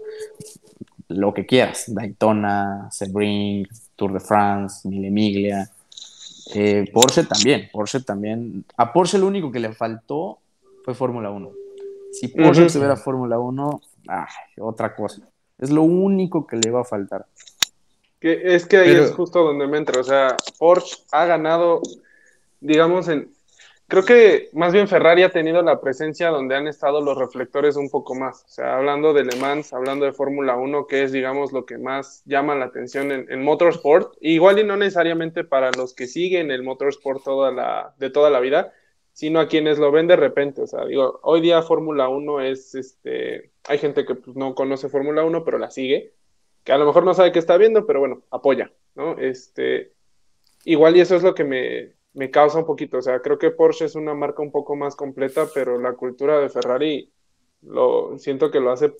lo 1.09 1.33
que 1.33 1.47
quieras, 1.47 1.85
Daytona, 1.87 2.89
Sebring, 2.91 3.67
Tour 3.97 4.13
de 4.13 4.21
France, 4.21 4.87
Mille 4.87 5.11
Miglia. 5.11 5.71
Eh, 6.55 6.85
Porsche 6.93 7.25
también, 7.25 7.71
Porsche 7.73 8.01
también. 8.01 8.67
A 8.77 8.93
Porsche 8.93 9.17
lo 9.17 9.27
único 9.27 9.51
que 9.51 9.61
le 9.61 9.73
faltó 9.73 10.41
fue 10.85 10.93
Fórmula 10.93 11.31
1. 11.31 11.51
Si 12.13 12.29
Porsche 12.29 12.67
tuviera 12.67 12.97
Fórmula 12.97 13.39
1, 13.39 13.81
otra 14.59 14.95
cosa. 14.95 15.23
Es 15.57 15.71
lo 15.71 15.85
único 15.85 16.47
que 16.47 16.57
le 16.57 16.71
va 16.71 16.83
a 16.83 16.85
faltar. 16.85 17.25
Que 18.21 18.55
es 18.55 18.67
que 18.67 18.77
ahí 18.77 18.91
es 18.91 19.13
justo 19.13 19.43
donde 19.43 19.67
me 19.67 19.79
entra. 19.79 19.99
O 19.99 20.05
sea, 20.05 20.37
Porsche 20.59 20.97
ha 21.13 21.25
ganado, 21.25 21.81
digamos, 22.61 23.09
en, 23.09 23.33
Creo 23.93 24.07
que 24.07 24.49
más 24.55 24.73
bien 24.73 24.89
Ferrari 24.89 25.23
ha 25.23 25.33
tenido 25.33 25.61
la 25.61 25.79
presencia 25.83 26.31
donde 26.31 26.57
han 26.57 26.67
estado 26.67 27.03
los 27.03 27.19
reflectores 27.19 27.77
un 27.77 27.91
poco 27.91 28.15
más. 28.15 28.43
O 28.45 28.49
sea, 28.49 28.79
hablando 28.79 29.13
de 29.13 29.23
Le 29.23 29.37
Mans, 29.37 29.75
hablando 29.75 30.07
de 30.07 30.15
Fórmula 30.15 30.57
1, 30.57 30.87
que 30.87 31.03
es, 31.03 31.13
digamos, 31.13 31.53
lo 31.53 31.67
que 31.67 31.77
más 31.77 32.23
llama 32.25 32.55
la 32.55 32.65
atención 32.65 33.13
en, 33.13 33.43
motorsport. 33.43 34.15
Igual 34.23 34.61
y 34.61 34.65
no 34.65 34.79
necesariamente 34.79 35.45
para 35.45 35.71
los 35.73 35.93
que 35.93 36.07
siguen 36.07 36.51
el 36.51 36.63
motorsport 36.63 37.23
toda 37.23 37.53
la, 37.53 37.95
de 37.99 38.09
toda 38.09 38.31
la 38.31 38.41
vida, 38.41 38.73
sino 39.13 39.41
a 39.41 39.49
quienes 39.49 39.79
lo 39.79 39.93
ven 39.93 40.07
de 40.07 40.17
repente. 40.17 40.63
O 40.63 40.67
sea, 40.67 40.87
digo, 40.87 41.21
hoy 41.23 41.43
día 41.43 41.61
Fórmula 41.61 42.09
1 42.09 42.41
es, 42.41 42.75
este, 42.75 43.51
hay 43.69 43.77
gente 43.77 44.07
que 44.07 44.15
pues, 44.15 44.35
no 44.35 44.55
conoce 44.55 44.89
Fórmula 44.89 45.23
1, 45.23 45.45
pero 45.45 45.59
la 45.59 45.71
sigue, 45.71 46.15
que 46.65 46.73
a 46.73 46.79
lo 46.79 46.87
mejor 46.87 47.05
no 47.05 47.13
sabe 47.13 47.31
qué 47.31 47.41
está 47.41 47.59
viendo, 47.59 47.85
pero 47.85 48.01
bueno, 48.01 48.23
apoya, 48.31 48.73
¿no? 48.95 49.19
Este, 49.19 49.93
igual 50.65 50.97
y 50.97 51.01
eso 51.01 51.15
es 51.15 51.23
lo 51.23 51.35
que 51.35 51.45
me, 51.45 51.93
me 52.15 52.31
causa 52.31 52.59
un 52.59 52.67
poquito. 52.67 52.99
O 52.99 53.03
sea, 53.03 53.21
creo 53.21 53.39
que 53.39 53.51
Porsche 53.51 53.87
es 53.87 53.95
una 53.95 54.15
marca 54.15 54.43
un 54.43 54.51
poco 54.51 54.77
más 54.77 54.97
completa, 54.97 55.47
pero 55.55 55.79
la 55.79 55.95
cultura 55.95 56.39
de 56.39 56.49
Ferrari 56.49 57.11
lo 57.63 58.19
siento 58.19 58.51
que 58.51 58.61
lo 58.61 58.73
hace 58.73 58.93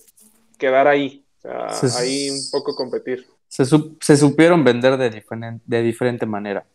quedar 0.57 0.87
ahí. 0.87 1.25
O 1.39 1.41
sea, 1.41 1.99
ahí 1.99 2.29
un 2.29 2.39
poco 2.51 2.75
competir. 2.75 3.27
Se, 3.47 3.65
se 3.65 4.17
supieron 4.17 4.63
vender 4.63 4.97
de, 4.97 5.23
de 5.65 5.81
diferente 5.81 6.25
manera. 6.25 6.65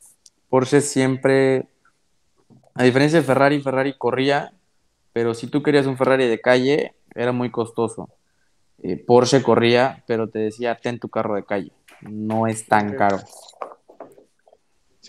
Porsche 0.48 0.80
siempre, 0.80 1.68
a 2.74 2.84
diferencia 2.84 3.18
de 3.18 3.24
Ferrari, 3.26 3.60
Ferrari 3.60 3.94
corría, 3.98 4.52
pero 5.12 5.34
si 5.34 5.46
tú 5.46 5.62
querías 5.62 5.86
un 5.86 5.96
Ferrari 5.96 6.26
de 6.26 6.40
calle, 6.40 6.94
era 7.14 7.32
muy 7.32 7.50
costoso. 7.50 8.08
Eh, 8.82 8.96
Porsche 8.96 9.42
corría, 9.42 10.04
pero 10.06 10.28
te 10.28 10.38
decía, 10.38 10.76
ten 10.76 10.98
tu 10.98 11.08
carro 11.08 11.34
de 11.34 11.44
calle. 11.44 11.72
No 12.02 12.46
es 12.46 12.66
tan 12.66 12.94
caro. 12.94 13.18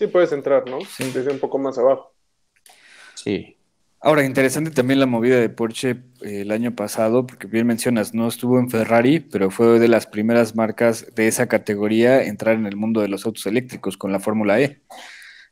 Sí, 0.00 0.06
puedes 0.06 0.32
entrar, 0.32 0.66
¿no? 0.66 0.80
Sí. 0.80 1.10
Desde 1.12 1.30
un 1.30 1.38
poco 1.38 1.58
más 1.58 1.76
abajo. 1.76 2.14
Sí. 3.12 3.58
Ahora, 4.00 4.24
interesante 4.24 4.70
también 4.70 4.98
la 4.98 5.04
movida 5.04 5.38
de 5.38 5.50
Porsche 5.50 5.90
eh, 6.22 6.40
el 6.40 6.52
año 6.52 6.74
pasado, 6.74 7.26
porque 7.26 7.46
bien 7.46 7.66
mencionas, 7.66 8.14
no 8.14 8.26
estuvo 8.26 8.58
en 8.58 8.70
Ferrari, 8.70 9.20
pero 9.20 9.50
fue 9.50 9.78
de 9.78 9.88
las 9.88 10.06
primeras 10.06 10.56
marcas 10.56 11.14
de 11.14 11.28
esa 11.28 11.48
categoría 11.48 12.22
entrar 12.22 12.54
en 12.54 12.64
el 12.64 12.76
mundo 12.76 13.02
de 13.02 13.08
los 13.08 13.26
autos 13.26 13.44
eléctricos 13.44 13.98
con 13.98 14.10
la 14.10 14.20
Fórmula 14.20 14.58
E. 14.58 14.80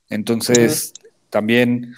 Entonces, 0.09 0.94
también 1.28 1.94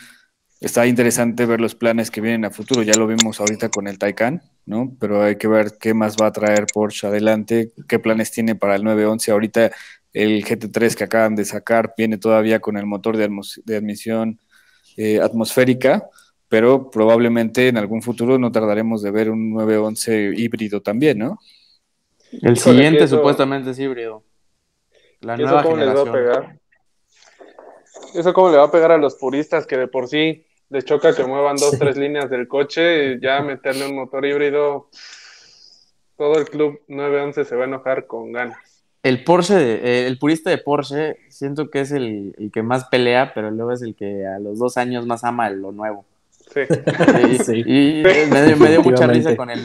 está 0.59 0.89
interesante 0.89 1.47
ver 1.47 1.61
los 1.61 1.77
planes 1.77 2.11
que 2.11 2.21
vienen 2.21 2.45
a 2.45 2.51
futuro. 2.51 2.83
Ya 2.83 2.95
lo 2.95 3.07
vimos 3.07 3.39
ahorita 3.39 3.69
con 3.69 3.87
el 3.87 3.97
Taycan, 3.97 4.43
¿no? 4.67 4.97
Pero 4.99 5.23
hay 5.23 5.37
que 5.37 5.47
ver 5.47 5.79
qué 5.79 5.95
más 5.95 6.17
va 6.21 6.27
a 6.27 6.33
traer 6.33 6.67
Porsche 6.75 7.07
adelante, 7.07 7.71
qué 7.87 8.01
planes 8.01 8.33
tiene 8.33 8.57
para 8.57 8.75
el 8.75 8.83
911. 8.83 9.31
Ahorita 9.31 9.71
el 10.13 10.45
GT3 10.45 10.95
que 10.95 11.05
acaban 11.05 11.37
de 11.37 11.45
sacar 11.45 11.95
viene 11.97 12.19
todavía 12.19 12.61
con 12.61 12.77
el 12.77 12.87
motor 12.87 13.17
de, 13.17 13.25
admisión 13.77 14.41
eh, 14.97 15.21
atmosférica, 15.21 16.09
pero 16.49 16.91
probablemente 16.91 17.69
en 17.69 17.77
algún 17.77 18.03
futuro 18.03 18.39
no 18.39 18.51
tardaremos 18.51 19.03
de 19.03 19.11
ver 19.11 19.31
un 19.31 19.53
911 19.53 20.33
híbrido 20.37 20.83
también, 20.83 21.19
¿no? 21.19 21.39
El 22.33 22.57
siguiente 22.57 23.07
supuestamente 23.09 23.71
es 23.71 23.79
híbrido. 23.79 24.25
La 25.21 25.37
nueva 25.37 25.63
cómo 25.63 25.77
generación. 25.77 26.13
Les 26.13 26.15
va 26.15 26.33
a 26.33 26.43
pegar? 26.43 26.61
¿Eso 28.15 28.33
cómo 28.33 28.51
le 28.51 28.57
va 28.57 28.65
a 28.65 28.71
pegar 28.71 28.93
a 28.93 28.99
los 28.99 29.17
puristas 29.17 29.67
que 29.67 29.77
de 29.77 29.89
por 29.89 30.09
sí 30.09 30.45
les 30.69 30.85
choca 30.85 31.15
que 31.15 31.25
muevan 31.25 31.57
dos, 31.57 31.77
tres 31.79 31.97
líneas 31.97 32.31
del 32.31 32.49
coche 32.49 33.13
y 33.13 33.21
ya 33.21 33.41
meterle 33.43 33.87
un 33.89 33.97
motor 33.97 34.25
híbrido? 34.25 34.89
Todo 36.17 36.39
el 36.39 36.47
club 36.47 36.81
911 36.89 37.45
se 37.45 37.57
va 37.57 37.65
a 37.65 37.67
enojar 37.69 38.07
con 38.07 38.33
ganas 38.33 38.70
el 39.03 39.25
Porsche, 39.25 39.55
eh, 39.57 40.07
el 40.07 40.19
purista 40.19 40.51
de 40.51 40.59
Porsche, 40.59 41.17
siento 41.29 41.71
que 41.71 41.81
es 41.81 41.93
el, 41.93 42.35
que 42.53 42.63
más 42.63 42.85
pelea, 42.87 43.33
pero 43.35 43.51
luego 43.51 43.73
es 43.73 43.83
el 43.83 43.95
que 43.95 44.27
a 44.27 44.39
los 44.39 44.59
dos 44.59 44.77
años 44.77 45.07
más 45.07 45.25
ama 45.25 45.49
lo 45.51 45.73
nuevo. 45.73 46.05
Sí. 46.53 46.61
Y, 47.65 48.03
me, 48.03 48.69
dio, 48.69 48.83
mucha 48.83 49.07
risa 49.07 49.37
con 49.37 49.51
el. 49.51 49.61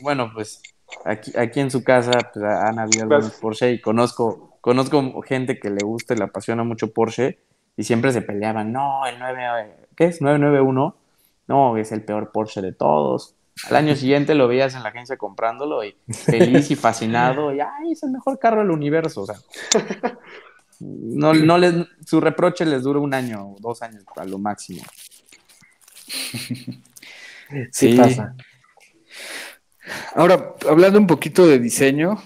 Bueno, 0.00 0.30
pues 0.32 0.62
aquí, 1.04 1.32
aquí 1.36 1.60
en 1.60 1.70
su 1.70 1.84
casa 1.84 2.12
pues, 2.32 2.44
han 2.44 2.78
habido 2.78 3.02
algunos 3.02 3.30
pues 3.30 3.40
Porsche 3.40 3.72
y 3.72 3.80
conozco, 3.80 4.56
conozco 4.60 5.20
gente 5.22 5.58
que 5.58 5.70
le 5.70 5.84
gusta 5.84 6.14
y 6.14 6.18
le 6.18 6.24
apasiona 6.24 6.64
mucho 6.64 6.92
Porsche 6.92 7.38
y 7.76 7.84
siempre 7.84 8.12
se 8.12 8.22
peleaban. 8.22 8.72
No, 8.72 9.06
el 9.06 9.18
9, 9.18 9.88
¿qué 9.96 10.06
es? 10.06 10.22
991. 10.22 10.96
No, 11.48 11.76
es 11.76 11.92
el 11.92 12.02
peor 12.02 12.30
Porsche 12.32 12.62
de 12.62 12.72
todos. 12.72 13.34
Al 13.68 13.76
año 13.76 13.94
siguiente 13.94 14.34
lo 14.34 14.48
veías 14.48 14.74
en 14.74 14.82
la 14.82 14.88
agencia 14.88 15.16
comprándolo 15.16 15.84
y 15.84 15.96
feliz 16.12 16.70
y 16.70 16.76
fascinado 16.76 17.54
y 17.54 17.60
ay, 17.60 17.92
es 17.92 18.02
el 18.02 18.10
mejor 18.10 18.38
carro 18.38 18.60
del 18.60 18.70
universo. 18.70 19.22
O 19.22 19.26
sea, 19.26 19.36
no, 20.80 21.32
no 21.32 21.58
les, 21.58 21.74
su 22.04 22.20
reproche 22.20 22.64
les 22.64 22.82
dura 22.82 22.98
un 22.98 23.14
año 23.14 23.52
o 23.52 23.56
dos 23.60 23.82
años 23.82 24.04
a 24.16 24.24
lo 24.24 24.38
máximo. 24.38 24.82
Sí, 27.70 27.96
pasa. 27.96 28.34
Ahora, 30.14 30.54
hablando 30.68 30.98
un 30.98 31.06
poquito 31.06 31.46
de 31.46 31.58
diseño, 31.58 32.22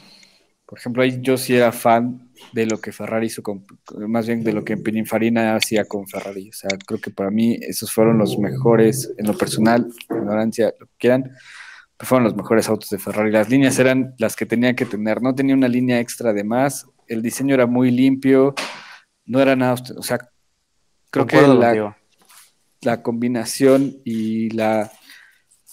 por 0.65 0.79
ejemplo, 0.79 1.03
ahí 1.03 1.19
yo 1.21 1.37
sí 1.37 1.55
era 1.57 1.73
fan 1.73 2.26
de 2.53 2.67
lo 2.67 2.81
que 2.81 2.93
Ferrari 2.93 3.27
hizo, 3.27 3.43
con, 3.43 3.65
más 4.09 4.27
bien 4.27 4.43
de 4.43 4.53
lo 4.53 4.65
que 4.65 4.77
Pininfarina 4.77 5.57
hacía 5.57 5.85
con 5.85 6.07
Ferrari. 6.07 6.49
O 6.49 6.53
sea, 6.53 6.71
creo 6.87 7.01
que 7.01 7.11
para 7.11 7.31
mí 7.31 7.59
esos 7.61 7.93
fueron 7.93 8.19
los 8.19 8.39
mejores, 8.39 9.13
en 9.17 9.27
lo 9.27 9.37
personal, 9.37 9.87
ignorancia, 10.11 10.75
lo 10.79 10.87
que 10.87 10.95
quieran, 10.99 11.33
fueron 11.99 12.25
los 12.25 12.37
mejores 12.37 12.69
autos 12.69 12.91
de 12.91 12.99
Ferrari. 12.99 13.31
Las 13.31 13.49
líneas 13.49 13.79
eran 13.79 14.15
las 14.19 14.37
que 14.37 14.47
tenía 14.47 14.75
que 14.75 14.87
tener, 14.87 15.23
no 15.23 15.35
tenía 15.35 15.55
una 15.55 15.69
línea 15.69 16.01
extra 16.01 16.33
de 16.33 16.45
más, 16.45 16.87
el 17.09 17.23
diseño 17.23 17.55
era 17.55 17.67
muy 17.67 17.91
limpio, 17.91 18.55
no 19.25 19.41
era 19.41 19.57
nada, 19.57 19.77
o 19.97 20.03
sea, 20.03 20.19
creo 21.11 21.27
que 21.27 21.41
la, 21.41 21.97
la, 22.83 23.03
combinación 23.03 23.97
y 24.05 24.51
la, 24.51 24.91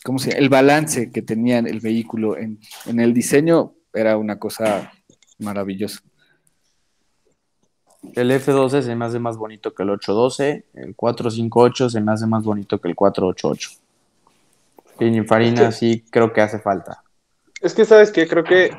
¿cómo 0.03 0.19
se 0.19 0.29
llama? 0.29 0.39
El 0.39 0.49
balance 0.49 1.11
que 1.11 1.21
tenía 1.21 1.59
el 1.59 1.79
vehículo 1.79 2.37
en, 2.37 2.59
en 2.85 2.99
el 2.99 3.13
diseño 3.13 3.75
era 3.93 4.17
una 4.17 4.39
cosa 4.39 4.91
maravillosa. 5.39 6.01
El 8.15 8.31
F12 8.31 8.81
se 8.81 8.95
me 8.95 9.05
hace 9.05 9.19
más 9.19 9.37
bonito 9.37 9.73
que 9.73 9.83
el 9.83 9.89
812, 9.91 10.65
el 10.73 10.95
458 10.95 11.89
se 11.89 12.01
me 12.01 12.11
hace 12.11 12.27
más 12.27 12.43
bonito 12.43 12.79
que 12.79 12.89
el 12.89 12.95
488. 12.95 13.69
Pininfarina 14.97 15.71
sí 15.71 16.03
creo 16.09 16.31
que 16.31 16.41
hace 16.41 16.59
falta. 16.59 17.03
Es 17.61 17.73
que, 17.73 17.85
¿sabes 17.85 18.11
qué? 18.11 18.27
Creo 18.27 18.43
que 18.43 18.71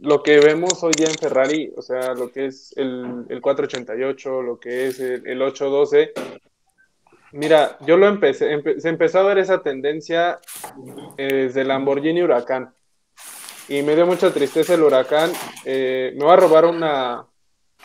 lo 0.00 0.22
que 0.22 0.40
vemos 0.40 0.82
hoy 0.82 0.92
día 0.96 1.06
en 1.06 1.14
Ferrari, 1.14 1.72
o 1.76 1.82
sea, 1.82 2.14
lo 2.14 2.30
que 2.30 2.46
es 2.46 2.74
el, 2.76 3.26
488, 3.40 4.42
lo 4.42 4.58
que 4.58 4.88
es 4.88 5.00
el, 5.00 5.40
812, 5.40 6.12
mira, 7.32 7.78
yo 7.86 7.96
lo 7.96 8.08
empecé, 8.08 8.60
se 8.80 8.88
empezó 8.88 9.20
a 9.20 9.22
ver 9.22 9.38
esa 9.38 9.62
tendencia 9.62 10.40
eh, 11.16 11.44
desde 11.46 11.62
el 11.62 11.68
Lamborghini 11.68 12.22
Huracán. 12.22 12.74
Y 13.68 13.82
me 13.82 13.94
dio 13.94 14.04
mucha 14.04 14.30
tristeza 14.30 14.74
el 14.74 14.82
Huracán. 14.82 15.30
Eh, 15.64 16.12
me 16.18 16.24
va 16.24 16.34
a 16.34 16.36
robar 16.36 16.66
una, 16.66 17.24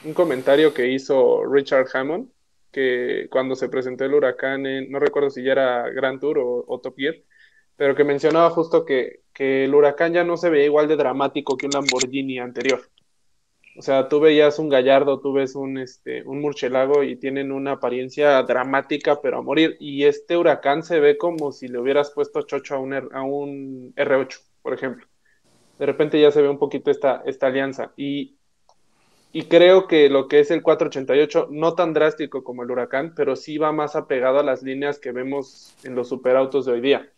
un 0.04 0.14
comentario 0.14 0.74
que 0.74 0.88
hizo 0.88 1.44
Richard 1.46 1.88
Hammond, 1.94 2.30
que 2.72 3.28
cuando 3.32 3.56
se 3.56 3.70
presentó 3.70 4.06
el 4.06 4.14
huracán, 4.14 4.64
no 4.90 5.00
recuerdo 5.00 5.30
si 5.30 5.44
ya 5.44 5.54
era 5.54 5.90
Grand 5.90 6.20
Tour 6.20 6.40
o, 6.40 6.80
Top 6.82 6.96
Gear, 6.98 7.16
pero 7.76 7.96
que 7.96 8.04
mencionaba 8.04 8.50
justo 8.52 8.86
que, 8.86 9.22
el 9.36 9.74
huracán 9.74 10.14
ya 10.14 10.26
no 10.26 10.36
se 10.36 10.50
veía 10.50 10.66
igual 10.66 10.90
de 10.90 10.98
dramático 10.98 11.56
que 11.56 11.66
un 11.66 11.72
Lamborghini 11.72 12.40
anterior. 12.40 12.82
O 13.78 13.82
sea, 13.82 14.10
tú 14.10 14.20
veías 14.20 14.60
un 14.60 14.68
gallardo, 14.68 15.22
tú 15.22 15.32
ves 15.32 15.56
un, 15.56 15.78
este, 15.78 16.24
un 16.24 16.44
y 17.06 17.16
tienen 17.16 17.54
una 17.54 17.74
apariencia 17.74 18.44
dramática, 18.44 19.22
pero 19.22 19.38
a 19.38 19.42
morir. 19.42 19.78
Y 19.80 20.04
este 20.04 20.36
huracán 20.36 20.84
se 20.84 21.00
ve 21.00 21.18
como 21.18 21.54
si 21.54 21.70
le 21.70 21.80
hubieras 21.80 22.12
puesto 22.12 22.42
chocho 22.42 22.76
a 22.76 22.80
un, 22.80 22.94
a 22.94 23.24
un 23.24 23.94
R8, 23.96 24.42
por 24.62 24.74
ejemplo. 24.74 25.08
De 25.78 25.86
repente 25.86 26.20
ya 26.20 26.32
se 26.32 26.42
ve 26.42 26.50
un 26.50 26.60
poquito 26.60 26.92
esta, 26.92 27.24
esta 27.26 27.48
alianza. 27.48 27.94
Y 27.96 28.39
y 29.32 29.44
creo 29.44 29.88
que 29.88 30.10
lo 30.10 30.28
que 30.28 30.40
es 30.40 30.50
el 30.50 30.64
488, 30.64 31.48
no 31.52 31.76
tan 31.76 31.94
drástico 31.94 32.44
como 32.44 32.64
el 32.64 32.72
huracán, 32.72 33.14
pero 33.16 33.36
sí 33.36 33.58
va 33.58 33.72
más 33.72 33.96
apegado 33.96 34.40
a 34.40 34.44
las 34.44 34.64
líneas 34.64 35.00
que 35.00 35.12
vemos 35.12 35.76
en 35.84 35.96
los 35.96 36.10
superautos 36.10 36.66
de 36.66 36.72
hoy 36.72 36.82
día. 36.82 37.12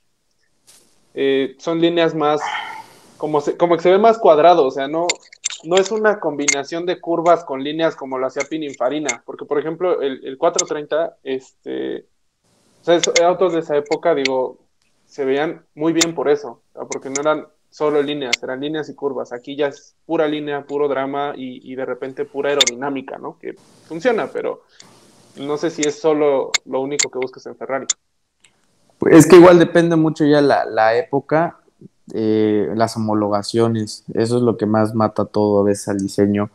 Eh, 1.14 1.56
son 1.58 1.80
líneas 1.80 2.14
más, 2.14 2.42
como, 3.18 3.42
como 3.58 3.78
que 3.78 3.84
se 3.84 3.92
ve 3.92 3.98
más 3.98 4.18
cuadrado, 4.18 4.66
o 4.66 4.72
sea, 4.72 4.88
no, 4.88 5.08
no 5.64 5.76
es 5.78 5.92
una 5.92 6.20
combinación 6.20 6.86
de 6.86 7.00
curvas 7.00 7.46
con 7.46 7.64
líneas 7.64 7.96
como 7.96 8.18
lo 8.18 8.28
hacía 8.28 8.44
Pininfarina, 8.50 9.24
porque 9.26 9.46
por 9.46 9.60
ejemplo 9.60 10.02
el, 10.02 10.26
el 10.26 10.38
430, 10.38 11.18
este, 11.24 12.06
autos 13.24 13.54
de 13.54 13.60
esa 13.60 13.78
época, 13.78 14.16
digo, 14.16 14.60
se 15.06 15.24
veían 15.24 15.66
muy 15.76 15.94
bien 15.94 16.14
por 16.14 16.30
eso, 16.30 16.62
porque 16.90 17.10
no 17.10 17.22
eran 17.22 17.48
solo 17.72 18.04
líneas, 18.04 18.44
eran 18.44 18.60
líneas 18.60 18.90
y 18.90 18.94
curvas. 18.94 19.32
Aquí 19.32 19.56
ya 19.56 19.68
es 19.68 19.96
pura 20.06 20.28
línea, 20.28 20.66
puro 20.66 20.88
drama 20.88 21.34
y, 21.36 21.74
de 21.74 21.86
repente 21.86 22.26
pura 22.26 22.50
aerodinámica, 22.50 23.18
¿no? 23.18 23.40
Que 23.40 23.56
funciona, 23.88 24.28
pero 24.32 24.64
no 25.38 25.58
sé 25.58 25.72
si 25.72 25.82
es 25.82 26.00
solo 26.00 26.52
lo 26.66 26.82
único 26.82 27.10
que 27.10 27.18
buscas 27.18 27.46
en 27.48 27.56
Ferrari. 27.56 27.88
Es 29.10 29.26
que 29.26 29.38
igual 29.38 29.58
depende 29.58 29.96
mucho 29.96 30.26
ya 30.26 30.42
la, 30.42 30.66
la 30.66 30.96
época, 30.96 31.60
eh, 32.14 32.70
las 32.76 32.96
homologaciones, 32.98 34.04
eso 34.14 34.38
es 34.38 34.44
lo 34.44 34.58
que 34.58 34.66
más 34.66 34.94
mata 34.94 35.26
todo 35.26 35.62
a 35.62 35.64
veces 35.64 35.88
al 35.88 35.98
diseño. 35.98 36.52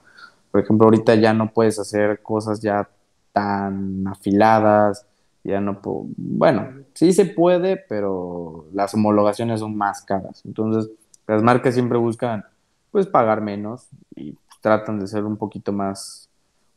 Por 0.53 0.61
ejemplo, 0.61 0.85
ahorita 0.85 1.15
ya 1.17 1.33
no 1.33 1.51
puedes 1.51 1.79
hacer 1.79 2.21
cosas 2.23 2.61
ya 2.61 2.89
tan 3.33 4.07
afiladas, 4.07 5.07
ya 5.43 5.61
no 5.61 5.81
puedo, 5.81 6.07
bueno, 6.17 6.69
sí 6.95 7.13
se 7.13 7.25
puede, 7.27 7.77
pero 7.77 8.67
las 8.73 8.93
homologaciones 8.95 9.61
son 9.61 9.77
más 9.77 10.03
caras. 10.03 10.43
Entonces, 10.45 10.91
las 11.27 11.43
marcas 11.43 11.75
siempre 11.75 11.99
buscan, 11.99 12.45
pues, 12.91 13.07
pagar 13.07 13.41
menos 13.41 13.89
y 14.15 14.37
tratan 14.61 15.01
de 15.01 15.07
ser 15.07 15.25
un 15.25 15.37
poquito 15.37 15.73
más, 15.73 16.29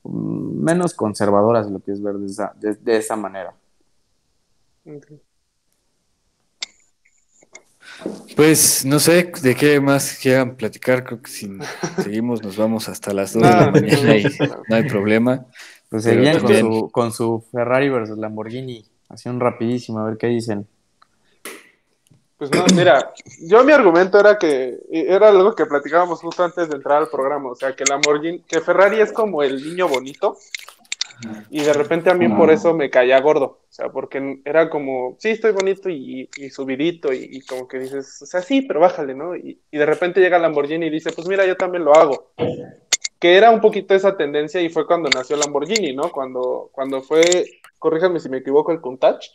mm, 0.04 0.64
menos 0.64 0.94
conservadoras, 0.94 1.70
lo 1.70 1.80
que 1.80 1.92
es 1.92 2.02
ver 2.02 2.16
de 2.16 2.26
esa, 2.26 2.54
de, 2.60 2.74
de 2.76 2.98
esa 2.98 3.16
manera. 3.16 3.54
Okay. 4.86 5.22
Pues 8.36 8.86
no 8.86 9.00
sé 9.00 9.32
de 9.42 9.56
qué 9.56 9.80
más 9.82 10.18
quieran 10.22 10.56
platicar. 10.56 11.04
Creo 11.04 11.22
que 11.22 11.30
si 11.30 11.50
seguimos 12.04 12.42
nos 12.44 12.56
vamos 12.56 12.88
hasta 12.88 13.14
las 13.14 13.34
2 13.34 13.44
de 13.44 13.50
la 13.50 13.66
No, 13.66 13.72
mañana 13.72 14.18
y 14.18 14.24
no, 14.24 14.30
no. 14.48 14.64
no 14.68 14.76
hay 14.76 14.84
problema. 14.84 15.46
Pues 15.90 16.04
seguían 16.04 16.40
con 16.40 16.56
su, 16.56 16.90
con 16.92 17.12
su 17.12 17.44
Ferrari 17.52 17.90
versus 17.90 18.18
Lamborghini, 18.18 18.86
así 19.10 19.28
un 19.28 19.40
rapidísimo, 19.40 20.00
a 20.00 20.06
ver 20.06 20.18
qué 20.18 20.28
dicen. 20.28 20.68
Pues 22.40 22.52
no, 22.52 22.64
mira, 22.74 23.14
yo 23.42 23.66
mi 23.66 23.74
argumento 23.74 24.18
era 24.18 24.38
que 24.38 24.80
era 24.90 25.28
algo 25.28 25.54
que 25.54 25.66
platicábamos 25.66 26.22
justo 26.22 26.42
antes 26.42 26.70
de 26.70 26.78
entrar 26.78 27.00
al 27.00 27.10
programa, 27.10 27.52
o 27.52 27.56
sea, 27.56 27.76
que 27.76 27.84
Lamborghini, 27.84 28.40
que 28.44 28.62
Ferrari 28.62 29.02
es 29.02 29.12
como 29.12 29.44
el 29.44 29.62
niño 29.62 29.90
bonito 29.90 30.38
y 31.50 31.62
de 31.64 31.74
repente 31.74 32.10
a 32.10 32.14
mí 32.14 32.30
por 32.30 32.50
eso 32.50 32.74
me 32.74 32.90
caía 32.90 33.20
gordo, 33.20 33.60
o 33.70 33.72
sea, 33.74 33.90
porque 33.90 34.40
era 34.46 34.70
como, 34.70 35.18
sí, 35.20 35.32
estoy 35.32 35.52
bonito 35.52 35.90
y, 35.90 36.30
y 36.38 36.50
subidito 36.50 37.12
y, 37.12 37.28
y 37.30 37.42
como 37.42 37.68
que 37.68 37.78
dices, 37.78 38.22
o 38.22 38.26
sea, 38.26 38.42
sí, 38.42 38.62
pero 38.62 38.80
bájale, 38.80 39.14
¿no? 39.14 39.36
Y, 39.36 39.60
y 39.70 39.78
de 39.78 39.86
repente 39.86 40.22
llega 40.22 40.40
Lamborghini 40.40 40.86
y 40.86 40.92
dice, 40.92 41.12
pues 41.12 41.28
mira, 41.28 41.46
yo 41.46 41.58
también 41.58 41.84
lo 41.84 41.94
hago. 41.94 42.32
Que 43.20 43.36
era 43.36 43.52
un 43.52 43.60
poquito 43.60 43.94
esa 43.94 44.16
tendencia 44.16 44.62
y 44.62 44.70
fue 44.70 44.88
cuando 44.88 45.10
nació 45.10 45.36
Lamborghini, 45.36 45.94
¿no? 45.94 46.10
Cuando, 46.10 46.70
cuando 46.72 47.02
fue, 47.02 47.22
corríjame 47.78 48.22
si 48.22 48.30
me 48.30 48.38
equivoco, 48.38 48.72
el 48.72 48.80
Countach, 48.80 49.26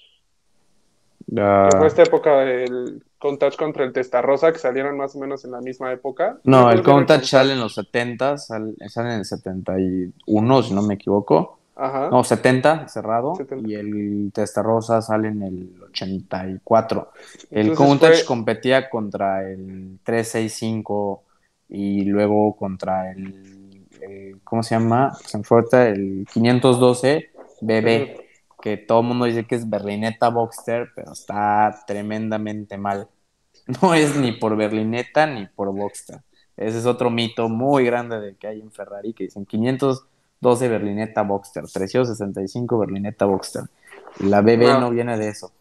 Ah, 1.38 1.68
que 1.70 1.78
fue 1.78 1.86
esta 1.86 2.02
época 2.02 2.36
del 2.40 3.02
Countach 3.18 3.56
contra 3.56 3.84
el 3.84 3.92
Testarossa, 3.92 4.52
que 4.52 4.58
salieron 4.58 4.96
más 4.96 5.16
o 5.16 5.18
menos 5.18 5.44
en 5.44 5.52
la 5.52 5.60
misma 5.60 5.92
época. 5.92 6.38
no, 6.44 6.70
el 6.70 6.82
Countach 6.82 7.24
sale 7.24 7.52
en 7.54 7.60
los 7.60 7.74
70, 7.74 8.38
sale, 8.38 8.74
sale 8.88 9.12
en 9.14 9.18
el 9.20 9.24
71, 9.24 10.62
si 10.62 10.74
no 10.74 10.82
me 10.82 10.94
equivoco. 10.94 11.58
Ajá. 11.76 12.08
No, 12.08 12.22
70 12.22 12.86
cerrado 12.86 13.34
70. 13.34 13.68
y 13.68 13.74
el 13.74 14.30
Testarossa 14.32 15.02
sale 15.02 15.28
en 15.28 15.42
el 15.42 15.74
84. 15.90 17.10
El 17.50 17.68
Entonces 17.68 17.76
Countach 17.86 18.14
fue- 18.18 18.24
competía 18.26 18.88
contra 18.88 19.42
el 19.50 19.98
365 20.04 21.22
y 21.70 22.04
luego 22.04 22.54
contra 22.54 23.10
el, 23.10 23.84
el- 24.02 24.40
¿cómo 24.44 24.62
se 24.62 24.76
llama? 24.76 25.14
Se 25.24 25.36
el 25.88 26.26
512 26.32 27.30
BB, 27.60 28.23
que 28.64 28.78
todo 28.78 29.00
el 29.02 29.08
mundo 29.08 29.26
dice 29.26 29.44
que 29.44 29.56
es 29.56 29.68
berlineta 29.68 30.30
Boxster, 30.30 30.88
pero 30.96 31.12
está 31.12 31.84
tremendamente 31.86 32.78
mal. 32.78 33.08
No 33.82 33.92
es 33.92 34.16
ni 34.16 34.32
por 34.32 34.56
berlineta 34.56 35.26
ni 35.26 35.46
por 35.46 35.70
Boxster. 35.70 36.22
Ese 36.56 36.78
es 36.78 36.86
otro 36.86 37.10
mito 37.10 37.50
muy 37.50 37.84
grande 37.84 38.18
de 38.20 38.36
que 38.36 38.46
hay 38.46 38.60
en 38.62 38.72
Ferrari, 38.72 39.12
que 39.12 39.24
dicen 39.24 39.44
512 39.44 40.68
berlineta 40.68 41.22
Boxster, 41.22 41.64
365 41.66 42.78
berlineta 42.78 43.26
Boxster. 43.26 43.64
La 44.20 44.40
BB 44.40 44.80
no 44.80 44.88
viene 44.90 45.18
de 45.18 45.28
eso. 45.28 45.52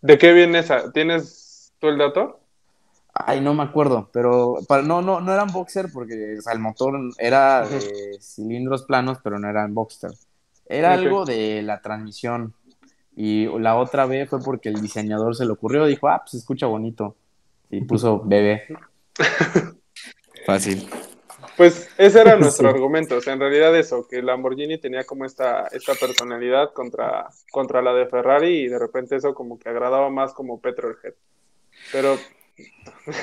¿De 0.00 0.18
qué 0.18 0.32
viene 0.32 0.58
esa? 0.58 0.90
¿Tienes 0.90 1.72
tú 1.78 1.88
el 1.88 1.98
dato? 1.98 2.40
Ay, 3.14 3.40
no 3.40 3.54
me 3.54 3.62
acuerdo, 3.62 4.08
pero 4.12 4.56
para- 4.66 4.82
no, 4.82 5.00
no, 5.00 5.20
no 5.20 5.32
eran 5.32 5.52
boxer 5.52 5.90
porque 5.92 6.38
o 6.38 6.42
sea, 6.42 6.54
el 6.54 6.60
motor 6.60 6.94
era 7.18 7.66
de 7.68 8.18
cilindros 8.20 8.82
planos, 8.82 9.18
pero 9.22 9.38
no 9.38 9.48
eran 9.48 9.74
boxer. 9.74 10.10
Era 10.68 10.92
algo 10.92 11.24
de 11.24 11.62
la 11.62 11.80
transmisión. 11.80 12.54
Y 13.16 13.46
la 13.58 13.76
otra 13.76 14.06
vez 14.06 14.28
fue 14.28 14.40
porque 14.40 14.68
el 14.68 14.80
diseñador 14.80 15.34
se 15.34 15.44
le 15.44 15.52
ocurrió, 15.52 15.86
dijo, 15.86 16.08
ah, 16.08 16.18
pues 16.20 16.32
se 16.32 16.36
escucha 16.38 16.66
bonito. 16.66 17.16
Y 17.70 17.80
puso 17.82 18.20
bebé. 18.24 18.64
Fácil. 20.46 20.88
Pues 21.56 21.88
ese 21.98 22.20
era 22.20 22.36
nuestro 22.38 22.68
Sí. 22.70 22.74
argumento, 22.74 23.16
o 23.16 23.20
sea, 23.20 23.32
en 23.32 23.40
realidad 23.40 23.76
eso, 23.76 24.06
que 24.08 24.22
Lamborghini 24.22 24.78
tenía 24.78 25.04
como 25.04 25.24
esta, 25.24 25.66
esta 25.72 25.94
personalidad 25.94 26.72
contra, 26.72 27.28
contra 27.50 27.82
la 27.82 27.92
de 27.92 28.06
Ferrari 28.06 28.60
y 28.60 28.68
de 28.68 28.78
repente 28.78 29.16
eso 29.16 29.34
como 29.34 29.58
que 29.58 29.68
agradaba 29.68 30.08
más 30.10 30.32
como 30.32 30.60
Petrolhead. 30.60 31.14
Pero 31.92 32.16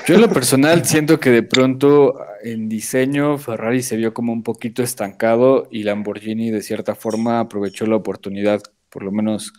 Yo 0.06 0.16
en 0.16 0.20
lo 0.20 0.28
personal 0.28 0.84
siento 0.84 1.20
que 1.20 1.30
de 1.30 1.42
pronto 1.42 2.18
en 2.42 2.68
diseño 2.68 3.38
Ferrari 3.38 3.82
se 3.82 3.96
vio 3.96 4.12
como 4.12 4.32
un 4.32 4.42
poquito 4.42 4.82
estancado 4.82 5.68
y 5.70 5.84
Lamborghini 5.84 6.50
de 6.50 6.62
cierta 6.62 6.94
forma 6.94 7.40
aprovechó 7.40 7.86
la 7.86 7.96
oportunidad, 7.96 8.60
por 8.90 9.04
lo 9.04 9.12
menos 9.12 9.52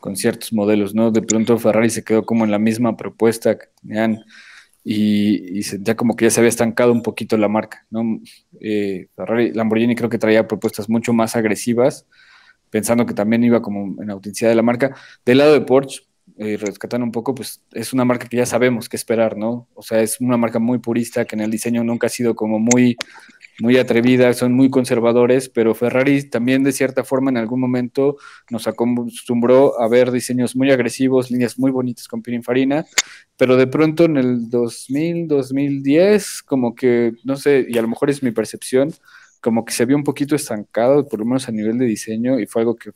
con 0.00 0.16
ciertos 0.16 0.52
modelos, 0.52 0.94
¿no? 0.94 1.10
De 1.10 1.22
pronto 1.22 1.58
Ferrari 1.58 1.90
se 1.90 2.04
quedó 2.04 2.24
como 2.24 2.44
en 2.44 2.50
la 2.50 2.58
misma 2.58 2.96
propuesta 2.96 3.58
que 3.58 3.66
tenían 3.82 4.24
y, 4.84 5.58
y 5.58 5.62
sentía 5.64 5.96
como 5.96 6.16
que 6.16 6.26
ya 6.26 6.30
se 6.30 6.40
había 6.40 6.48
estancado 6.48 6.92
un 6.92 7.02
poquito 7.02 7.36
la 7.36 7.48
marca, 7.48 7.86
¿no? 7.90 8.20
Eh, 8.60 9.08
Ferrari, 9.16 9.52
Lamborghini 9.52 9.94
creo 9.94 10.08
que 10.08 10.18
traía 10.18 10.48
propuestas 10.48 10.88
mucho 10.88 11.12
más 11.12 11.36
agresivas, 11.36 12.06
pensando 12.70 13.04
que 13.04 13.14
también 13.14 13.44
iba 13.44 13.60
como 13.60 14.00
en 14.00 14.06
la 14.06 14.14
autenticidad 14.14 14.50
de 14.50 14.56
la 14.56 14.62
marca. 14.62 14.96
Del 15.26 15.38
lado 15.38 15.52
de 15.52 15.60
Porsche, 15.60 16.07
eh, 16.38 16.56
rescatando 16.56 17.04
un 17.04 17.10
poco, 17.10 17.34
pues 17.34 17.62
es 17.72 17.92
una 17.92 18.04
marca 18.04 18.28
que 18.28 18.36
ya 18.36 18.46
sabemos 18.46 18.88
qué 18.88 18.96
esperar, 18.96 19.36
¿no? 19.36 19.66
O 19.74 19.82
sea, 19.82 20.00
es 20.02 20.20
una 20.20 20.36
marca 20.36 20.60
muy 20.60 20.78
purista 20.78 21.24
que 21.24 21.34
en 21.34 21.40
el 21.40 21.50
diseño 21.50 21.82
nunca 21.82 22.06
ha 22.06 22.10
sido 22.10 22.36
como 22.36 22.60
muy, 22.60 22.96
muy 23.60 23.76
atrevida, 23.76 24.32
son 24.34 24.54
muy 24.54 24.70
conservadores, 24.70 25.48
pero 25.48 25.74
Ferrari 25.74 26.22
también 26.30 26.62
de 26.62 26.70
cierta 26.70 27.02
forma 27.02 27.30
en 27.30 27.38
algún 27.38 27.60
momento 27.60 28.18
nos 28.50 28.68
acostumbró 28.68 29.80
a 29.80 29.88
ver 29.88 30.12
diseños 30.12 30.54
muy 30.54 30.70
agresivos, 30.70 31.30
líneas 31.30 31.58
muy 31.58 31.72
bonitas 31.72 32.06
con 32.06 32.22
Pininfarina, 32.22 32.86
pero 33.36 33.56
de 33.56 33.66
pronto 33.66 34.04
en 34.04 34.16
el 34.16 34.48
2000, 34.48 35.26
2010, 35.26 36.42
como 36.44 36.76
que, 36.76 37.14
no 37.24 37.36
sé, 37.36 37.66
y 37.68 37.78
a 37.78 37.82
lo 37.82 37.88
mejor 37.88 38.10
es 38.10 38.22
mi 38.22 38.30
percepción, 38.30 38.92
como 39.40 39.64
que 39.64 39.72
se 39.72 39.84
vio 39.84 39.96
un 39.96 40.04
poquito 40.04 40.34
estancado, 40.34 41.06
por 41.06 41.20
lo 41.20 41.24
menos 41.24 41.48
a 41.48 41.52
nivel 41.52 41.78
de 41.78 41.84
diseño, 41.84 42.38
y 42.38 42.46
fue 42.46 42.62
algo 42.62 42.76
que 42.76 42.90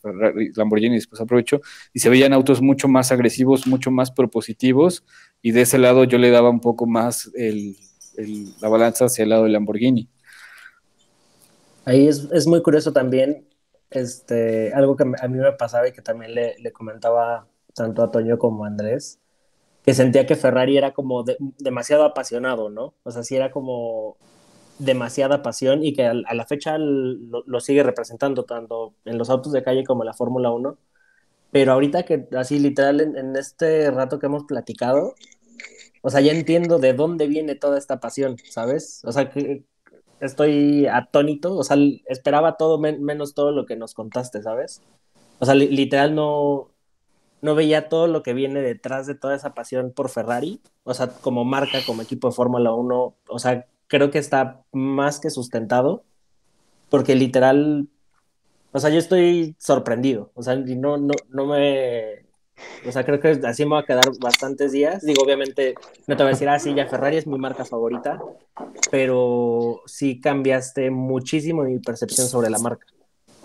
Lamborghini 0.56 0.96
después 0.96 1.20
aprovechó, 1.20 1.60
y 1.92 2.00
se 2.00 2.08
veían 2.08 2.32
autos 2.32 2.60
mucho 2.60 2.88
más 2.88 3.12
agresivos, 3.12 3.66
mucho 3.66 3.90
más 3.90 4.10
propositivos, 4.10 5.04
y 5.40 5.52
de 5.52 5.62
ese 5.62 5.78
lado 5.78 6.04
yo 6.04 6.18
le 6.18 6.30
daba 6.30 6.50
un 6.50 6.60
poco 6.60 6.86
más 6.86 7.30
el, 7.34 7.76
la 8.60 8.68
balanza 8.68 9.06
hacia 9.06 9.22
el 9.22 9.30
lado 9.30 9.44
de 9.44 9.50
Lamborghini. 9.50 10.08
Ahí 11.84 12.06
es, 12.06 12.28
es 12.32 12.46
muy 12.46 12.62
curioso 12.62 12.92
también, 12.92 13.46
este, 13.90 14.72
algo 14.72 14.96
que 14.96 15.04
a 15.04 15.28
mí 15.28 15.38
me 15.38 15.52
pasaba 15.52 15.88
y 15.88 15.92
que 15.92 16.02
también 16.02 16.34
le, 16.34 16.72
comentaba 16.72 17.46
tanto 17.74 18.02
a 18.02 18.10
Toño 18.10 18.38
como 18.38 18.64
a 18.64 18.68
Andrés, 18.68 19.18
que 19.84 19.94
sentía 19.94 20.26
que 20.26 20.36
Ferrari 20.36 20.76
era 20.76 20.92
como 20.92 21.24
de, 21.24 21.36
demasiado 21.58 22.04
apasionado, 22.04 22.70
¿no? 22.70 22.94
O 23.02 23.10
sea, 23.10 23.22
sí 23.22 23.34
era 23.36 23.50
como 23.50 24.16
demasiada 24.78 25.42
pasión 25.42 25.84
y 25.84 25.92
que 25.94 26.06
a, 26.06 26.14
la 26.14 26.46
fecha 26.46 26.78
lo, 26.78 27.44
lo, 27.46 27.60
sigue 27.60 27.82
representando 27.82 28.44
tanto 28.44 28.94
en 29.04 29.18
los 29.18 29.30
autos 29.30 29.52
de 29.52 29.62
calle 29.62 29.84
como 29.84 30.02
en 30.02 30.06
la 30.06 30.14
Fórmula 30.14 30.50
1. 30.50 30.76
Pero 31.50 31.72
ahorita 31.72 32.04
que 32.04 32.28
así 32.36 32.58
literal 32.58 33.00
en, 33.00 33.16
en, 33.16 33.36
este 33.36 33.90
rato 33.90 34.18
que 34.18 34.26
hemos 34.26 34.44
platicado, 34.44 35.14
o 36.02 36.10
sea, 36.10 36.20
ya 36.20 36.32
entiendo 36.32 36.78
de 36.78 36.94
dónde 36.94 37.26
viene 37.26 37.54
toda 37.54 37.78
esta 37.78 38.00
pasión, 38.00 38.36
¿sabes? 38.50 39.02
O 39.04 39.12
sea, 39.12 39.30
que 39.30 39.64
estoy 40.20 40.86
atónito, 40.86 41.56
o 41.56 41.64
sea, 41.64 41.76
esperaba 42.06 42.56
todo 42.56 42.78
men 42.78 43.02
menos 43.02 43.34
todo 43.34 43.52
lo 43.52 43.66
que 43.66 43.76
nos 43.76 43.94
contaste, 43.94 44.42
¿sabes? 44.42 44.82
O 45.40 45.46
sea, 45.46 45.54
li 45.54 45.68
literal 45.68 46.14
no, 46.14 46.70
no 47.42 47.54
veía 47.54 47.88
todo 47.88 48.06
lo 48.06 48.22
que 48.22 48.34
viene 48.34 48.62
detrás 48.62 49.06
de 49.06 49.14
toda 49.16 49.34
esa 49.34 49.54
pasión 49.54 49.92
por 49.92 50.08
Ferrari, 50.08 50.60
o 50.84 50.94
sea, 50.94 51.08
como 51.08 51.44
marca, 51.44 51.80
como 51.86 52.02
equipo 52.02 52.28
de 52.28 52.34
Fórmula 52.34 52.72
1, 52.72 53.16
o 53.28 53.38
sea, 53.38 53.66
creo 53.92 54.10
que 54.10 54.18
está 54.18 54.62
más 54.72 55.20
que 55.20 55.28
sustentado, 55.28 56.02
porque 56.88 57.14
literal, 57.14 57.88
o 58.72 58.80
sea, 58.80 58.88
yo 58.88 58.98
estoy 58.98 59.54
sorprendido, 59.58 60.30
o 60.32 60.42
sea, 60.42 60.56
no, 60.56 60.96
no, 60.96 61.12
no 61.28 61.44
me, 61.44 62.24
O 62.86 62.90
sea, 62.90 63.04
creo 63.04 63.20
que 63.20 63.38
así 63.46 63.66
me 63.66 63.72
va 63.72 63.80
a 63.80 63.84
quedar 63.84 64.10
bastantes 64.18 64.72
días. 64.72 65.02
Digo, 65.02 65.22
obviamente, 65.22 65.74
no 66.06 66.16
te 66.16 66.22
voy 66.22 66.30
a 66.30 66.34
decir, 66.34 66.48
ah, 66.48 66.58
sí, 66.58 66.72
ya 66.72 66.86
Ferrari 66.86 67.18
es 67.18 67.26
mi 67.26 67.36
marca 67.36 67.66
favorita, 67.66 68.18
pero 68.90 69.82
sí 69.84 70.22
cambiaste 70.22 70.90
muchísimo 70.90 71.64
mi 71.64 71.78
percepción 71.78 72.28
sobre 72.28 72.48
la 72.48 72.60
marca. 72.60 72.86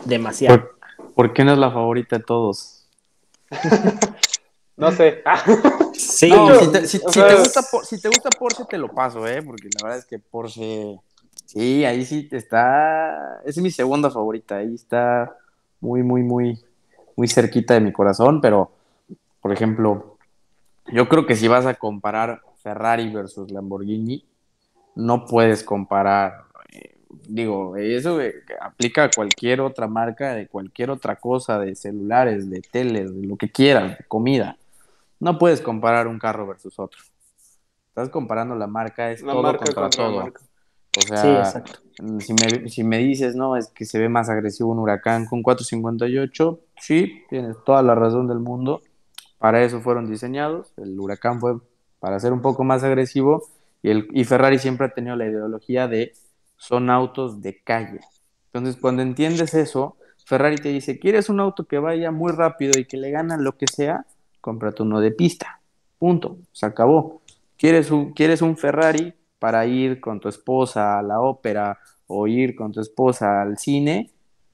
Demasiado. 0.05 0.61
¿Por, 0.97 1.13
por 1.13 1.33
qué 1.33 1.43
no 1.43 1.51
es 1.51 1.59
la 1.59 1.71
favorita 1.71 2.19
de 2.19 2.23
todos? 2.23 2.87
no 4.77 4.93
sé. 4.93 5.23
sí, 5.97 6.29
No, 6.29 6.49
no, 6.49 6.59
si, 6.59 6.71
te, 6.71 6.87
si- 6.87 6.97
o 7.05 7.09
si 7.09 7.19
sea, 7.19 7.27
te 7.27 7.35
gusta, 7.35 7.61
si 7.83 8.01
te 8.01 8.09
gusta 8.09 8.29
Porsche, 8.31 8.63
te 8.69 8.77
lo 8.77 8.87
paso, 8.93 9.27
¿eh? 9.27 9.41
Porque 9.41 9.69
la 9.69 9.81
verdad 9.83 9.99
es 9.99 10.05
que 10.05 10.19
Porsche. 10.19 10.99
Sí, 11.45 11.85
ahí 11.85 12.05
sí 12.05 12.27
está. 12.31 13.41
Es 13.45 13.57
mi 13.57 13.71
segunda 13.71 14.09
favorita. 14.11 14.57
Ahí 14.57 14.75
está 14.75 15.35
muy, 15.79 16.03
muy, 16.03 16.23
muy, 16.23 16.59
muy 17.15 17.27
cerquita 17.27 17.73
de 17.73 17.81
mi 17.81 17.91
corazón. 17.93 18.41
Pero, 18.41 18.71
por 19.41 19.53
ejemplo, 19.53 20.17
yo 20.87 21.07
creo 21.07 21.25
que 21.25 21.35
si 21.35 21.47
vas 21.47 21.65
a 21.65 21.75
comparar 21.75 22.41
Ferrari 22.61 23.09
versus 23.13 23.49
Lamborghini, 23.51 24.25
no 24.95 25.25
puedes 25.25 25.63
comparar. 25.63 26.43
eh, 26.73 26.95
digo, 27.29 27.77
eso 27.77 28.19
eh, 28.21 28.33
aplica 28.59 29.05
a 29.05 29.11
cualquier 29.11 29.61
otra 29.61 29.87
marca, 29.87 30.33
de 30.33 30.47
cualquier 30.47 30.89
otra 30.89 31.15
cosa, 31.15 31.59
de 31.59 31.75
celulares, 31.75 32.49
de 32.49 32.61
teles, 32.61 33.15
de 33.15 33.25
lo 33.27 33.37
que 33.37 33.49
quieras, 33.49 33.97
de 33.97 34.03
comida. 34.05 34.57
No 35.19 35.37
puedes 35.37 35.61
comparar 35.61 36.07
un 36.07 36.19
carro 36.19 36.47
versus 36.47 36.79
otro. 36.79 37.01
Estás 37.89 38.09
comparando 38.09 38.55
la 38.55 38.67
marca, 38.67 39.11
es 39.11 39.21
La 39.23 39.33
todo 39.33 39.43
marca 39.43 39.65
contra, 39.65 39.89
todo. 39.89 40.31
O 40.97 41.01
sea, 41.01 41.17
Sí, 41.17 41.27
exacto. 41.27 41.79
si 42.19 42.33
me, 42.33 42.69
si 42.69 42.83
me 42.83 42.97
dices, 42.99 43.35
no, 43.35 43.55
es 43.55 43.67
que 43.67 43.85
se 43.85 43.99
ve 43.99 44.09
más 44.09 44.29
agresivo 44.29 44.71
un 44.71 44.79
huracán 44.79 45.25
con 45.25 45.43
458, 45.43 46.59
sí, 46.79 47.23
tienes 47.29 47.55
toda 47.65 47.81
la 47.81 47.95
razón 47.95 48.27
del 48.27 48.39
mundo. 48.39 48.81
Para 49.37 49.63
eso 49.63 49.81
fueron 49.81 50.09
diseñados. 50.09 50.73
El 50.77 50.99
huracán 50.99 51.39
fue 51.39 51.57
para 51.99 52.19
ser 52.19 52.33
un 52.33 52.41
poco 52.41 52.63
más 52.63 52.83
agresivo 52.83 53.43
y, 53.81 53.89
el, 53.89 54.07
y 54.11 54.23
Ferrari 54.23 54.59
siempre 54.59 54.87
ha 54.87 54.93
tenido 54.93 55.15
la 55.15 55.25
ideología 55.25 55.87
de 55.87 56.13
son 56.55 56.89
autos 56.89 57.41
de 57.41 57.61
calle. 57.61 57.99
Entonces, 58.51 58.79
cuando 58.81 59.01
entiendes 59.01 59.53
eso, 59.53 59.97
Ferrari 60.25 60.57
te 60.57 60.69
dice, 60.69 60.99
¿quieres 60.99 61.29
un 61.29 61.39
auto 61.39 61.65
que 61.65 61.77
vaya 61.77 62.11
muy 62.11 62.31
rápido 62.31 62.79
y 62.79 62.85
que 62.85 62.97
le 62.97 63.11
gana 63.11 63.37
lo 63.37 63.57
que 63.57 63.67
sea? 63.67 64.05
Cómprate 64.47 64.81
uno 64.81 65.01
de 65.01 65.11
pista. 65.11 65.59
Punto. 65.99 66.37
Se 66.53 66.65
acabó. 66.65 67.21
¿Quieres 67.57 67.91
un, 67.91 68.13
¿Quieres 68.13 68.41
un 68.41 68.55
Ferrari 68.55 69.13
para 69.39 69.65
ir 69.65 69.99
con 69.99 70.21
tu 70.21 70.29
esposa 70.29 70.97
a 70.97 71.03
la 71.03 71.19
ópera 71.19 71.77
o 72.07 72.27
ir 72.27 72.55
con 72.55 72.71
tu 72.71 72.79
esposa 72.79 73.41
al 73.41 73.57
cine? 73.57 74.09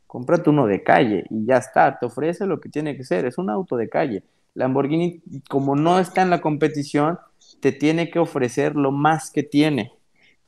Cómprate 0.07 0.49
uno 0.49 0.65
de 0.65 0.81
calle 0.81 1.25
y 1.29 1.45
ya 1.45 1.57
está. 1.57 1.99
Te 1.99 2.07
ofrece 2.07 2.47
lo 2.47 2.59
que 2.59 2.69
tiene 2.69 2.97
que 2.97 3.03
ser. 3.03 3.27
Es 3.27 3.37
un 3.37 3.51
auto 3.51 3.77
de 3.77 3.87
calle. 3.87 4.23
Lamborghini, 4.55 5.21
como 5.47 5.75
no 5.75 5.99
está 5.99 6.23
en 6.23 6.31
la 6.31 6.41
competición, 6.41 7.19
te 7.59 7.71
tiene 7.71 8.09
que 8.09 8.17
ofrecer 8.17 8.75
lo 8.75 8.91
más 8.91 9.29
que 9.29 9.43
tiene. 9.43 9.91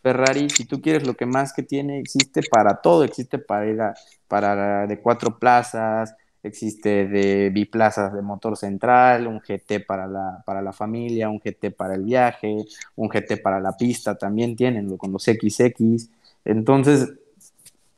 Ferrari, 0.02 0.50
si 0.50 0.66
tú 0.66 0.82
quieres 0.82 1.06
lo 1.06 1.14
que 1.14 1.28
más 1.28 1.54
que 1.54 1.62
tiene, 1.62 2.00
existe 2.00 2.42
para 2.50 2.82
todo, 2.82 3.04
existe 3.04 3.38
para 3.38 3.68
ir 3.68 3.80
a- 3.80 3.94
para 4.28 4.88
de 4.88 5.00
cuatro 5.00 5.38
plazas, 5.38 6.16
existe 6.46 7.08
de 7.08 7.50
biplazas 7.50 8.14
de 8.14 8.22
motor 8.22 8.56
central, 8.58 9.28
un 9.28 9.40
GT 9.40 9.86
para 9.86 10.08
la, 10.08 10.44
para 10.46 10.62
la 10.62 10.74
familia, 10.74 11.30
un 11.30 11.40
GT 11.40 11.72
para 11.72 11.96
el 11.96 12.04
viaje, 12.04 12.56
un 12.96 13.10
GT 13.10 13.42
para 13.42 13.60
la 13.60 13.76
pista, 13.76 14.18
también 14.18 14.56
tienen 14.56 14.96
con 14.98 15.12
los 15.12 15.24
XX. 15.24 16.10
Entonces, 16.46 17.14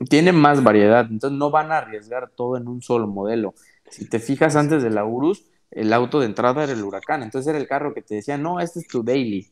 tienen 0.10 0.36
más 0.36 0.64
variedad, 0.64 1.08
entonces 1.10 1.38
no 1.38 1.50
van 1.50 1.72
a 1.72 1.80
arriesgar 1.80 2.30
todo 2.30 2.58
en 2.58 2.68
un 2.68 2.82
solo 2.82 3.08
modelo. 3.08 3.54
Si 3.90 4.08
te 4.08 4.20
fijas 4.20 4.56
antes 4.56 4.84
de 4.84 4.90
la 4.90 5.06
Urus, 5.06 5.44
el 5.72 5.92
auto 5.92 6.20
de 6.20 6.28
entrada 6.28 6.64
era 6.64 6.74
el 6.74 6.84
Huracán, 6.84 7.24
entonces 7.24 7.50
era 7.50 7.58
el 7.60 7.68
carro 7.68 7.94
que 7.94 8.02
te 8.02 8.16
decía, 8.16 8.38
no, 8.38 8.60
este 8.60 8.80
es 8.80 8.88
tu 8.88 9.04
daily, 9.04 9.48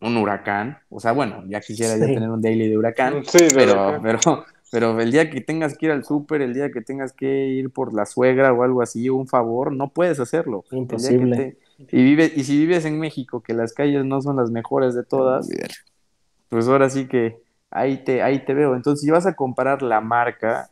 un 0.00 0.16
Huracán, 0.16 0.78
o 0.90 1.00
sea, 1.00 1.12
bueno, 1.12 1.44
ya 1.46 1.60
quisiera 1.60 1.94
tener 1.94 2.28
un 2.28 2.40
daily 2.42 2.68
de 2.68 2.78
Huracán, 2.78 3.24
Sí, 3.24 3.38
de 3.38 3.50
pero, 3.54 3.72
Huracán. 3.72 4.02
pero, 4.02 4.44
pero 4.74 5.00
el 5.00 5.12
día 5.12 5.30
que 5.30 5.40
tengas 5.40 5.78
que 5.78 5.86
ir 5.86 5.92
al 5.92 6.04
súper, 6.04 6.42
el 6.42 6.52
día 6.52 6.72
que 6.72 6.80
tengas 6.80 7.12
que 7.12 7.46
ir 7.46 7.70
por 7.70 7.94
la 7.94 8.06
suegra 8.06 8.52
o 8.52 8.64
algo 8.64 8.82
así, 8.82 9.08
un 9.08 9.28
favor, 9.28 9.70
no 9.70 9.90
puedes 9.90 10.18
hacerlo. 10.18 10.64
Imposible. 10.72 11.36
te- 11.36 11.96
y, 11.96 12.02
vive, 12.02 12.32
y 12.34 12.42
si 12.42 12.58
vives 12.58 12.84
en 12.84 12.98
México, 12.98 13.40
que 13.40 13.54
las 13.54 13.72
calles 13.72 14.04
no 14.04 14.20
son 14.20 14.34
las 14.34 14.50
mejores 14.50 14.96
de 14.96 15.04
todas, 15.04 15.48
pues 16.48 16.66
ahora 16.66 16.90
sí 16.90 17.06
que 17.06 17.40
ahí 17.70 18.02
te, 18.02 18.20
ahí 18.20 18.44
te 18.44 18.52
veo. 18.52 18.74
Entonces, 18.74 19.02
si 19.02 19.12
vas 19.12 19.26
a 19.26 19.36
comparar 19.36 19.80
la 19.80 20.00
marca, 20.00 20.68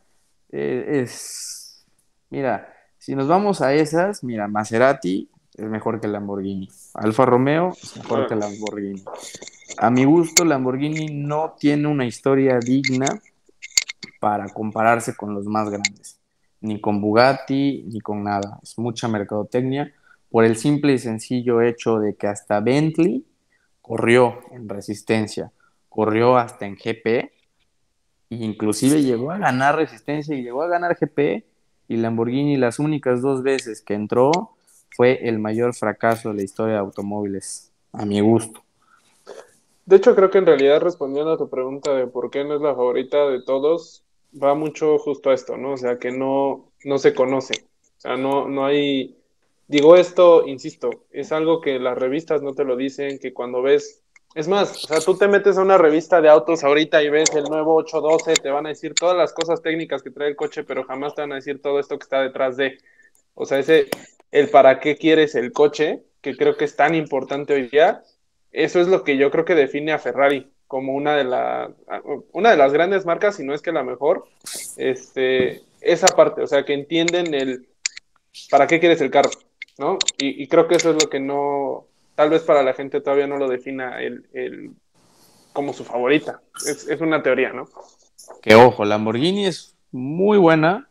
eh, 0.51 1.01
es, 1.05 1.87
mira, 2.29 2.75
si 2.99 3.15
nos 3.15 3.29
vamos 3.29 3.61
a 3.61 3.73
esas, 3.73 4.25
mira, 4.25 4.49
Maserati 4.49 5.31
es 5.55 5.67
mejor 5.67 6.01
que 6.01 6.09
Lamborghini, 6.09 6.69
Alfa 6.95 7.25
Romeo 7.25 7.77
es 7.81 7.97
mejor 7.99 8.27
que 8.27 8.35
Lamborghini. 8.35 9.05
A 9.79 9.91
mi 9.91 10.05
gusto, 10.05 10.45
Lamborghini 10.45 11.07
no 11.07 11.55
tiene 11.57 11.87
una 11.87 12.05
historia 12.05 12.59
digna 12.59 13.21
para 14.23 14.49
compararse 14.51 15.17
con 15.17 15.35
los 15.35 15.47
más 15.47 15.69
grandes, 15.69 16.21
ni 16.61 16.81
con 16.81 17.01
Bugatti, 17.01 17.83
ni 17.89 18.01
con 18.01 18.23
nada. 18.23 18.61
Es 18.63 18.79
mucha 18.79 19.09
mercadotecnia 19.09 19.93
por 20.31 20.45
el 20.45 20.55
simple 20.55 20.93
y 20.93 20.99
sencillo 20.99 21.61
hecho 21.61 21.99
de 21.99 22.15
que 22.15 22.29
hasta 22.29 22.61
Bentley 22.61 23.27
corrió 23.81 24.39
en 24.53 24.69
resistencia, 24.69 25.51
corrió 25.89 26.37
hasta 26.37 26.67
en 26.67 26.77
GP, 26.77 27.07
e 27.09 27.33
inclusive 28.31 29.03
llegó 29.03 29.33
a 29.33 29.39
ganar 29.39 29.75
resistencia 29.75 30.37
y 30.37 30.45
llegó 30.45 30.63
a 30.63 30.69
ganar 30.69 30.97
GP, 30.97 31.45
y 31.89 31.97
Lamborghini 31.97 32.57
las 32.57 32.79
únicas 32.79 33.23
dos 33.23 33.43
veces 33.43 33.83
que 33.83 33.95
entró 33.95 34.53
fue 34.97 35.29
el 35.29 35.41
mayor 35.41 35.75
fracaso 35.75 36.29
de 36.29 36.37
la 36.37 36.43
historia 36.45 36.75
de 36.75 36.81
automóviles, 36.81 37.73
a 37.93 38.05
mi 38.05 38.21
gusto. 38.21 38.63
De 39.85 39.97
hecho, 39.97 40.15
creo 40.15 40.31
que 40.31 40.39
en 40.39 40.47
realidad 40.47 40.81
respondiendo 40.81 41.33
a 41.33 41.39
tu 41.39 41.51
pregunta 41.51 41.93
de 41.93 42.07
por 42.07 42.31
qué 42.31 42.45
no 42.45 42.55
es 42.55 42.61
la 42.61 42.73
favorita 42.73 43.27
de 43.27 43.43
todos, 43.43 44.05
va 44.41 44.55
mucho 44.55 44.99
justo 44.99 45.31
a 45.31 45.35
esto, 45.35 45.57
¿no? 45.57 45.73
O 45.73 45.77
sea, 45.77 45.99
que 45.99 46.11
no, 46.11 46.73
no 46.85 46.99
se 46.99 47.15
conoce. 47.15 47.65
O 47.99 48.01
sea, 48.01 48.17
no, 48.17 48.49
no 48.49 48.67
hay. 48.67 49.19
Digo 49.69 49.97
esto, 49.97 50.47
insisto, 50.47 51.05
es 51.11 51.33
algo 51.33 51.61
que 51.61 51.79
las 51.79 51.97
revistas 51.97 52.43
no 52.43 52.55
te 52.55 52.65
lo 52.65 52.77
dicen, 52.77 53.19
que 53.19 53.33
cuando 53.33 53.63
ves. 53.63 54.03
Es 54.35 54.49
más, 54.49 54.85
o 54.85 54.87
sea, 54.89 55.01
tú 55.01 55.17
te 55.17 55.29
metes 55.29 55.59
a 55.59 55.63
una 55.63 55.77
revista 55.77 56.23
de 56.23 56.31
autos 56.31 56.65
ahorita 56.65 57.03
y 57.03 57.11
ves 57.11 57.35
el 57.35 57.45
nuevo 57.45 57.75
812, 57.77 58.41
te 58.43 58.51
van 58.51 58.65
a 58.65 58.71
decir 58.71 58.95
todas 58.95 59.15
las 59.15 59.35
cosas 59.35 59.61
técnicas 59.61 60.03
que 60.03 60.11
trae 60.11 60.29
el 60.29 60.37
coche, 60.37 60.65
pero 60.65 60.85
jamás 60.85 61.15
te 61.15 61.21
van 61.21 61.33
a 61.33 61.37
decir 61.37 61.61
todo 61.61 61.79
esto 61.79 61.99
que 61.99 62.05
está 62.05 62.23
detrás 62.23 62.57
de. 62.57 62.79
O 63.35 63.45
sea, 63.45 63.59
ese, 63.59 63.89
el 64.31 64.49
para 64.49 64.81
qué 64.81 64.97
quieres 64.97 65.35
el 65.35 65.53
coche, 65.53 66.03
que 66.23 66.37
creo 66.37 66.57
que 66.57 66.65
es 66.65 66.77
tan 66.77 66.95
importante 66.95 67.53
hoy 67.53 67.69
día, 67.69 68.03
eso 68.53 68.81
es 68.81 68.89
lo 68.89 69.05
que 69.05 69.17
yo 69.17 69.31
creo 69.31 69.45
que 69.45 69.55
define 69.55 69.93
a 69.93 69.99
Ferrari 69.99 70.51
como 70.73 70.95
una 70.95 71.15
de, 71.15 71.25
la, 71.25 71.71
una 72.33 72.51
de 72.51 72.57
las 72.57 72.73
grandes 72.73 73.05
marcas, 73.05 73.37
si 73.37 73.45
no 73.45 73.53
es 73.53 73.61
que 73.61 73.73
la 73.73 73.83
mejor, 73.83 74.25
este, 74.79 75.61
esa 75.83 76.07
parte, 76.17 76.41
o 76.41 76.47
sea, 76.47 76.65
que 76.65 76.73
entienden 76.73 77.35
el 77.35 77.69
para 78.51 78.67
qué 78.67 78.81
quieres 78.81 79.03
el 79.03 79.11
carro, 79.11 79.29
¿no? 79.77 79.99
Y, 80.17 80.43
y 80.43 80.49
creo 80.49 80.69
que 80.69 80.77
eso 80.77 80.89
es 80.93 81.03
lo 81.05 81.11
que 81.11 81.21
no, 81.21 81.85
tal 82.15 82.31
vez 82.31 82.41
para 82.41 82.63
la 82.63 82.73
gente 82.73 83.03
todavía 83.03 83.27
no 83.27 83.37
lo 83.37 83.51
defina 83.51 84.01
el, 84.01 84.25
el 84.33 84.71
como 85.53 85.75
su 85.75 85.85
favorita. 85.85 86.41
Es, 86.67 86.89
es 86.89 87.03
una 87.03 87.23
teoría, 87.23 87.53
¿no? 87.53 87.69
Que 88.41 88.55
ojo, 88.55 88.87
Lamborghini 88.87 89.45
es 89.45 89.77
muy 89.91 90.39
buena, 90.39 90.89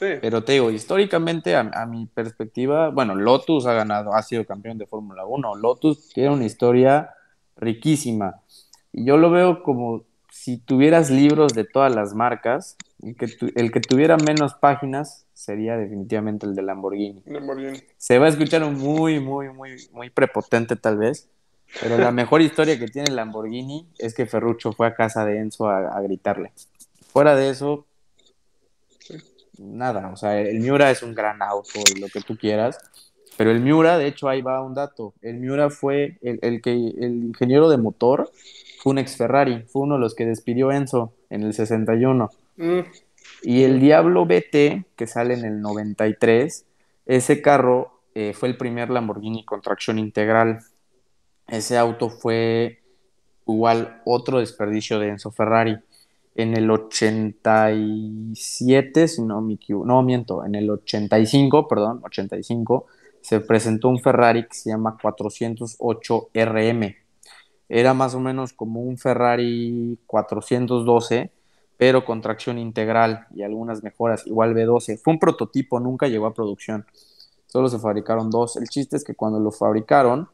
Sí. 0.00 0.14
pero 0.20 0.42
te 0.42 0.54
digo, 0.54 0.72
históricamente, 0.72 1.54
a, 1.54 1.60
a 1.60 1.86
mi 1.86 2.06
perspectiva, 2.06 2.88
bueno, 2.88 3.14
Lotus 3.14 3.66
ha 3.66 3.72
ganado, 3.72 4.14
ha 4.14 4.22
sido 4.24 4.44
campeón 4.44 4.78
de 4.78 4.86
Fórmula 4.86 5.24
1. 5.26 5.54
Lotus 5.54 6.08
tiene 6.08 6.30
una 6.30 6.44
historia 6.44 7.14
riquísima. 7.56 8.40
Y 8.92 9.04
yo 9.04 9.16
lo 9.16 9.30
veo 9.30 9.62
como 9.62 10.02
si 10.30 10.58
tuvieras 10.58 11.10
libros 11.10 11.54
de 11.54 11.64
todas 11.64 11.94
las 11.94 12.14
marcas, 12.14 12.76
el 13.02 13.16
que, 13.16 13.26
tu- 13.28 13.50
el 13.54 13.70
que 13.70 13.80
tuviera 13.80 14.16
menos 14.16 14.54
páginas 14.54 15.26
sería 15.34 15.76
definitivamente 15.76 16.46
el 16.46 16.54
de 16.54 16.62
Lamborghini. 16.62 17.22
Lamborghini. 17.26 17.82
Se 17.98 18.18
va 18.18 18.26
a 18.26 18.28
escuchar 18.28 18.62
un 18.64 18.78
muy, 18.78 19.20
muy, 19.20 19.50
muy, 19.50 19.76
muy 19.92 20.10
prepotente 20.10 20.76
tal 20.76 20.96
vez, 20.98 21.28
pero 21.80 21.98
la 21.98 22.12
mejor 22.12 22.42
historia 22.42 22.78
que 22.78 22.86
tiene 22.88 23.10
Lamborghini 23.10 23.88
es 23.98 24.14
que 24.14 24.26
Ferruccio 24.26 24.72
fue 24.72 24.86
a 24.86 24.94
casa 24.94 25.24
de 25.24 25.38
Enzo 25.38 25.68
a, 25.68 25.88
a 25.96 26.00
gritarle. 26.00 26.52
Fuera 27.12 27.34
de 27.34 27.50
eso, 27.50 27.86
nada, 29.58 30.08
o 30.12 30.16
sea, 30.16 30.38
el 30.40 30.60
Miura 30.60 30.90
es 30.90 31.02
un 31.02 31.14
gran 31.14 31.42
auto 31.42 31.80
y 31.94 32.00
lo 32.00 32.08
que 32.08 32.20
tú 32.20 32.36
quieras, 32.36 32.78
pero 33.36 33.50
el 33.50 33.60
Miura, 33.60 33.98
de 33.98 34.06
hecho, 34.06 34.28
ahí 34.28 34.42
va 34.42 34.62
un 34.62 34.74
dato, 34.74 35.14
el 35.22 35.38
Miura 35.38 35.70
fue 35.70 36.18
el, 36.22 36.38
el 36.42 36.60
que, 36.60 36.72
el 36.72 37.24
ingeniero 37.24 37.70
de 37.70 37.78
motor, 37.78 38.30
fue 38.82 38.92
un 38.92 38.98
ex 38.98 39.16
Ferrari, 39.16 39.62
fue 39.68 39.82
uno 39.82 39.94
de 39.94 40.00
los 40.00 40.14
que 40.14 40.26
despidió 40.26 40.72
Enzo 40.72 41.12
en 41.30 41.44
el 41.44 41.54
61. 41.54 42.30
Mm, 42.56 42.80
Y 43.42 43.62
el 43.62 43.80
Diablo 43.80 44.26
BT, 44.26 44.84
que 44.96 45.06
sale 45.06 45.34
en 45.34 45.44
el 45.44 45.60
93, 45.60 46.64
ese 47.06 47.42
carro 47.42 48.00
eh, 48.14 48.32
fue 48.34 48.48
el 48.48 48.56
primer 48.56 48.90
Lamborghini 48.90 49.44
con 49.44 49.62
tracción 49.62 49.98
integral. 49.98 50.60
Ese 51.48 51.78
auto 51.78 52.10
fue 52.10 52.80
igual 53.46 54.00
otro 54.04 54.38
desperdicio 54.40 54.98
de 54.98 55.08
Enzo 55.08 55.30
Ferrari. 55.30 55.78
En 56.34 56.56
el 56.56 56.70
87, 56.70 59.08
si 59.08 59.22
no 59.22 59.40
me 59.42 59.54
equivoco, 59.54 59.86
no 59.86 60.02
miento, 60.02 60.44
en 60.44 60.54
el 60.54 60.70
85, 60.70 61.68
perdón, 61.68 62.00
85, 62.04 62.86
se 63.22 63.40
presentó 63.40 63.88
un 63.88 64.00
Ferrari 64.00 64.46
que 64.46 64.54
se 64.54 64.70
llama 64.70 64.98
408 65.00 66.28
RM. 66.34 66.96
Era 67.68 67.94
más 67.94 68.14
o 68.14 68.20
menos 68.20 68.52
como 68.52 68.82
un 68.82 68.98
Ferrari 68.98 69.98
412, 70.06 71.30
pero 71.78 72.04
con 72.04 72.20
tracción 72.20 72.58
integral 72.58 73.26
y 73.34 73.42
algunas 73.42 73.82
mejoras, 73.82 74.26
igual 74.26 74.54
B12. 74.54 75.00
Fue 75.02 75.14
un 75.14 75.18
prototipo, 75.18 75.80
nunca 75.80 76.08
llegó 76.08 76.26
a 76.26 76.34
producción. 76.34 76.84
Solo 77.46 77.68
se 77.68 77.78
fabricaron 77.78 78.30
dos. 78.30 78.56
El 78.56 78.68
chiste 78.68 78.96
es 78.96 79.04
que 79.04 79.14
cuando 79.14 79.40
lo 79.40 79.50
fabricaron, 79.50 80.28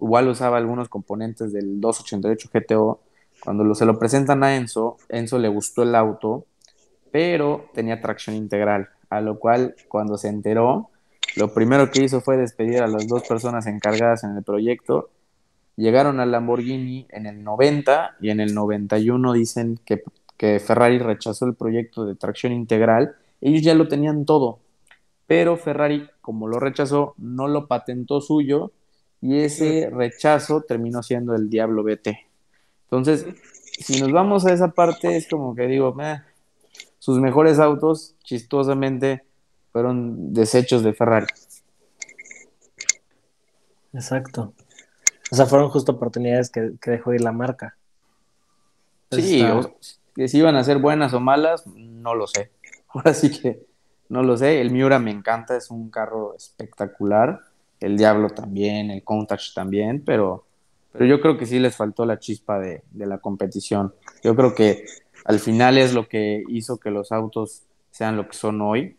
igual 0.00 0.28
usaba 0.28 0.58
algunos 0.58 0.88
componentes 0.88 1.52
del 1.52 1.80
288 1.80 2.50
GTO. 2.52 3.00
Cuando 3.42 3.74
se 3.74 3.86
lo 3.86 3.98
presentan 3.98 4.44
a 4.44 4.56
Enzo, 4.56 4.96
Enzo 5.08 5.38
le 5.38 5.48
gustó 5.48 5.82
el 5.82 5.94
auto, 5.94 6.46
pero 7.10 7.66
tenía 7.74 8.00
tracción 8.00 8.36
integral, 8.36 8.88
a 9.10 9.20
lo 9.20 9.38
cual 9.38 9.76
cuando 9.88 10.18
se 10.18 10.28
enteró, 10.28 10.90
lo 11.36 11.52
primero 11.52 11.90
que 11.90 12.02
hizo 12.02 12.20
fue 12.20 12.36
despedir 12.36 12.82
a 12.82 12.86
las 12.86 13.06
dos 13.06 13.26
personas 13.26 13.66
encargadas 13.66 14.24
en 14.24 14.36
el 14.36 14.42
proyecto. 14.42 15.10
Llegaron 15.76 16.20
al 16.20 16.32
Lamborghini 16.32 17.06
en 17.10 17.26
el 17.26 17.44
90 17.44 18.16
y 18.20 18.30
en 18.30 18.40
el 18.40 18.54
91 18.54 19.32
dicen 19.32 19.78
que, 19.84 20.02
que 20.36 20.58
Ferrari 20.58 20.98
rechazó 20.98 21.46
el 21.46 21.54
proyecto 21.54 22.04
de 22.04 22.16
tracción 22.16 22.52
integral. 22.52 23.16
Ellos 23.40 23.62
ya 23.62 23.74
lo 23.74 23.86
tenían 23.86 24.24
todo, 24.24 24.58
pero 25.26 25.56
Ferrari, 25.56 26.08
como 26.20 26.48
lo 26.48 26.58
rechazó, 26.58 27.14
no 27.18 27.46
lo 27.46 27.68
patentó 27.68 28.20
suyo 28.20 28.72
y 29.20 29.38
ese 29.40 29.90
rechazo 29.92 30.62
terminó 30.62 31.02
siendo 31.02 31.34
el 31.34 31.48
Diablo 31.50 31.84
BT. 31.84 32.08
Entonces, 32.84 33.26
si 33.78 34.00
nos 34.00 34.10
vamos 34.10 34.46
a 34.46 34.52
esa 34.52 34.72
parte, 34.72 35.16
es 35.16 35.28
como 35.28 35.54
que 35.54 35.66
digo, 35.66 35.94
sus 36.98 37.20
mejores 37.20 37.58
autos, 37.58 38.16
chistosamente, 38.24 39.24
fueron 39.78 40.34
desechos 40.34 40.82
de 40.82 40.92
Ferrari. 40.92 41.28
Exacto. 43.92 44.52
O 45.30 45.36
sea, 45.36 45.46
fueron 45.46 45.68
justo 45.68 45.92
oportunidades 45.92 46.50
que, 46.50 46.72
dejó 46.84 47.14
ir 47.14 47.20
la 47.20 47.30
marca. 47.30 47.76
Sí, 49.12 49.40
que 50.16 50.26
si 50.26 50.38
iban 50.38 50.56
a 50.56 50.64
ser 50.64 50.78
buenas 50.78 51.14
o 51.14 51.20
malas, 51.20 51.64
no 51.68 52.16
lo 52.16 52.26
sé. 52.26 52.50
Ahora 52.88 53.14
sí 53.14 53.30
que 53.30 53.66
no 54.08 54.24
lo 54.24 54.36
sé. 54.36 54.60
El 54.60 54.72
Miura 54.72 54.98
me 54.98 55.12
encanta, 55.12 55.56
es 55.56 55.70
un 55.70 55.90
carro 55.90 56.34
espectacular. 56.34 57.42
El 57.78 57.96
Diablo 57.96 58.30
también, 58.30 58.90
el 58.90 59.04
Countach 59.04 59.54
también, 59.54 60.02
pero, 60.04 60.44
pero 60.90 61.04
yo 61.04 61.20
creo 61.20 61.38
que 61.38 61.46
sí 61.46 61.60
les 61.60 61.76
faltó 61.76 62.04
la 62.04 62.18
chispa 62.18 62.58
de, 62.58 62.82
de 62.90 63.06
la 63.06 63.18
competición. 63.18 63.94
Yo 64.24 64.34
creo 64.34 64.56
que 64.56 64.86
al 65.24 65.38
final 65.38 65.78
es 65.78 65.94
lo 65.94 66.08
que 66.08 66.42
hizo 66.48 66.78
que 66.78 66.90
los 66.90 67.12
autos 67.12 67.62
sean 67.92 68.16
lo 68.16 68.28
que 68.28 68.36
son 68.36 68.60
hoy 68.60 68.97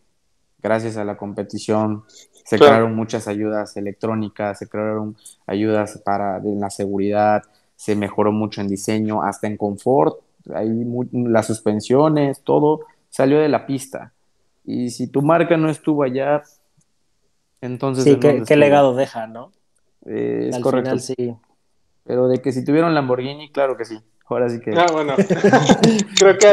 gracias 0.61 0.97
a 0.97 1.05
la 1.05 1.17
competición 1.17 2.03
se 2.49 2.57
crearon 2.57 2.95
muchas 2.95 3.27
ayudas 3.27 3.77
electrónicas, 3.77 4.57
se 4.57 4.67
crearon 4.67 5.15
ayudas 5.45 6.01
para 6.03 6.39
la 6.39 6.71
seguridad, 6.71 7.43
se 7.75 7.95
mejoró 7.95 8.31
mucho 8.31 8.61
en 8.61 8.67
diseño, 8.67 9.21
hasta 9.21 9.45
en 9.45 9.55
confort, 9.55 10.17
hay 10.55 10.67
las 11.11 11.45
suspensiones, 11.45 12.41
todo 12.41 12.87
salió 13.09 13.39
de 13.39 13.49
la 13.49 13.67
pista. 13.67 14.13
Y 14.65 14.89
si 14.89 15.05
tu 15.05 15.21
marca 15.21 15.57
no 15.57 15.69
estuvo 15.69 16.01
allá, 16.01 16.41
entonces... 17.61 18.03
Sí, 18.03 18.17
¿qué, 18.17 18.55
legado 18.55 18.95
deja, 18.95 19.27
¿no? 19.27 19.51
Eh, 20.07 20.49
es 20.51 20.57
correcto. 20.57 20.97
sí. 20.97 21.35
Pero 22.03 22.27
de 22.29 22.41
que 22.41 22.51
si 22.51 22.65
tuvieron 22.65 22.95
Lamborghini, 22.95 23.51
claro 23.51 23.77
que 23.77 23.85
sí. 23.85 23.99
Ahora 24.29 24.47
sí 24.49 24.59
que. 24.59 24.71
Ah, 24.71 24.85
bueno. 24.91 25.15
Creo 26.19 26.37
que 26.37 26.47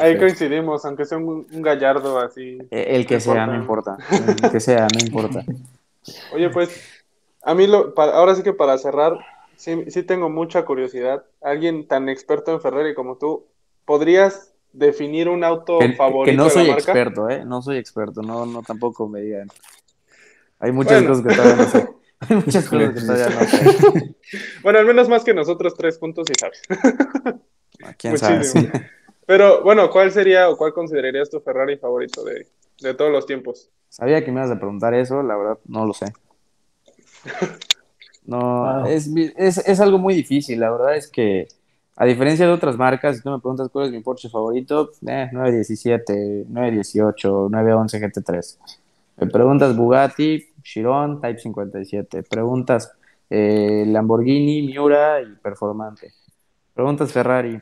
ahí, 0.00 0.18
coincidimos, 0.18 0.84
aunque 0.84 1.06
sea 1.06 1.16
un, 1.16 1.46
gallardo 1.50 2.18
así. 2.18 2.58
Eh, 2.70 2.86
el 2.90 3.06
que 3.06 3.18
sea, 3.18 3.46
no 3.46 3.54
importa. 3.54 3.96
El 4.10 4.50
que 4.50 4.60
sea, 4.60 4.86
no 4.92 5.04
importa. 5.04 5.42
Oye, 6.34 6.50
pues, 6.50 7.04
a 7.42 7.54
mí, 7.54 7.66
lo, 7.66 7.94
ahora 7.96 8.34
sí 8.34 8.42
que 8.42 8.52
para 8.52 8.76
cerrar, 8.76 9.18
sí, 9.56 9.84
sí 9.88 10.02
tengo 10.02 10.28
mucha 10.28 10.64
curiosidad. 10.66 11.24
Alguien 11.40 11.88
tan 11.88 12.10
experto 12.10 12.52
en 12.52 12.60
Ferrari 12.60 12.94
como 12.94 13.16
tú, 13.16 13.46
¿podrías 13.86 14.52
definir 14.72 15.30
un 15.30 15.44
auto 15.44 15.78
favorito? 15.96 16.24
Que 16.24 16.36
no 16.36 16.50
soy 16.50 16.70
experto, 16.70 17.30
¿eh? 17.30 17.44
No 17.44 17.62
soy 17.62 17.78
experto, 17.78 18.20
no, 18.20 18.44
no 18.44 18.62
tampoco 18.62 19.08
me 19.08 19.22
digan. 19.22 19.48
Hay 20.58 20.72
muchas 20.72 21.02
cosas 21.04 21.24
que 21.26 21.34
todavía 21.34 21.56
no 21.56 21.70
sé. 21.70 21.88
Hay 22.20 22.36
muchas 22.36 22.68
cosas 22.68 22.94
que 22.94 23.00
todavía 23.00 23.28
no 23.28 23.46
sé. 23.46 24.14
Bueno, 24.62 24.80
al 24.80 24.86
menos 24.86 25.08
más 25.08 25.22
que 25.22 25.32
nosotros 25.32 25.74
tres 25.76 25.98
puntos, 25.98 26.26
y 26.28 26.34
sabes. 26.38 26.60
Ah, 27.84 27.94
¿Quién 27.96 28.18
sabe? 28.18 28.42
Pero 29.26 29.62
bueno, 29.62 29.90
¿cuál 29.90 30.10
sería 30.12 30.48
o 30.48 30.56
cuál 30.56 30.72
considerarías 30.72 31.28
tu 31.28 31.40
Ferrari 31.40 31.76
favorito 31.76 32.24
de, 32.24 32.94
todos 32.94 33.12
los 33.12 33.26
tiempos? 33.26 33.68
Sabía 33.88 34.24
que 34.24 34.32
me 34.32 34.40
ibas 34.40 34.50
a 34.50 34.58
preguntar 34.58 34.94
eso, 34.94 35.22
la 35.22 35.36
verdad, 35.36 35.58
no 35.66 35.84
lo 35.84 35.92
sé. 35.92 36.12
No, 38.24 38.86
es, 38.86 39.08
es, 39.36 39.80
algo 39.80 39.98
muy 39.98 40.14
difícil, 40.14 40.58
la 40.58 40.70
verdad 40.70 40.96
es 40.96 41.08
que 41.08 41.46
a 41.96 42.04
diferencia 42.04 42.46
de 42.46 42.52
otras 42.52 42.76
marcas, 42.76 43.16
si 43.16 43.22
tú 43.22 43.30
me 43.30 43.38
preguntas 43.38 43.68
cuál 43.70 43.86
es 43.86 43.92
mi 43.92 44.00
Porsche 44.00 44.28
favorito, 44.28 44.90
eh, 45.06 45.28
917, 45.32 46.46
918, 46.48 47.48
911 47.50 48.00
GT3. 48.00 48.58
Me 49.18 49.26
preguntas 49.28 49.76
Bugatti, 49.76 50.44
Chiron, 50.66 51.20
Type 51.20 51.38
57. 51.38 52.24
Preguntas 52.24 52.92
eh, 53.30 53.84
Lamborghini, 53.86 54.62
Miura 54.62 55.22
y 55.22 55.36
Performante. 55.36 56.12
Preguntas 56.74 57.12
Ferrari, 57.12 57.60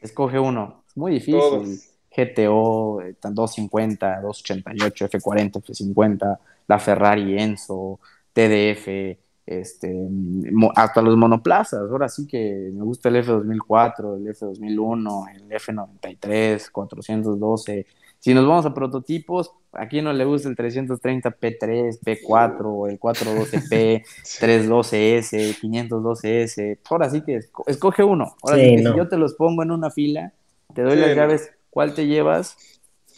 escoge 0.00 0.38
uno. 0.38 0.82
Es 0.86 0.96
muy 0.96 1.12
difícil. 1.12 1.80
GTO, 2.16 3.02
250, 3.20 4.20
288, 4.22 5.08
F40, 5.10 5.62
F50, 5.62 6.38
la 6.66 6.78
Ferrari 6.78 7.38
Enzo, 7.38 8.00
TDF, 8.32 9.18
este, 9.44 10.08
hasta 10.74 11.02
los 11.02 11.14
monoplazas. 11.16 11.90
Ahora 11.90 12.08
sí 12.08 12.26
que 12.26 12.70
me 12.72 12.82
gusta 12.84 13.10
el 13.10 13.16
F2004, 13.16 14.16
el 14.16 14.34
F2001, 14.34 15.34
el 15.34 15.48
F93, 15.50 16.70
412. 16.70 17.86
Si 18.18 18.34
nos 18.34 18.46
vamos 18.46 18.66
a 18.66 18.74
prototipos, 18.74 19.52
¿a 19.72 19.86
quién 19.88 20.04
no 20.04 20.12
le 20.12 20.24
gusta 20.24 20.48
el 20.48 20.56
330 20.56 21.30
P3, 21.30 22.00
P4, 22.00 22.90
el 22.90 22.98
412P, 22.98 24.04
312S, 24.40 25.60
512S? 25.60 26.78
Ahora 26.90 27.10
sí 27.10 27.20
que 27.22 27.40
escoge 27.66 28.02
uno. 28.02 28.34
Ahora 28.42 28.56
sí, 28.56 28.76
que 28.76 28.78
si 28.78 28.96
yo 28.96 29.08
te 29.08 29.16
los 29.16 29.34
pongo 29.34 29.62
en 29.62 29.70
una 29.70 29.90
fila, 29.90 30.32
te 30.74 30.82
doy 30.82 30.96
las 30.96 31.14
llaves, 31.14 31.52
¿cuál 31.70 31.94
te 31.94 32.06
llevas? 32.06 32.56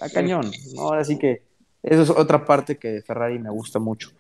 A 0.01 0.09
cañón. 0.09 0.51
Ahora 0.79 1.05
sí 1.05 1.19
que 1.19 1.43
eso 1.83 2.03
es 2.03 2.11
otra 2.11 2.45
parte 2.45 2.77
que 2.77 2.89
de 2.89 3.03
Ferrari 3.03 3.39
me 3.39 3.51
gusta 3.51 3.79
mucho. 3.79 4.11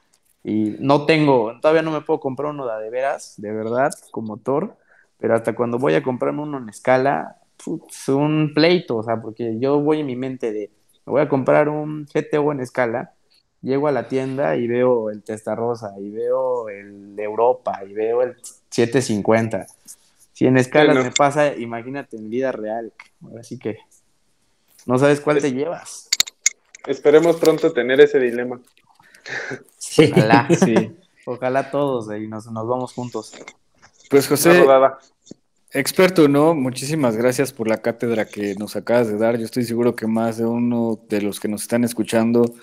Y 0.45 0.77
no 0.79 1.05
tengo, 1.05 1.59
todavía 1.61 1.83
no 1.83 1.91
me 1.91 2.01
puedo 2.01 2.21
comprar 2.21 2.53
uno 2.53 2.67
de, 2.67 2.83
de 2.85 2.91
veras, 2.91 3.35
de 3.37 3.53
verdad, 3.53 3.93
con 4.11 4.25
motor, 4.25 4.77
pero 5.19 5.35
hasta 5.35 5.55
cuando 5.55 5.79
voy 5.79 5.95
a 5.95 6.03
comprarme 6.03 6.43
uno 6.43 6.59
en 6.59 6.69
escala, 6.69 7.38
es 7.59 8.09
un 8.09 8.53
pleito, 8.55 8.97
o 8.97 9.03
sea, 9.03 9.21
porque 9.21 9.59
yo 9.59 9.81
voy 9.81 10.01
en 10.01 10.07
mi 10.07 10.17
mente 10.17 10.53
de, 10.53 10.71
me 11.07 11.13
voy 11.13 11.21
a 11.21 11.29
comprar 11.29 11.69
un 11.69 12.07
GTO 12.07 12.53
en 12.53 12.61
escala, 12.61 13.15
llego 13.63 13.89
a 13.89 13.93
la 13.93 14.09
tienda 14.09 14.57
y 14.57 14.67
veo 14.67 15.11
el 15.11 15.23
Testarossa, 15.23 15.95
y 15.99 16.11
veo 16.11 16.69
el 16.69 17.17
de 17.17 17.25
Europa, 17.25 17.81
y 17.89 17.93
veo 17.93 18.23
el 18.23 18.37
750. 18.71 19.67
Si 20.33 20.47
en 20.47 20.57
escala 20.57 20.95
me 20.95 21.11
pasa, 21.11 21.55
imagínate 21.57 22.17
en 22.17 22.31
vida 22.31 22.53
real. 22.53 22.93
Así 23.41 23.59
que 23.59 23.79
no 24.87 24.97
sabes 24.97 25.21
cuál 25.21 25.41
te 25.41 25.53
llevas. 25.53 26.09
Esperemos 26.87 27.37
pronto 27.37 27.73
tener 27.73 28.01
ese 28.01 28.21
dilema. 28.21 28.61
Ojalá, 29.99 30.49
sí. 30.65 30.97
Ojalá 31.27 31.71
todos 31.71 32.07
y 32.17 32.29
nos, 32.29 32.47
nos 32.51 32.69
vamos 32.69 32.93
juntos. 32.93 33.35
Pues 34.09 34.29
José, 34.29 34.65
Experto, 35.73 36.29
¿no? 36.29 36.55
Muchísimas 36.55 37.17
gracias 37.17 37.53
por 37.53 37.69
la 37.69 37.79
cátedra 37.79 38.25
que 38.27 38.55
nos 38.55 38.75
acabas 38.75 39.09
de 39.09 39.19
dar. 39.19 39.39
Yo 39.39 39.45
estoy 39.45 39.65
seguro 39.65 39.95
que 39.95 40.07
más 40.07 40.39
de 40.39 40.47
uno 40.47 40.99
de 41.09 41.21
los 41.21 41.41
que 41.41 41.49
nos 41.49 41.63
están 41.63 41.85
escuchando 41.85 42.55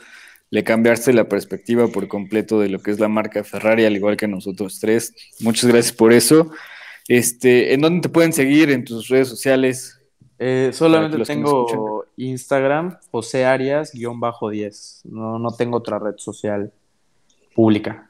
le 0.49 0.63
cambiaste 0.63 1.13
la 1.13 1.29
perspectiva 1.29 1.87
por 1.87 2.07
completo 2.07 2.59
de 2.59 2.69
lo 2.69 2.79
que 2.79 2.91
es 2.91 2.99
la 2.99 3.07
marca 3.07 3.43
Ferrari, 3.43 3.85
al 3.85 3.95
igual 3.95 4.17
que 4.17 4.27
nosotros 4.27 4.79
tres. 4.79 5.13
Muchas 5.39 5.69
gracias 5.69 5.93
por 5.93 6.13
eso. 6.13 6.51
Este, 7.07 7.73
¿En 7.73 7.81
dónde 7.81 8.01
te 8.01 8.09
pueden 8.09 8.33
seguir? 8.33 8.71
¿En 8.71 8.83
tus 8.83 9.07
redes 9.07 9.27
sociales? 9.27 9.99
Eh, 10.39 10.71
solamente 10.73 11.19
tengo 11.25 12.05
Instagram, 12.17 12.97
José 13.11 13.45
Arias-10. 13.45 15.01
No, 15.05 15.37
no 15.37 15.51
tengo 15.55 15.77
otra 15.77 15.99
red 15.99 16.15
social 16.17 16.71
pública. 17.53 18.09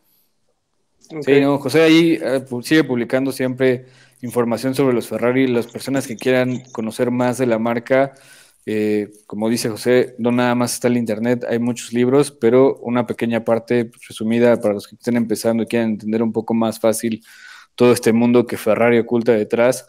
Sí, 0.99 1.39
no, 1.41 1.59
José 1.59 1.81
ahí 1.83 2.19
eh, 2.21 2.43
sigue 2.63 2.83
publicando 2.83 3.31
siempre 3.31 3.85
información 4.21 4.75
sobre 4.75 4.93
los 4.93 5.07
Ferrari. 5.07 5.47
Las 5.47 5.67
personas 5.67 6.07
que 6.07 6.15
quieran 6.15 6.61
conocer 6.71 7.11
más 7.11 7.37
de 7.37 7.45
la 7.45 7.59
marca, 7.59 8.13
eh, 8.65 9.11
como 9.27 9.49
dice 9.49 9.69
José, 9.69 10.15
no 10.17 10.31
nada 10.31 10.55
más 10.55 10.73
está 10.73 10.87
el 10.87 10.97
internet, 10.97 11.45
hay 11.47 11.59
muchos 11.59 11.93
libros, 11.93 12.31
pero 12.31 12.77
una 12.77 13.05
pequeña 13.05 13.43
parte 13.45 13.91
resumida 14.07 14.59
para 14.59 14.73
los 14.73 14.87
que 14.87 14.95
estén 14.95 15.17
empezando 15.17 15.63
y 15.63 15.67
quieran 15.67 15.91
entender 15.91 16.23
un 16.23 16.31
poco 16.31 16.53
más 16.53 16.79
fácil 16.79 17.23
todo 17.75 17.91
este 17.91 18.13
mundo 18.13 18.45
que 18.47 18.57
Ferrari 18.57 18.97
oculta 18.99 19.33
detrás. 19.33 19.85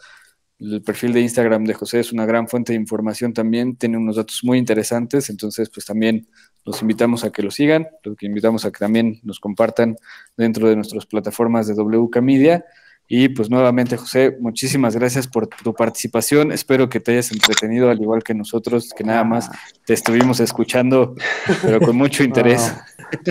el 0.59 0.81
perfil 0.81 1.13
de 1.13 1.21
Instagram 1.21 1.65
de 1.65 1.73
José 1.73 1.99
es 1.99 2.11
una 2.11 2.25
gran 2.25 2.47
fuente 2.47 2.73
de 2.73 2.79
información 2.79 3.33
también, 3.33 3.75
tiene 3.77 3.97
unos 3.97 4.15
datos 4.15 4.43
muy 4.43 4.57
interesantes, 4.57 5.29
entonces 5.29 5.69
pues 5.69 5.85
también 5.85 6.27
los 6.65 6.81
invitamos 6.81 7.23
a 7.23 7.31
que 7.31 7.43
lo 7.43 7.51
sigan, 7.51 7.87
los 8.03 8.15
invitamos 8.21 8.65
a 8.65 8.71
que 8.71 8.79
también 8.79 9.19
nos 9.23 9.39
compartan 9.39 9.97
dentro 10.35 10.67
de 10.67 10.75
nuestras 10.75 11.05
plataformas 11.05 11.67
de 11.67 11.75
WK 11.75 12.21
Media. 12.21 12.65
Y 13.09 13.29
pues 13.29 13.49
nuevamente, 13.49 13.95
José, 13.95 14.35
muchísimas 14.39 14.95
gracias 14.95 15.27
por 15.27 15.47
tu 15.47 15.73
participación. 15.73 16.51
Espero 16.51 16.89
que 16.89 16.99
te 16.99 17.13
hayas 17.13 17.31
entretenido 17.31 17.89
al 17.89 18.01
igual 18.01 18.21
que 18.21 18.33
nosotros, 18.33 18.93
que 18.93 19.05
nada 19.05 19.23
más 19.23 19.49
te 19.85 19.93
estuvimos 19.93 20.41
escuchando, 20.41 21.15
pero 21.61 21.79
con 21.79 21.95
mucho 21.95 22.23
interés. 22.25 22.75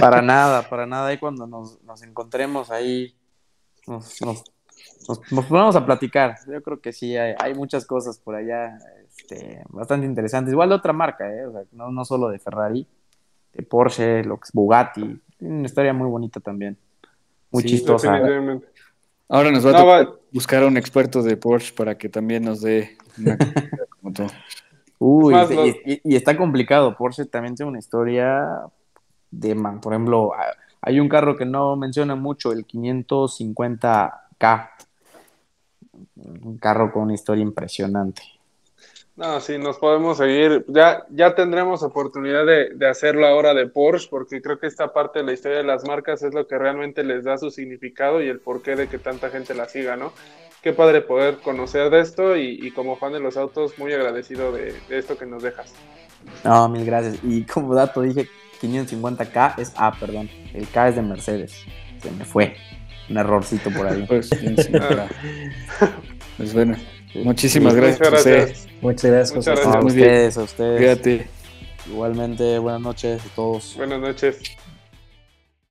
para 0.00 0.22
nada, 0.22 0.66
para 0.66 0.86
nada. 0.86 1.12
Y 1.12 1.18
cuando 1.18 1.46
nos, 1.46 2.02
encontremos 2.02 2.70
ahí, 2.70 3.14
nos, 3.86 4.18
nos, 4.22 5.44
ponemos 5.46 5.76
a 5.76 5.84
platicar. 5.84 6.36
Yo 6.50 6.62
creo 6.62 6.80
que 6.80 6.94
sí, 6.94 7.14
hay, 7.14 7.52
muchas 7.54 7.84
cosas 7.84 8.18
por 8.18 8.34
allá 8.34 8.78
este, 9.06 9.62
bastante 9.68 10.06
interesantes. 10.06 10.52
Igual 10.52 10.70
de 10.70 10.74
otra 10.76 10.94
marca, 10.94 11.30
¿eh? 11.30 11.44
no, 11.72 11.90
no 11.90 12.04
solo 12.06 12.30
de 12.30 12.38
Ferrari, 12.38 12.86
de 13.52 13.62
Porsche, 13.62 14.24
lo 14.24 14.38
que 14.38 14.44
es 14.44 14.52
Bugatti. 14.52 15.20
Tiene 15.36 15.54
una 15.54 15.66
historia 15.66 15.92
muy 15.92 16.08
bonita 16.08 16.40
también. 16.40 16.78
Muy 17.50 17.62
chistosa. 17.62 18.18
Ahora 19.28 19.50
nos 19.50 19.66
va 19.66 20.00
a 20.00 20.08
buscar 20.32 20.62
a 20.62 20.66
un 20.66 20.76
experto 20.76 21.22
de 21.22 21.36
Porsche 21.36 21.74
para 21.74 21.98
que 21.98 22.08
también 22.08 22.44
nos 22.44 22.60
dé 22.60 22.96
una 23.18 23.36
como 24.00 24.12
tú. 24.12 24.26
Uy, 24.98 25.34
y, 26.04 26.16
está 26.16 26.36
complicado. 26.36 26.96
Porsche 26.96 27.26
también 27.26 27.54
tiene 27.54 27.70
una 27.70 27.78
historia 27.78 28.62
de, 29.30 29.54
man, 29.54 29.80
por 29.80 29.92
ejemplo, 29.92 30.32
hay 30.80 31.00
un 31.00 31.08
carro 31.08 31.36
que 31.36 31.44
no 31.44 31.76
menciona 31.76 32.14
mucho, 32.14 32.52
el 32.52 32.66
550K. 32.66 34.70
Un 36.14 36.58
carro 36.58 36.92
con 36.92 37.04
una 37.04 37.14
historia 37.14 37.42
impresionante. 37.42 38.22
No, 39.16 39.40
sí, 39.40 39.56
nos 39.56 39.78
podemos 39.78 40.18
seguir. 40.18 40.66
Ya, 40.68 41.06
ya 41.08 41.34
tendremos 41.34 41.82
oportunidad 41.82 42.44
de, 42.44 42.86
hacerlo 42.86 43.26
ahora 43.26 43.54
de 43.54 43.66
Porsche, 43.66 44.08
porque 44.10 44.42
creo 44.42 44.58
que 44.58 44.66
esta 44.66 44.92
parte 44.92 45.20
de 45.20 45.24
la 45.24 45.32
historia 45.32 45.56
de 45.58 45.64
las 45.64 45.86
marcas 45.86 46.22
es 46.22 46.34
lo 46.34 46.46
que 46.46 46.58
realmente 46.58 47.02
les 47.02 47.24
da 47.24 47.38
su 47.38 47.50
significado 47.50 48.22
y 48.22 48.28
el 48.28 48.40
porqué 48.40 48.76
de 48.76 48.88
que 48.88 48.98
tanta 48.98 49.30
gente 49.30 49.54
la 49.54 49.68
siga, 49.68 49.96
¿no? 49.96 50.12
Qué 50.62 50.74
padre 50.74 51.00
poder 51.00 51.38
conocer 51.38 51.88
de 51.88 52.00
esto 52.00 52.36
y, 52.36 52.70
como 52.72 52.96
fan 52.96 53.12
de 53.12 53.20
los 53.20 53.38
autos, 53.38 53.78
muy 53.78 53.92
agradecido 53.94 54.52
de, 54.52 54.74
esto 54.90 55.16
que 55.16 55.24
nos 55.24 55.42
dejas. 55.42 55.72
No, 56.44 56.68
mil 56.68 56.84
gracias. 56.84 57.18
Y 57.22 57.44
como 57.44 57.74
dato 57.74 58.02
dije 58.02 58.28
550K 58.60 59.54
es 59.58 59.72
A, 59.76 59.92
perdón. 59.92 60.28
El 60.52 60.68
K 60.68 60.88
es 60.88 60.96
de 60.96 61.02
Mercedes. 61.02 61.64
Se 62.02 62.10
me 62.10 62.24
fue. 62.24 62.56
Un 63.08 63.16
errorcito 63.16 63.70
por 63.70 63.86
ahí. 63.86 64.04
Pues, 64.08 64.28
pues 66.36 66.52
bueno. 66.52 66.76
Muchísimas 67.24 67.74
gracias. 67.74 68.68
Muchas 68.80 69.04
gracias. 69.10 69.34
Muchas 69.34 69.60
gracias, 69.60 69.74
A 69.74 69.80
ustedes, 69.80 70.38
a 70.38 70.42
ustedes. 70.42 71.26
Igualmente, 71.88 72.58
buenas 72.58 72.80
noches 72.80 73.22
a 73.24 73.34
todos. 73.34 73.74
Buenas 73.76 74.00
noches. 74.00 74.38